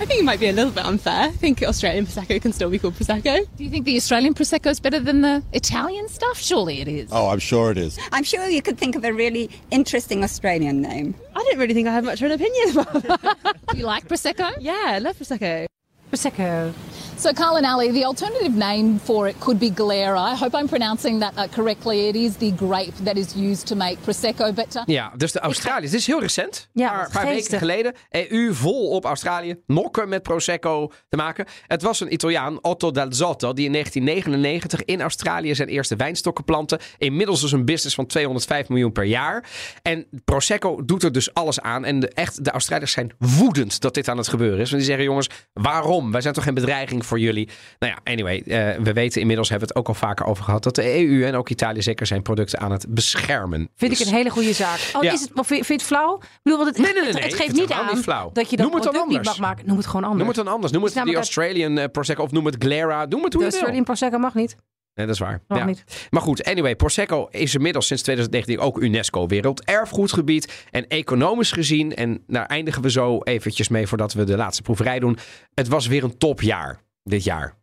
I 0.00 0.06
think 0.06 0.20
it 0.20 0.24
might 0.24 0.40
be 0.40 0.48
a 0.48 0.52
little 0.52 0.72
bit 0.72 0.84
unfair. 0.84 1.28
I 1.28 1.30
think 1.30 1.62
Australian 1.62 2.06
Prosecco 2.06 2.40
can 2.40 2.52
still 2.52 2.70
be 2.70 2.78
called 2.78 2.94
Prosecco. 2.94 3.46
Do 3.56 3.62
you 3.62 3.70
think 3.70 3.84
the 3.84 3.96
Australian 3.96 4.34
Prosecco 4.34 4.70
is 4.70 4.80
better 4.80 4.98
than 4.98 5.20
the 5.20 5.44
Italian 5.52 6.08
stuff? 6.08 6.38
Surely 6.38 6.80
it 6.80 6.88
is. 6.88 7.10
Oh, 7.12 7.28
I'm 7.28 7.38
sure 7.38 7.70
it 7.70 7.78
is. 7.78 7.98
I'm 8.10 8.24
sure 8.24 8.48
you 8.48 8.62
could 8.62 8.78
think 8.78 8.96
of 8.96 9.04
a 9.04 9.12
really 9.12 9.48
interesting 9.70 10.24
Australian 10.24 10.80
name. 10.82 11.14
I 11.36 11.44
don't 11.44 11.58
really 11.58 11.74
think 11.74 11.86
I 11.86 11.92
have 11.92 12.04
much 12.04 12.20
of 12.20 12.30
an 12.30 12.32
opinion 12.32 12.78
about 12.78 12.92
that. 13.04 13.56
Do 13.68 13.78
you 13.78 13.86
like 13.86 14.08
Prosecco? 14.08 14.52
yeah, 14.58 14.86
I 14.86 14.98
love 14.98 15.16
Prosecco. 15.18 15.66
Prosecco. 16.10 16.74
So, 17.22 17.32
Carl 17.32 17.56
and 17.56 17.66
Ali, 17.66 17.92
the 17.92 18.04
alternative 18.04 18.56
name 18.56 18.98
for 18.98 19.28
it 19.28 19.38
could 19.38 19.58
be 19.58 19.70
Glera. 19.70 20.32
I 20.32 20.34
hope 20.34 20.58
I'm 20.58 20.68
pronouncing 20.68 21.20
that 21.20 21.32
uh, 21.36 21.46
correctly. 21.46 22.08
It 22.08 22.16
is 22.16 22.36
the 22.36 22.50
grape 22.50 22.94
that 23.04 23.16
is 23.16 23.36
used 23.36 23.66
to 23.66 23.76
make 23.76 23.96
Prosecco. 24.04 24.52
But 24.54 24.76
uh, 24.76 24.82
Ja, 24.86 25.12
dus 25.16 25.32
de 25.32 25.40
Australiërs. 25.40 25.90
Dit 25.90 26.00
is 26.00 26.06
heel 26.06 26.20
recent. 26.20 26.68
Ja, 26.72 27.04
Een 27.04 27.10
paar, 27.12 27.26
weken 27.26 27.58
geleden. 27.58 27.94
EU 28.10 28.54
vol 28.54 28.88
op 28.88 29.04
Australië. 29.04 29.56
Nokken 29.66 30.08
met 30.08 30.22
Prosecco 30.22 30.92
te 31.08 31.16
maken. 31.16 31.46
Het 31.66 31.82
was 31.82 32.00
een 32.00 32.12
Italiaan, 32.12 32.62
Otto 32.62 32.90
Del 32.90 33.12
Zotto, 33.12 33.52
die 33.52 33.66
in 33.66 33.72
1999 33.72 34.84
in 34.84 35.00
Australië 35.00 35.54
zijn 35.54 35.68
eerste 35.68 35.96
wijnstokken 35.96 36.44
plantte. 36.44 36.80
Inmiddels 36.98 37.40
dus 37.40 37.52
een 37.52 37.64
business 37.64 37.94
van 37.94 38.06
205 38.06 38.68
miljoen 38.68 38.92
per 38.92 39.04
jaar. 39.04 39.44
En 39.82 40.06
Prosecco 40.24 40.84
doet 40.84 41.02
er 41.02 41.12
dus 41.12 41.34
alles 41.34 41.60
aan. 41.60 41.84
En 41.84 42.00
de, 42.00 42.08
echt, 42.08 42.44
de 42.44 42.50
Australiërs 42.50 42.92
zijn 42.92 43.12
woedend 43.18 43.80
dat 43.80 43.94
dit 43.94 44.08
aan 44.08 44.16
het 44.16 44.28
gebeuren 44.28 44.60
is. 44.60 44.70
Want 44.70 44.82
die 44.82 44.90
zeggen, 44.90 45.04
jongens, 45.04 45.28
waarom? 45.52 46.12
Wij 46.12 46.20
zijn 46.20 46.34
toch 46.34 46.44
geen 46.44 46.54
bedreiging 46.54 47.06
voor 47.06 47.11
jullie? 47.18 47.48
Nou 47.78 47.92
ja, 47.92 48.12
anyway, 48.12 48.42
eh, 48.46 48.82
we 48.82 48.92
weten 48.92 49.20
inmiddels, 49.20 49.48
hebben 49.48 49.68
we 49.68 49.74
het 49.74 49.82
ook 49.82 49.94
al 49.94 50.00
vaker 50.00 50.26
over 50.26 50.44
gehad, 50.44 50.62
dat 50.62 50.74
de 50.74 50.98
EU 50.98 51.24
en 51.24 51.34
ook 51.34 51.48
Italië 51.48 51.82
zeker 51.82 52.06
zijn 52.06 52.22
producten 52.22 52.60
aan 52.60 52.72
het 52.72 52.86
beschermen. 52.88 53.70
Vind 53.76 54.00
ik 54.00 54.06
een 54.06 54.12
hele 54.12 54.30
goede 54.30 54.52
zaak. 54.52 54.78
Ja. 55.00 55.12
is 55.12 55.20
het, 55.20 55.30
of 55.34 55.46
vind 55.46 55.66
je 55.66 55.72
het 55.72 55.82
flauw? 55.82 56.14
Ik 56.14 56.40
bedoel, 56.42 56.58
want 56.58 56.76
het, 56.76 56.84
Nee, 56.84 57.02
nee, 57.02 57.12
nee, 57.12 57.22
het, 57.22 57.34
geeft 57.34 57.52
niet 57.52 57.72
aan 57.72 57.94
niet 57.94 58.02
flauw. 58.02 58.30
dat 58.32 58.50
je 58.50 58.56
dat 58.56 58.66
Noem 58.66 58.74
het 58.74 58.84
dan 58.84 58.92
product 58.92 59.16
niet 59.16 59.24
mag 59.24 59.38
maken. 59.38 59.66
Noem 59.66 59.76
het 59.76 59.86
gewoon 59.86 60.02
anders. 60.02 60.18
Noem 60.18 60.28
het 60.28 60.44
dan 60.44 60.54
anders. 60.54 60.72
Noem 60.72 60.82
het 60.82 60.92
de 60.92 60.98
namelijk 60.98 61.24
Australian 61.24 61.78
eh, 61.78 61.90
Prosecco 61.92 62.22
of 62.22 62.30
noem 62.30 62.46
het 62.46 62.56
Glera. 62.58 63.04
Noem 63.04 63.24
het 63.24 63.32
hoe 63.32 63.42
De 63.42 63.48
je 63.48 63.50
wil. 63.50 63.50
Australian 63.50 63.84
Prosecco 63.84 64.18
mag 64.18 64.34
niet. 64.34 64.56
Nee, 64.94 65.06
dat 65.06 65.14
is 65.14 65.20
waar. 65.20 65.40
Ja. 65.48 65.64
niet. 65.64 65.84
Maar 66.10 66.22
goed, 66.22 66.44
anyway, 66.44 66.76
Prosecco 66.76 67.28
is 67.30 67.54
inmiddels 67.54 67.86
sinds 67.86 68.02
2019 68.02 68.64
ook 68.66 68.82
UNESCO 68.82 69.26
werelderfgoedgebied. 69.26 70.66
En 70.70 70.86
economisch 70.86 71.52
gezien, 71.52 71.94
en 71.94 72.22
daar 72.26 72.46
eindigen 72.46 72.82
we 72.82 72.90
zo 72.90 73.18
eventjes 73.18 73.68
mee 73.68 73.86
voordat 73.86 74.12
we 74.12 74.24
de 74.24 74.36
laatste 74.36 74.62
proeverij 74.62 74.98
doen. 74.98 75.18
Het 75.54 75.68
was 75.68 75.86
weer 75.86 76.04
een 76.04 76.18
topjaar 76.18 76.80
dit 77.02 77.24
jaar. 77.24 77.60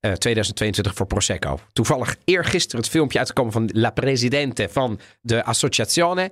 Eh, 0.00 0.12
2022 0.12 0.94
voor 0.94 1.06
Prosecco. 1.06 1.58
Toevallig 1.72 2.16
eergisteren 2.24 2.80
het 2.80 2.90
filmpje 2.90 3.18
uitgekomen 3.18 3.52
van 3.52 3.70
La 3.72 3.90
Presidente 3.90 4.68
van 4.68 5.00
de 5.20 5.44
Associazione. 5.44 6.30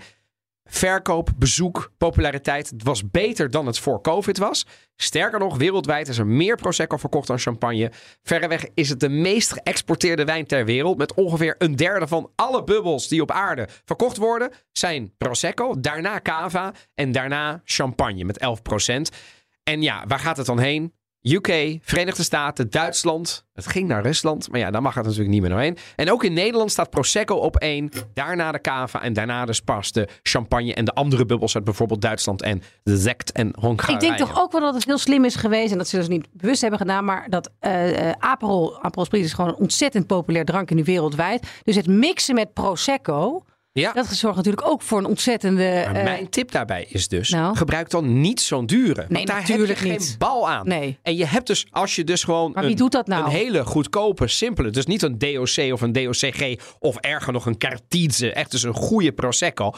Verkoop, 0.69 1.31
bezoek, 1.37 1.93
populariteit. 1.99 2.71
Het 2.71 2.83
was 2.83 3.11
beter 3.11 3.51
dan 3.51 3.67
het 3.67 3.79
voor 3.79 4.01
COVID 4.01 4.39
was. 4.39 4.67
Sterker 4.97 5.39
nog, 5.39 5.57
wereldwijd 5.57 6.09
is 6.09 6.19
er 6.19 6.27
meer 6.27 6.57
Prosecco 6.57 6.97
verkocht 6.97 7.27
dan 7.27 7.39
champagne. 7.39 7.93
Verreweg 8.23 8.65
is 8.75 8.89
het 8.89 9.01
de 9.01 9.09
meest 9.09 9.53
geëxporteerde 9.53 10.25
wijn 10.25 10.47
ter 10.47 10.65
wereld. 10.65 10.99
Met 10.99 11.15
ongeveer 11.15 11.55
een 11.59 11.77
derde 11.77 12.07
van 12.07 12.31
alle 12.35 12.65
bubbels 12.65 13.09
die 13.09 13.23
op 13.23 13.31
aarde 13.31 13.69
verkocht 13.85 14.17
worden, 14.17 14.51
zijn 14.73 15.15
Prosecco. 15.19 15.81
Daarna 15.81 16.21
Cava 16.21 16.73
en 16.95 17.13
daarna 17.13 17.61
champagne 17.65 18.25
met 18.25 18.41
11%. 18.41 19.17
En 19.63 19.83
ja, 19.83 20.05
waar 20.07 20.19
gaat 20.19 20.37
het 20.37 20.47
dan 20.47 20.59
heen? 20.59 20.93
UK, 21.23 21.79
Verenigde 21.83 22.23
Staten, 22.23 22.71
Duitsland. 22.71 23.45
Het 23.53 23.67
ging 23.67 23.89
naar 23.89 24.03
Rusland, 24.03 24.51
maar 24.51 24.61
ja, 24.61 24.71
daar 24.71 24.83
mag 24.83 24.95
het 24.95 25.05
natuurlijk 25.05 25.31
niet 25.31 25.41
meer 25.41 25.51
doorheen. 25.51 25.77
En 25.97 26.11
ook 26.13 26.25
in 26.25 26.33
Nederland 26.33 26.71
staat 26.71 26.91
Prosecco 26.91 27.35
op 27.35 27.57
één. 27.57 27.91
Daarna 28.15 28.53
de 28.53 28.61
Cava 28.61 29.03
en 29.03 29.13
daarna 29.13 29.45
dus 29.45 29.61
pas 29.61 29.93
de 29.93 30.09
champagne 30.23 30.75
en 30.75 30.85
de 30.85 30.93
andere 30.93 31.27
bubbels 31.27 31.55
uit 31.55 31.65
bijvoorbeeld 31.65 32.01
Duitsland 32.01 32.43
en 32.43 32.63
de 32.83 32.97
Zect 32.97 33.33
en 33.33 33.55
Hongarije. 33.61 33.95
Ik 33.95 34.01
denk 34.01 34.17
toch 34.17 34.41
ook 34.41 34.53
wel 34.53 34.61
dat 34.61 34.75
het 34.75 34.85
heel 34.85 34.99
slim 34.99 35.25
is 35.25 35.37
geweest. 35.37 35.73
En 35.73 35.79
dat 35.79 35.89
ze 35.89 36.05
niet 36.09 36.29
bewust 36.33 36.61
hebben 36.61 36.79
gedaan. 36.79 37.05
Maar 37.05 37.27
dat 37.29 37.51
eh, 37.59 38.11
Aperol, 38.11 38.83
Aperol 38.83 39.05
Spritz 39.05 39.25
is 39.25 39.33
gewoon 39.33 39.51
een 39.51 39.59
ontzettend 39.59 40.07
populair 40.07 40.45
drank 40.45 40.71
nu 40.71 40.85
wereldwijd. 40.85 41.47
Dus 41.65 41.77
het 41.77 41.87
mixen 41.87 42.35
met 42.35 42.53
Prosecco. 42.53 43.45
Ja. 43.81 43.93
Dat 43.93 44.07
zorgt 44.07 44.37
natuurlijk 44.37 44.69
ook 44.69 44.83
voor 44.83 44.99
een 44.99 45.07
ontzettende... 45.07 45.65
Eh, 45.65 45.93
mijn 46.05 46.29
tip 46.29 46.51
daarbij 46.51 46.87
is 46.89 47.09
dus, 47.09 47.29
nou? 47.31 47.57
gebruik 47.57 47.91
dan 47.91 48.21
niet 48.21 48.41
zo'n 48.41 48.67
dure. 48.67 48.95
Nee, 49.01 49.07
want 49.09 49.27
daar 49.27 49.41
natuurlijk 49.41 49.69
heb 49.69 49.79
je 49.79 49.85
geen 49.89 49.99
niet. 49.99 50.17
bal 50.19 50.49
aan. 50.49 50.69
Nee. 50.69 50.99
En 51.03 51.17
je 51.17 51.27
hebt 51.27 51.47
dus, 51.47 51.67
als 51.71 51.97
je 51.97 52.05
dus 52.05 52.25
gewoon 52.25 52.53
Maar 52.53 52.63
wie 52.63 52.73
een, 52.73 52.77
doet 52.77 52.93
dat 52.93 53.07
nou? 53.07 53.25
een 53.25 53.31
hele 53.31 53.65
goedkope, 53.65 54.27
simpele, 54.27 54.71
dus 54.71 54.87
niet 54.87 55.03
een 55.03 55.19
DOC 55.19 55.73
of 55.73 55.81
een 55.81 55.93
DOCG 55.93 56.55
of 56.79 56.97
erger 56.97 57.33
nog 57.33 57.47
een 57.47 57.59
Cartize, 57.59 58.33
echt 58.33 58.51
dus 58.51 58.63
een 58.63 58.75
goede 58.75 59.13
Prosecco. 59.13 59.73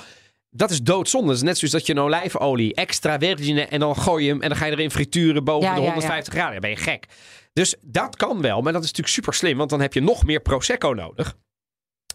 Dat 0.50 0.70
is 0.70 0.82
doodzonde. 0.82 1.26
Dat 1.26 1.36
is 1.36 1.42
net 1.42 1.58
zoals 1.58 1.72
dat 1.72 1.86
je 1.86 1.92
een 1.92 2.00
olijfolie 2.00 2.74
extra 2.74 3.18
vergine 3.18 3.66
en 3.66 3.80
dan 3.80 3.96
gooi 3.96 4.24
je 4.24 4.30
hem 4.30 4.42
en 4.42 4.48
dan 4.48 4.58
ga 4.58 4.66
je 4.66 4.72
erin 4.72 4.90
frituren 4.90 5.44
boven 5.44 5.68
Ja, 5.68 5.74
de 5.74 5.80
ja, 5.80 5.86
ja. 5.86 5.92
150 5.92 6.32
graden. 6.32 6.52
Dan 6.52 6.60
ben 6.60 6.70
je 6.70 6.76
gek. 6.76 7.06
Dus 7.52 7.74
dat 7.80 8.16
kan 8.16 8.40
wel, 8.40 8.60
maar 8.60 8.72
dat 8.72 8.82
is 8.82 8.88
natuurlijk 8.88 9.14
super 9.14 9.34
slim, 9.34 9.56
want 9.56 9.70
dan 9.70 9.80
heb 9.80 9.92
je 9.92 10.00
nog 10.00 10.24
meer 10.24 10.40
Prosecco 10.40 10.92
nodig. 10.92 11.36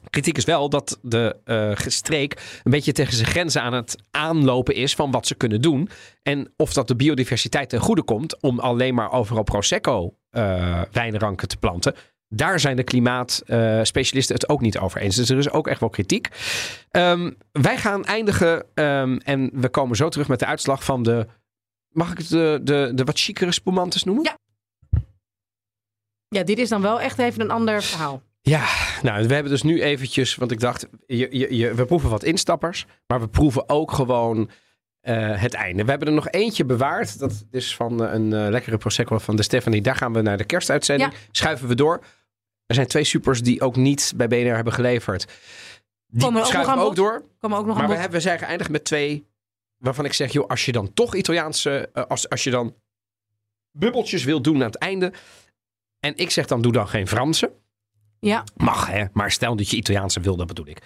Kritiek 0.10 0.38
is 0.38 0.46
wel 0.46 0.70
dat 0.70 1.00
de 1.02 1.36
eh, 1.44 1.72
streek 1.76 2.60
een 2.64 2.72
beetje 2.72 2.92
tegen 2.92 3.14
zijn 3.14 3.28
grenzen 3.28 3.62
aan 3.62 3.74
het 3.74 3.96
aanlopen 4.12 4.76
is 4.76 4.96
van 4.96 5.12
wat 5.12 5.28
ze 5.28 5.36
kunnen 5.36 5.62
doen. 5.62 5.90
En 6.22 6.54
of 6.58 6.74
dat 6.74 6.88
de 6.88 6.96
biodiversiteit 6.96 7.70
ten 7.70 7.80
goede 7.80 8.04
komt 8.04 8.42
om 8.42 8.60
alleen 8.60 8.94
maar 8.94 9.12
overal 9.12 9.44
Prosecco 9.44 10.16
eh, 10.30 10.82
wijnranken 10.92 11.48
te 11.48 11.58
planten. 11.58 11.96
Daar 12.28 12.60
zijn 12.60 12.76
de 12.76 12.84
klimaatspecialisten 12.84 14.36
het 14.36 14.50
ook 14.50 14.62
niet 14.62 14.78
over 14.78 15.02
eens. 15.02 15.16
Dus 15.16 15.30
er 15.30 15.38
is 15.38 15.50
ook 15.50 15.68
echt 15.68 15.80
wel 15.80 15.90
kritiek. 15.90 16.28
Ehm, 16.90 17.32
wij 17.52 17.78
gaan 17.78 18.06
eindigen 18.06 18.66
ehm, 18.74 19.18
en 19.18 19.50
we 19.54 19.70
komen 19.70 19.96
zo 19.96 20.10
terug 20.10 20.28
met 20.28 20.40
de 20.40 20.46
uitslag 20.46 20.84
van 20.84 21.04
de. 21.04 21.28
Mag 21.90 22.12
ik 22.12 22.30
de, 22.30 22.60
de, 22.64 22.92
de 22.96 23.04
wat 23.04 23.20
chicere 23.20 23.52
spumantes 23.52 24.04
noemen? 24.04 24.24
Ja. 24.24 24.38
Ja, 26.28 26.44
dit 26.44 26.58
is 26.58 26.70
dan 26.70 26.82
wel 26.82 27.02
echt 27.02 27.20
even 27.20 27.42
een 27.42 27.52
ander 27.52 27.84
verhaal. 27.84 28.22
Ja, 28.46 28.68
nou, 29.02 29.28
we 29.28 29.34
hebben 29.34 29.52
dus 29.52 29.62
nu 29.62 29.82
eventjes, 29.82 30.36
want 30.36 30.52
ik 30.52 30.60
dacht, 30.60 30.88
je, 31.06 31.28
je, 31.38 31.56
je, 31.56 31.74
we 31.74 31.86
proeven 31.86 32.10
wat 32.10 32.24
instappers, 32.24 32.86
maar 33.08 33.20
we 33.20 33.28
proeven 33.28 33.70
ook 33.70 33.92
gewoon 33.92 34.50
eh, 35.02 35.42
het 35.42 35.54
einde. 35.54 35.84
We 35.84 35.90
hebben 35.90 36.08
er 36.08 36.14
nog 36.14 36.30
eentje 36.30 36.66
bewaard. 36.66 37.20
Dat 37.20 37.46
is 37.52 37.76
van 37.76 38.06
eh, 38.06 38.14
een 38.14 38.34
eh, 38.34 38.50
lekkere 38.50 38.78
Prosecco 38.78 39.18
van 39.18 39.36
de 39.36 39.44
Stephanie. 39.44 39.82
Daar 39.82 39.96
gaan 39.96 40.14
we 40.14 40.22
naar 40.22 40.38
de 40.38 40.44
kerstuitzending. 40.44 41.12
Ja. 41.12 41.18
Schuiven 41.32 41.68
we 41.68 41.76
door. 41.76 42.04
Er 42.66 42.76
zijn 42.76 42.88
twee 42.88 43.04
supers 43.04 43.42
die 43.42 43.62
ook 43.62 43.76
niet 43.76 44.14
bij 44.16 44.28
BNR 44.28 44.56
hebben 44.56 44.74
geleverd. 44.74 45.28
Die 46.08 46.22
Komen 46.22 46.42
ook 46.42 46.48
schuiven 46.48 46.78
ook 46.78 46.86
bod? 46.86 46.96
door. 46.96 47.26
Ook 47.40 47.66
nog 47.66 47.78
Maar 47.78 47.88
we, 47.88 47.94
hebben, 47.94 48.12
we 48.12 48.20
zijn 48.20 48.40
geëindigd 48.40 48.70
met 48.70 48.84
twee 48.84 49.28
waarvan 49.78 50.06
ik 50.06 50.14
zeg, 50.14 50.32
joh, 50.32 50.48
als 50.48 50.66
je 50.66 50.72
dan 50.72 50.94
toch 50.94 51.16
Italiaanse, 51.16 51.90
als, 52.08 52.30
als 52.30 52.44
je 52.44 52.50
dan 52.50 52.76
bubbeltjes 53.72 54.24
wil 54.24 54.42
doen 54.42 54.56
aan 54.56 54.62
het 54.62 54.78
einde. 54.78 55.14
En 56.00 56.16
ik 56.16 56.30
zeg 56.30 56.46
dan, 56.46 56.62
doe 56.62 56.72
dan 56.72 56.88
geen 56.88 57.08
Franse. 57.08 57.52
Ja, 58.24 58.44
Mag 58.56 58.88
hè, 58.88 59.06
maar 59.14 59.32
stel 59.32 59.56
dat 59.56 59.70
je 59.70 59.78
Italiaanse 59.78 60.20
wil, 60.20 60.36
dat 60.36 60.48
bedoel 60.48 60.68
ik. 60.68 60.78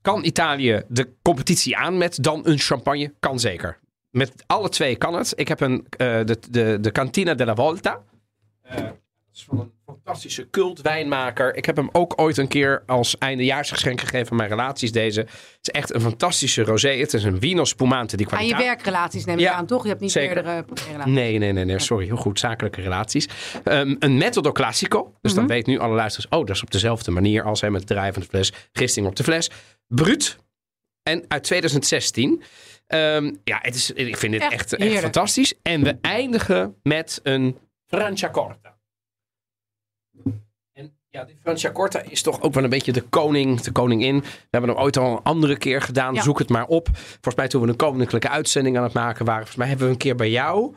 Kan 0.00 0.24
Italië 0.24 0.82
de 0.88 1.14
competitie 1.22 1.76
aan 1.76 1.98
met 1.98 2.22
dan 2.22 2.40
een 2.46 2.58
champagne? 2.58 3.14
Kan 3.20 3.40
zeker. 3.40 3.78
Met 4.10 4.32
alle 4.46 4.68
twee 4.68 4.96
kan 4.96 5.14
het. 5.14 5.32
Ik 5.36 5.48
heb 5.48 5.60
een, 5.60 5.86
eh, 5.90 6.24
de, 6.24 6.38
de, 6.50 6.78
de 6.80 6.92
Cantina 6.92 7.34
della 7.34 7.54
Volta. 7.54 8.02
Eh, 8.62 8.84
is 9.38 9.44
van 9.44 9.58
een 9.60 9.72
fantastische 9.86 10.50
cultwijnmaker. 10.50 11.56
Ik 11.56 11.64
heb 11.64 11.76
hem 11.76 11.88
ook 11.92 12.20
ooit 12.20 12.36
een 12.36 12.48
keer 12.48 12.82
als 12.86 13.18
eindejaarsgeschenk 13.18 14.00
gegeven 14.00 14.30
aan 14.30 14.36
mijn 14.36 14.48
relaties 14.48 14.92
deze. 14.92 15.20
Het 15.20 15.58
is 15.60 15.68
echt 15.70 15.94
een 15.94 16.00
fantastische 16.00 16.62
rosé. 16.62 16.88
Het 16.88 17.14
is 17.14 17.24
een 17.24 17.40
Vino 17.40 17.64
Spumante 17.64 18.16
die 18.16 18.26
aan 18.26 18.32
je 18.32 18.36
kwaliteit. 18.48 18.74
werkrelaties 18.76 19.24
neem 19.24 19.34
ik 19.38 19.40
Ja, 19.42 19.52
aan, 19.52 19.66
toch? 19.66 19.82
Je 19.82 19.88
hebt 19.88 20.00
niet 20.00 20.10
zeker. 20.12 20.34
meerdere 20.34 20.64
relaties. 20.90 21.12
Nee, 21.12 21.38
nee, 21.38 21.52
nee, 21.52 21.64
nee. 21.64 21.78
Sorry. 21.78 22.06
Heel 22.06 22.16
goed. 22.16 22.38
Zakelijke 22.38 22.80
relaties. 22.80 23.28
Ehm, 23.64 23.96
een 23.98 24.16
metodo 24.16 24.52
classico. 24.52 25.14
Dus 25.20 25.30
Mhm. 25.32 25.40
dan 25.40 25.48
weet 25.50 25.66
nu 25.66 25.78
alle 25.78 25.94
luisteraars. 25.94 26.32
Oh, 26.40 26.46
dat 26.46 26.56
is 26.56 26.62
op 26.62 26.70
dezelfde 26.70 27.10
manier 27.10 27.42
als 27.42 27.60
hè, 27.60 27.70
met 27.70 27.80
het 27.80 27.88
draaien 27.88 28.12
van 28.12 28.22
de 28.22 28.28
fles. 28.28 28.52
Gisting 28.72 29.06
op 29.06 29.16
de 29.16 29.22
fles. 29.24 29.50
Bruut. 29.86 30.36
En 31.02 31.24
uit 31.28 31.42
2016. 31.42 32.42
Ehm, 32.86 33.34
ja, 33.44 33.58
het 33.62 33.74
is, 33.74 33.90
ik 33.90 34.16
vind 34.16 34.32
dit 34.32 34.42
Echt 34.42 34.52
echt, 34.52 34.72
echt, 34.74 35.00
fantastisch. 35.00 35.54
En 35.62 35.82
we 35.82 35.96
eindigen 36.00 36.74
met 36.82 37.20
een 37.22 37.58
Franciacorta. 37.86 38.76
En 40.72 40.96
ja, 41.08 41.24
die 41.24 41.36
Franciacorta 41.42 42.00
is 42.02 42.22
toch 42.22 42.40
ook 42.40 42.54
wel 42.54 42.64
een 42.64 42.70
beetje 42.70 42.92
de 42.92 43.00
koning, 43.00 43.60
de 43.60 43.72
koningin. 43.72 44.20
We 44.20 44.26
hebben 44.50 44.70
hem 44.70 44.78
ooit 44.78 44.96
al 44.96 45.12
een 45.12 45.22
andere 45.22 45.58
keer 45.58 45.82
gedaan. 45.82 46.14
Ja. 46.14 46.22
Zoek 46.22 46.38
het 46.38 46.48
maar 46.48 46.66
op. 46.66 46.88
Volgens 46.92 47.34
mij 47.34 47.48
toen 47.48 47.62
we 47.62 47.68
een 47.68 47.76
koninklijke 47.76 48.28
uitzending 48.28 48.76
aan 48.76 48.82
het 48.82 48.92
maken 48.92 49.24
waren. 49.24 49.46
Volgens 49.46 49.58
mij 49.58 49.68
hebben 49.68 49.86
we 49.86 49.92
een 49.92 49.98
keer 49.98 50.14
bij 50.14 50.30
jou 50.30 50.74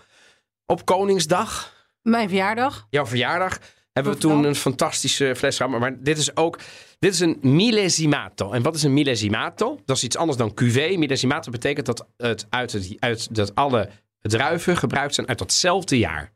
op 0.66 0.86
Koningsdag, 0.86 1.74
Mijn 2.02 2.28
verjaardag. 2.28 2.88
jouw 2.90 3.06
verjaardag, 3.06 3.60
hebben 3.94 4.14
we 4.14 4.20
toen 4.20 4.44
een 4.44 4.56
fantastische 4.56 5.36
fles 5.36 5.58
gehad. 5.58 5.80
Maar 5.80 6.04
dit 6.04 6.18
is 6.18 6.36
ook, 6.36 6.60
dit 7.00 7.14
is 7.14 7.20
een 7.20 7.38
millesimato. 7.42 8.52
En 8.52 8.62
wat 8.62 8.76
is 8.76 8.84
een 8.84 8.94
millesimato? 8.94 9.80
Dat 9.86 9.98
is 9.98 10.04
iets 10.04 10.18
anders 10.18 10.38
dan 10.38 10.54
cuvée. 10.54 10.98
Millesimato 10.98 11.52
betekent 11.52 11.86
dat, 11.86 12.08
het 12.18 12.46
uit 12.50 12.72
het, 12.72 12.96
uit, 13.00 13.36
dat 13.36 13.56
alle 13.56 13.90
druiven 14.22 14.78
gebruikt 14.78 15.16
zijn 15.16 15.28
uit 15.28 15.38
datzelfde 15.38 15.98
jaar. 15.98 16.32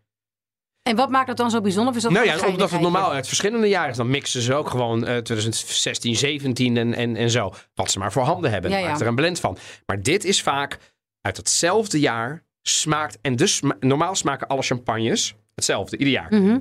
En 0.89 0.95
wat 0.95 1.09
maakt 1.09 1.27
dat 1.27 1.37
dan 1.37 1.49
zo 1.49 1.61
bijzonder? 1.61 1.95
Is 1.95 2.01
dat 2.01 2.11
Nou 2.11 2.25
ja, 2.25 2.47
omdat 2.47 2.71
het 2.71 2.81
normaal 2.81 3.11
uit 3.11 3.27
verschillende 3.27 3.67
jaren 3.67 3.89
is. 3.89 3.97
Dan 3.97 4.09
mixen 4.09 4.41
ze 4.41 4.53
ook 4.53 4.69
gewoon 4.69 5.05
eh, 5.05 5.17
2016, 5.17 6.15
17 6.15 6.77
en, 6.77 6.93
en, 6.93 7.15
en 7.15 7.29
zo. 7.29 7.53
Wat 7.73 7.91
ze 7.91 7.99
maar 7.99 8.11
voor 8.11 8.23
handen 8.23 8.51
hebben. 8.51 8.71
Ja. 8.71 8.87
Maakt 8.87 9.01
er 9.01 9.07
een 9.07 9.15
blend 9.15 9.39
van. 9.39 9.57
Maar 9.85 10.01
dit 10.01 10.23
is 10.23 10.41
vaak 10.41 10.77
uit 11.21 11.37
hetzelfde 11.37 11.99
jaar 11.99 12.43
smaakt. 12.61 13.17
En 13.21 13.35
dus 13.35 13.61
normaal 13.79 14.15
smaken 14.15 14.47
alle 14.47 14.61
champagnes 14.61 15.35
hetzelfde, 15.55 15.97
ieder 15.97 16.13
jaar. 16.13 16.27
Mhm. 16.29 16.59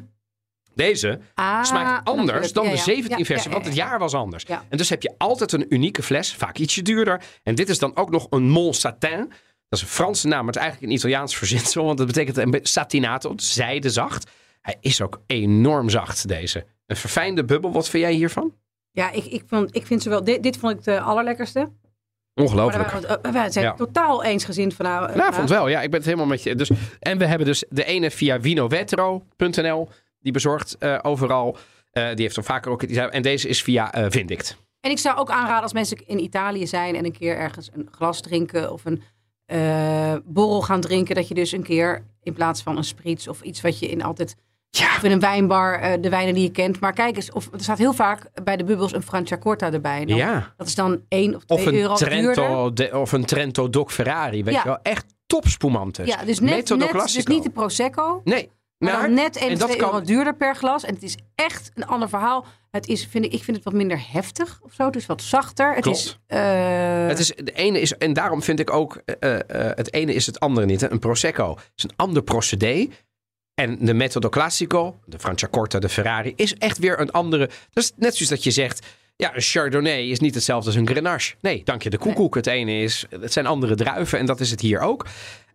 Deze 0.75 1.20
Ah, 1.35 1.64
smaakt 1.64 2.09
anders 2.09 2.53
dan 2.53 2.64
Ja, 2.64 2.70
de 2.70 2.77
ja. 2.77 2.83
17 2.83 3.18
Ja, 3.18 3.25
versie, 3.25 3.51
want 3.51 3.64
het 3.64 3.75
ja, 3.75 3.85
ja. 3.85 3.91
jaar 3.91 3.99
was 3.99 4.14
anders. 4.14 4.45
En 4.45 4.77
dus 4.77 4.89
heb 4.89 5.03
je 5.03 5.14
altijd 5.18 5.53
een 5.53 5.66
unieke 5.68 6.03
fles, 6.03 6.35
vaak 6.35 6.59
ietsje 6.59 6.83
duurder. 6.83 7.22
En 7.43 7.55
dit 7.55 7.68
is 7.68 7.79
dan 7.79 7.97
ook 7.97 8.11
nog 8.11 8.27
een 8.31 8.49
Mont 8.49 8.77
Satin. 8.77 9.33
Dat 9.75 9.83
is 9.83 9.89
een 9.89 9.95
Franse 10.05 10.27
naam, 10.27 10.39
maar 10.45 10.47
het 10.47 10.57
is 10.57 10.62
eigenlijk 10.62 10.93
een 10.93 10.99
Italiaans 10.99 11.37
verzinsel. 11.37 11.85
Want 11.85 11.99
dat 11.99 12.07
betekent 12.07 12.37
een 12.37 12.59
satinato, 12.62 13.33
zijde 13.37 13.91
zacht. 13.91 14.31
Hij 14.61 14.77
is 14.81 15.03
ook 15.03 15.22
enorm 15.27 15.89
zacht, 15.89 16.29
deze. 16.29 16.66
Een 16.87 16.97
verfijnde 16.97 17.45
bubbel. 17.45 17.72
Wat 17.72 17.89
vind 17.89 18.03
jij 18.03 18.12
hiervan? 18.12 18.55
Ja, 18.91 19.11
ik, 19.11 19.25
ik, 19.25 19.43
vond, 19.47 19.77
ik 19.77 19.87
vind 19.87 20.03
ze 20.03 20.09
wel... 20.09 20.25
Dit, 20.25 20.43
dit 20.43 20.57
vond 20.57 20.72
ik 20.72 20.85
de 20.85 21.01
allerlekkerste. 21.01 21.70
Ongelooflijk. 22.35 22.91
waren 22.91 23.33
we, 23.33 23.53
zijn 23.53 23.64
Ja. 23.64 23.72
totaal 23.75 24.25
eensgezind 24.25 24.75
van 24.75 24.85
nou... 24.85 25.16
Nou, 25.16 25.35
vond 25.35 25.49
wel. 25.49 25.68
Ja, 25.68 25.81
ik 25.83 25.91
ben 25.91 25.99
het 25.99 26.09
helemaal 26.09 26.27
met 26.27 26.43
je. 26.43 26.55
Dus, 26.55 26.70
en 27.01 27.18
we 27.18 27.27
hebben 27.27 27.47
dus 27.47 27.64
de 27.68 27.85
ene 27.85 28.11
via 28.11 28.41
vinovetro.nl. 28.41 29.89
Die 30.18 30.33
bezorgt 30.33 30.79
eh, 30.79 30.99
overal. 31.03 31.57
Eh, 31.91 32.07
die 32.07 32.25
heeft 32.25 32.37
er 32.37 32.45
vaker 32.45 32.70
ook. 32.70 32.83
En 32.83 33.22
deze 33.22 33.49
is 33.49 33.62
via 33.62 33.93
eh, 33.93 34.07
Vindict. 34.09 34.57
En 34.81 34.91
ik 34.91 34.99
zou 34.99 35.18
ook 35.18 35.31
aanraden 35.31 35.62
als 35.62 35.72
mensen 35.72 36.07
in 36.07 36.18
Italië 36.22 36.66
zijn 36.66 36.97
en 36.97 37.05
een 37.05 37.12
keer 37.12 37.37
ergens 37.37 37.70
een 37.72 37.89
glas 37.91 38.20
drinken 38.20 38.72
of 38.72 38.85
een 38.85 39.03
eh, 39.47 40.15
borrel 40.25 40.63
gaan 40.63 40.81
drinken, 40.81 41.15
dat 41.15 41.29
je 41.29 41.35
dus 41.35 41.53
een 41.53 41.63
keer 41.63 42.05
in 42.23 42.33
plaats 42.33 42.63
van 42.63 42.77
een 42.77 42.85
spritz 42.85 43.27
of 43.27 43.43
iets 43.43 43.61
wat 43.61 43.79
je 43.79 43.87
in 43.89 44.03
altijd 44.03 44.37
Ja. 44.71 44.87
of 44.97 45.03
in 45.03 45.11
een 45.11 45.21
wijnbar 45.21 45.75
eh, 45.81 45.93
de 46.03 46.09
wijnen 46.09 46.35
die 46.35 46.43
je 46.43 46.51
kent, 46.51 46.81
maar 46.81 46.93
kijk 46.93 47.17
eens, 47.17 47.33
of 47.33 47.49
er 47.53 47.61
staat 47.61 47.79
heel 47.79 47.93
vaak 47.93 48.31
bij 48.45 48.57
de 48.57 48.65
bubbels 48.65 48.93
een 48.93 49.03
Franciacorta 49.03 49.73
erbij. 49.73 50.03
Ja. 50.07 50.55
Dat 50.57 50.67
is 50.67 50.75
dan 50.75 51.01
1 51.09 51.35
of 51.35 51.45
2 51.45 51.59
Of 51.59 51.67
een, 51.67 51.75
euro. 51.75 51.95
Trento, 51.95 52.73
de- 52.73 52.91
of 52.99 53.13
een 53.13 53.25
Trento 53.25 53.71
Doc 53.71 53.93
Ferrari. 53.93 54.45
Weet 54.45 54.55
Ja. 54.55 54.61
je 54.63 54.69
wel? 54.69 54.79
Echt 54.83 55.05
topspumantes. 55.27 56.07
Ja, 56.09 56.17
dus 56.25 56.41
net, 56.41 56.69
net 56.77 56.93
dus 57.13 57.27
niet 57.27 57.43
de 57.43 57.51
Prosecco, 57.51 58.21
Nee. 58.25 58.51
Maar 58.93 59.03
dan 59.03 59.14
net 59.14 59.37
1 59.37 59.47
en 59.47 59.53
of 59.53 59.59
dat 59.59 59.68
2 59.68 59.80
kan- 59.80 59.93
euro 59.93 60.05
duurder 60.05 60.35
per 60.37 60.57
glas. 60.57 60.85
En 60.85 60.95
het 60.95 61.03
is 61.03 61.16
echt 61.35 61.70
een 61.74 61.87
ander 61.87 62.09
verhaal. 62.09 62.47
Het 62.70 62.89
is, 62.89 63.07
vind 63.07 63.24
ik, 63.24 63.32
ik 63.32 63.43
vind 63.43 63.57
het 63.57 63.64
wat 63.64 63.74
minder 63.74 64.01
heftig 64.12 64.59
of 64.62 64.72
zo. 64.72 64.85
Het 64.87 64.97
is 64.97 65.07
wat 65.07 65.22
zachter. 65.22 65.74
Het 65.74 65.82
Klopt. 65.82 65.99
is, 65.99 66.18
eh, 66.26 67.07
Het 67.07 67.18
is, 67.18 67.32
de 67.37 67.53
ene 67.53 67.80
is, 67.80 67.97
en 67.97 68.12
daarom 68.12 68.43
vind 68.43 68.61
ik 68.61 68.70
ook, 68.70 68.97
eh, 69.05 69.35
eh, 69.35 69.41
het 69.76 69.93
ene 69.93 70.14
is 70.14 70.26
het 70.26 70.41
andere 70.41 70.66
niet. 70.66 70.80
Hè. 70.80 70.91
Een 70.91 70.99
Prosecco 70.99 71.57
is 71.76 71.85
een 71.85 71.93
ander 71.97 72.22
procedé. 72.22 72.89
En 73.55 73.76
de 73.80 73.95
Metodo 73.95 74.28
Classico, 74.28 74.99
de 75.05 75.18
Franciacorta, 75.18 75.78
de 75.78 75.89
Ferrari, 75.89 76.32
is 76.37 76.55
echt 76.55 76.78
weer 76.78 77.01
een 77.01 77.11
andere. 77.11 77.47
Dat 77.70 77.85
is 77.85 77.93
net 77.97 78.14
zoals 78.16 78.30
dat 78.30 78.45
je 78.45 78.51
zegt, 78.51 78.87
ja, 79.16 79.35
een 79.35 79.41
Chardonnay 79.41 80.03
is 80.09 80.20
niet 80.20 80.35
hetzelfde 80.35 80.66
als 80.66 80.76
een 80.78 80.87
Grenache. 80.89 81.35
Nee, 81.41 81.62
dank 81.64 81.82
je 81.82 81.91
de 81.91 81.99
koekoek. 81.99 82.35
Het 82.35 82.47
ene 82.47 82.80
is, 82.82 83.07
het 83.20 83.32
zijn 83.32 83.47
andere 83.47 83.74
druiven 83.74 84.18
en 84.18 84.26
dat 84.26 84.41
is 84.41 84.51
het 84.51 84.61
hier 84.61 84.80
ook. 84.80 85.07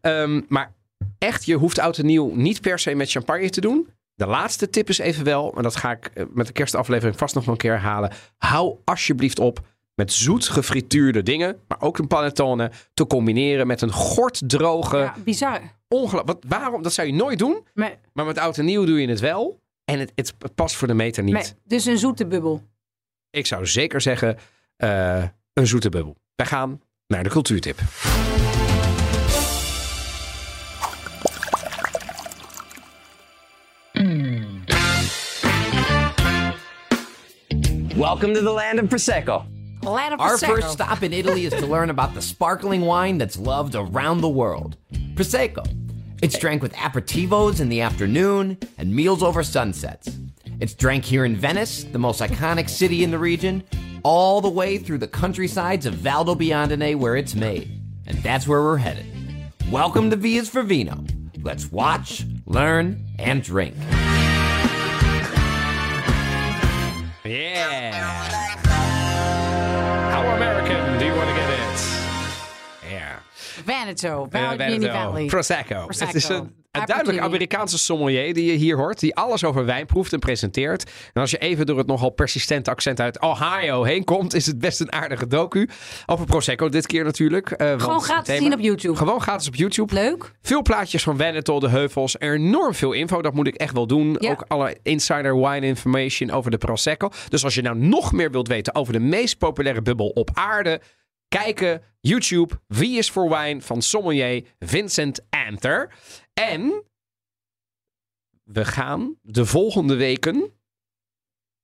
Ehm, 0.01 0.41
maar 0.47 0.73
echt, 1.17 1.45
je 1.45 1.55
hoeft 1.55 1.79
oud 1.79 1.97
en 1.97 2.05
nieuw 2.05 2.31
niet 2.35 2.61
per 2.61 2.79
se 2.79 2.95
met 2.95 3.11
champagne 3.11 3.49
te 3.49 3.61
doen. 3.61 3.87
De 4.15 4.25
laatste 4.25 4.69
tip 4.69 4.89
is 4.89 4.97
evenwel, 4.97 5.53
en 5.55 5.63
dat 5.63 5.75
ga 5.75 5.91
ik 5.91 6.05
eh, 6.13 6.23
met 6.33 6.47
de 6.47 6.53
kerstaflevering 6.53 7.17
vast 7.17 7.35
nog 7.35 7.47
een 7.47 7.57
keer 7.57 7.71
herhalen. 7.71 8.11
Hou 8.37 8.75
alsjeblieft 8.83 9.39
op 9.39 9.59
met 9.95 10.13
zoet 10.13 10.47
gefrituurde 10.47 11.23
dingen, 11.23 11.59
maar 11.67 11.81
ook 11.81 11.97
een 11.97 12.07
panettone, 12.07 12.71
te 12.93 13.07
combineren 13.07 13.67
met 13.67 13.81
een 13.81 13.91
gorddroge, 13.91 14.97
ja, 14.97 15.15
bizar. 15.23 15.61
Wat, 15.87 16.37
waarom? 16.47 16.81
Dat 16.83 16.93
zou 16.93 17.07
je 17.07 17.13
nooit 17.13 17.39
doen, 17.39 17.67
Maar, 17.73 17.99
maar 18.13 18.25
met 18.25 18.37
oud 18.37 18.57
en 18.57 18.65
nieuw 18.65 18.85
doe 18.85 19.01
je 19.01 19.07
het 19.07 19.19
wel. 19.19 19.61
En 19.85 19.99
het, 19.99 20.11
het 20.15 20.55
past 20.55 20.75
voor 20.75 20.87
de 20.87 20.93
meter 20.93 21.23
niet. 21.23 21.33
maar- 21.33 21.53
dus 21.63 21.85
een 21.85 21.97
zoete 21.97 22.27
bubbel. 22.27 22.61
Ik 23.29 23.45
zou 23.45 23.67
zeker 23.67 24.01
zeggen, 24.01 24.37
eh, 24.75 25.23
een 25.53 25.67
zoete 25.67 25.89
bubbel. 25.89 26.15
Wij 26.35 26.45
gaan 26.45 26.81
naar 27.07 27.23
de 27.23 27.29
cultuurtip. 27.29 27.79
Welcome 38.09 38.33
to 38.33 38.41
the 38.41 38.51
land 38.51 38.79
of 38.79 38.89
Prosecco. 38.89 39.45
Land 39.83 40.15
of 40.15 40.19
Our 40.19 40.33
Prosecco. 40.33 40.47
first 40.47 40.71
stop 40.71 41.03
in 41.03 41.13
Italy 41.13 41.45
is 41.45 41.53
to 41.53 41.67
learn 41.67 41.91
about 41.91 42.15
the 42.15 42.23
sparkling 42.23 42.81
wine 42.81 43.19
that's 43.19 43.37
loved 43.37 43.75
around 43.75 44.21
the 44.21 44.27
world 44.27 44.77
Prosecco. 45.13 45.63
It's 46.19 46.35
drank 46.39 46.63
with 46.63 46.73
aperitivos 46.73 47.61
in 47.61 47.69
the 47.69 47.81
afternoon 47.81 48.57
and 48.79 48.95
meals 48.95 49.21
over 49.21 49.43
sunsets. 49.43 50.09
It's 50.59 50.73
drank 50.73 51.05
here 51.05 51.23
in 51.23 51.35
Venice, 51.35 51.83
the 51.83 51.99
most 51.99 52.19
iconic 52.19 52.67
city 52.67 53.03
in 53.03 53.11
the 53.11 53.19
region, 53.19 53.63
all 54.01 54.41
the 54.41 54.49
way 54.49 54.79
through 54.79 54.97
the 54.97 55.07
countrysides 55.07 55.85
of 55.85 55.93
Valdobiandone 55.93 56.95
where 56.95 57.15
it's 57.15 57.35
made. 57.35 57.79
And 58.07 58.17
that's 58.23 58.47
where 58.47 58.63
we're 58.63 58.77
headed. 58.77 59.05
Welcome 59.69 60.09
to 60.09 60.15
Vias 60.15 60.49
for 60.49 60.63
Vino. 60.63 61.05
Let's 61.43 61.71
watch, 61.71 62.25
learn, 62.47 63.05
and 63.19 63.43
drink. 63.43 63.75
Yeah. 67.29 68.38
Veneto. 73.65 74.27
Veneto. 74.29 74.91
Valley. 74.91 75.25
Prosecco. 75.25 75.83
Prosecco. 75.85 76.05
Het 76.05 76.15
is 76.15 76.29
een, 76.29 76.53
een 76.71 76.85
duidelijk. 76.85 77.19
Amerikaanse 77.19 77.77
sommelier 77.77 78.33
die 78.33 78.45
je 78.51 78.57
hier 78.57 78.77
hoort. 78.77 78.99
Die 78.99 79.15
alles 79.15 79.43
over 79.43 79.65
wijn 79.65 79.85
proeft 79.85 80.13
en 80.13 80.19
presenteert. 80.19 80.91
En 81.13 81.21
als 81.21 81.31
je 81.31 81.37
even 81.37 81.65
door 81.65 81.77
het 81.77 81.87
nogal 81.87 82.09
persistente 82.09 82.69
accent 82.69 82.99
uit 82.99 83.21
Ohio 83.21 83.83
heen 83.83 84.03
komt... 84.03 84.33
is 84.33 84.45
het 84.45 84.59
best 84.59 84.79
een 84.79 84.91
aardige 84.91 85.27
docu. 85.27 85.69
Over 86.05 86.25
Prosecco 86.25 86.69
dit 86.69 86.87
keer 86.87 87.03
natuurlijk. 87.03 87.51
eh, 87.51 87.73
Gewoon 87.79 88.01
gratis 88.01 88.25
thema- 88.27 88.39
zien 88.41 88.53
op 88.53 88.59
YouTube. 88.59 88.95
Gewoon 88.95 89.21
gratis 89.21 89.47
op 89.47 89.55
YouTube. 89.55 89.93
Leuk. 89.93 90.31
Veel 90.41 90.61
plaatjes 90.61 91.03
van 91.03 91.17
Veneto, 91.17 91.59
de 91.59 91.69
heuvels. 91.69 92.19
Enorm 92.19 92.73
veel 92.73 92.91
info, 92.91 93.21
dat 93.21 93.33
moet 93.33 93.47
ik 93.47 93.55
echt 93.55 93.73
wel 93.73 93.87
doen. 93.87 94.15
Ja. 94.19 94.31
Ook 94.31 94.45
alle 94.47 94.77
insider 94.83 95.39
wine 95.41 95.65
information 95.65 96.31
over 96.31 96.51
de 96.51 96.57
Prosecco. 96.57 97.09
Dus 97.29 97.43
als 97.43 97.55
je 97.55 97.61
nou 97.61 97.77
nog 97.77 98.11
meer 98.11 98.31
wilt 98.31 98.47
weten 98.47 98.75
over 98.75 98.93
de 98.93 98.99
meest 98.99 99.37
populaire 99.37 99.81
bubbel 99.81 100.07
op 100.07 100.29
aarde... 100.33 100.81
kijken, 101.29 101.81
YouTube, 101.99 102.59
Wie 102.67 102.97
is 102.97 103.09
voor 103.11 103.29
Wine 103.37 103.61
van 103.61 103.81
sommelier 103.81 104.43
Vincent 104.59 105.25
Anther. 105.29 105.93
En 106.33 106.83
we 108.43 108.65
gaan 108.65 109.15
de 109.21 109.45
volgende 109.45 109.95
weken 109.95 110.51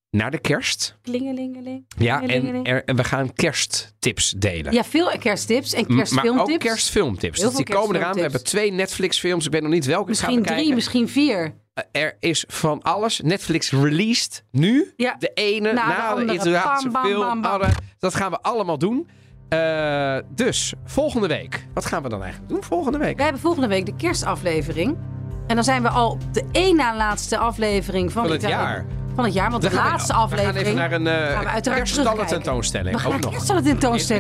naar 0.10 0.32
de 0.32 0.40
kerst. 0.40 0.98
Klingelingeling. 1.02 1.86
Ja, 1.98 2.22
en, 2.22 2.64
er, 2.66 2.96
we 2.96 3.04
gaan 3.04 3.34
kersttips 3.34 4.32
delen. 4.32 4.74
Ja, 4.74 4.84
veel 4.84 5.18
kersttips 5.18 5.74
en 5.74 5.86
kerstfilmtips. 5.86 6.36
Maar 6.46 6.54
ook 6.56 6.60
kerstfilmtips. 6.60 7.40
Dus 7.40 7.56
die 7.56 7.66
komen 7.66 7.96
eraan. 7.96 8.14
We 8.14 8.22
hebben 8.22 8.44
twee 8.44 8.72
Netflix-films. 8.72 9.46
Ik 9.46 9.52
weet 9.52 9.62
nog 9.62 9.72
niet 9.72 9.86
welke 9.86 10.12
ik 10.12 10.18
ga 10.18 10.28
Misschien 10.32 10.56
drie, 10.56 10.74
misschien 10.74 11.10
vier. 11.10 11.44
Uh, 11.46 11.84
Er 12.02 12.18
is 12.20 12.44
van 12.48 12.82
alles. 12.82 13.20
Netflix 13.20 13.72
released 13.72 14.44
nu. 14.52 14.94
Ja. 14.96 15.16
De 15.20 15.32
ene 15.34 15.74
Na 15.74 16.16
de 16.16 16.24
na 16.24 16.34
de, 16.44 16.50
bam, 16.50 17.04
film. 17.06 17.20
bam, 17.20 17.42
bam. 17.42 17.52
Alle- 17.52 17.74
Dat 18.00 18.16
gaan 18.16 18.32
we 18.32 18.42
allemaal 18.42 18.78
doen. 18.78 19.08
Uh, 19.56 20.18
dus, 20.30 20.74
volgende 20.86 21.28
week. 21.28 21.68
Wat 21.74 21.86
gaan 21.86 22.04
we 22.04 22.10
dan 22.10 22.22
eigenlijk 22.22 22.52
doen 22.52 22.64
volgende 22.64 22.98
week? 22.98 23.16
Wij 23.16 23.24
hebben 23.24 23.42
volgende 23.42 23.68
week 23.68 23.86
de 23.86 23.96
kerstaflevering. 23.96 24.98
En 25.48 25.56
dan 25.56 25.64
zijn 25.64 25.82
we 25.82 25.90
al 25.90 26.10
op 26.10 26.34
de 26.34 26.44
één 26.52 26.76
na 26.76 26.96
laatste 26.96 27.38
aflevering 27.38 28.12
van, 28.12 28.24
Van 28.24 28.32
het 28.32 28.42
jaar. 28.42 28.86
Van 29.16 29.24
het 29.24 29.34
jaar, 29.34 29.50
want 29.52 29.62
de 29.64 29.70
we- 29.70 29.76
laatste 29.76 30.14
We 30.14 30.20
aflevering. 30.20 30.56
gaan 30.56 30.66
even 30.66 30.76
naar 30.76 30.92
een 30.92 31.38
we 31.38 31.44
uh, 31.46 31.54
uiteraard 31.54 32.28
tentoonstelling. 32.28 32.96
We 32.96 33.02
gaan 33.02 33.14
ook 33.14 33.22
naar 33.22 33.32
nog. 33.32 33.42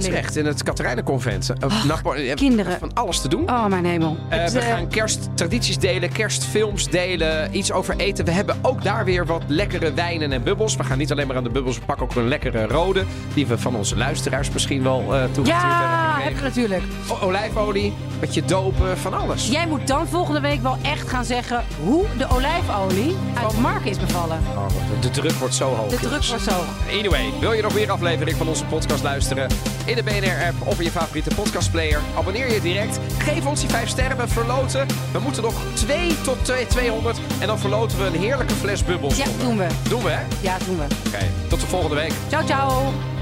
In. 0.05 0.11
Utrecht, 0.11 0.35
in 0.35 0.45
het 0.45 0.63
Katerijnenconvent. 0.63 1.49
Uh, 1.63 1.81
je 2.15 2.27
hebt 2.27 2.39
kinderen. 2.39 2.79
Van 2.79 2.93
alles 2.93 3.21
te 3.21 3.27
doen. 3.27 3.49
Oh, 3.49 3.65
mijn 3.65 3.85
hemel. 3.85 4.17
Uh, 4.29 4.37
Het, 4.37 4.51
we 4.51 4.59
eh, 4.59 4.67
gaan 4.67 4.87
kersttradities 4.87 5.77
delen, 5.79 6.11
kerstfilms 6.11 6.87
delen, 6.89 7.57
iets 7.57 7.71
over 7.71 7.95
eten. 7.97 8.25
We 8.25 8.31
hebben 8.31 8.57
ook 8.61 8.83
daar 8.83 9.05
weer 9.05 9.25
wat 9.25 9.43
lekkere 9.47 9.93
wijnen 9.93 10.31
en 10.31 10.43
bubbels. 10.43 10.75
We 10.75 10.83
gaan 10.83 10.97
niet 10.97 11.11
alleen 11.11 11.27
maar 11.27 11.35
aan 11.37 11.43
de 11.43 11.49
bubbels, 11.49 11.79
we 11.79 11.85
pakken 11.85 12.05
ook 12.05 12.15
een 12.15 12.27
lekkere 12.27 12.67
rode. 12.67 13.03
Die 13.33 13.47
we 13.47 13.57
van 13.57 13.75
onze 13.75 13.97
luisteraars 13.97 14.49
misschien 14.49 14.83
wel 14.83 14.99
uh, 15.01 15.07
toegestuurd 15.07 15.47
Ja, 15.47 16.07
hebben. 16.15 16.23
heb 16.23 16.35
je 16.37 16.41
natuurlijk. 16.43 16.83
O- 17.07 17.25
olijfolie, 17.25 17.93
beetje 18.19 18.45
dopen, 18.45 18.97
van 18.97 19.13
alles. 19.13 19.49
Jij 19.49 19.67
moet 19.67 19.87
dan 19.87 20.07
volgende 20.07 20.39
week 20.39 20.61
wel 20.61 20.77
echt 20.81 21.09
gaan 21.09 21.25
zeggen 21.25 21.63
hoe 21.83 22.03
de 22.17 22.27
olijfolie 22.29 23.15
uit 23.43 23.57
Mark 23.57 23.85
is 23.85 23.99
bevallen. 23.99 24.39
Oh, 24.55 24.65
de, 25.01 25.09
druk 25.09 25.31
wordt 25.31 25.55
zo 25.55 25.73
hoog. 25.73 25.89
De 25.89 25.95
druk 25.95 26.25
wordt 26.25 26.43
zo. 26.43 26.63
Anyway, 26.89 27.31
wil 27.39 27.53
je 27.53 27.61
nog 27.61 27.73
meer 27.73 27.91
aflevering 27.91 28.37
van 28.37 28.47
onze 28.47 28.65
podcast 28.65 29.03
luisteren? 29.03 29.49
In 29.85 29.95
de 29.95 30.03
BNR-app 30.03 30.67
of 30.67 30.77
in 30.77 30.83
je 30.83 30.91
favoriete 30.91 31.35
podcastplayer. 31.35 32.01
Abonneer 32.17 32.53
je 32.53 32.61
direct. 32.61 32.99
Geef 33.17 33.45
ons 33.45 33.59
die 33.59 33.69
5 33.69 33.89
sterren. 33.89 34.17
We 34.17 34.27
verloten. 34.27 34.87
We 35.11 35.19
moeten 35.19 35.43
nog 35.43 35.53
2 35.73 36.21
tot 36.21 36.45
2 36.45 36.67
200. 36.67 37.17
En 37.39 37.47
dan 37.47 37.59
verloten 37.59 37.97
we 37.97 38.05
een 38.05 38.21
heerlijke 38.21 38.53
fles 38.53 38.83
bubbels. 38.83 39.17
Ja, 39.17 39.25
doen 39.39 39.57
we. 39.57 39.67
Doen 39.89 40.03
we, 40.03 40.09
hè? 40.09 40.23
Ja, 40.41 40.57
doen 40.65 40.77
we. 40.77 40.85
Oké, 41.07 41.31
tot 41.47 41.59
de 41.59 41.67
volgende 41.67 41.95
week. 41.95 42.13
Ciao, 42.29 42.45
ciao. 42.45 43.14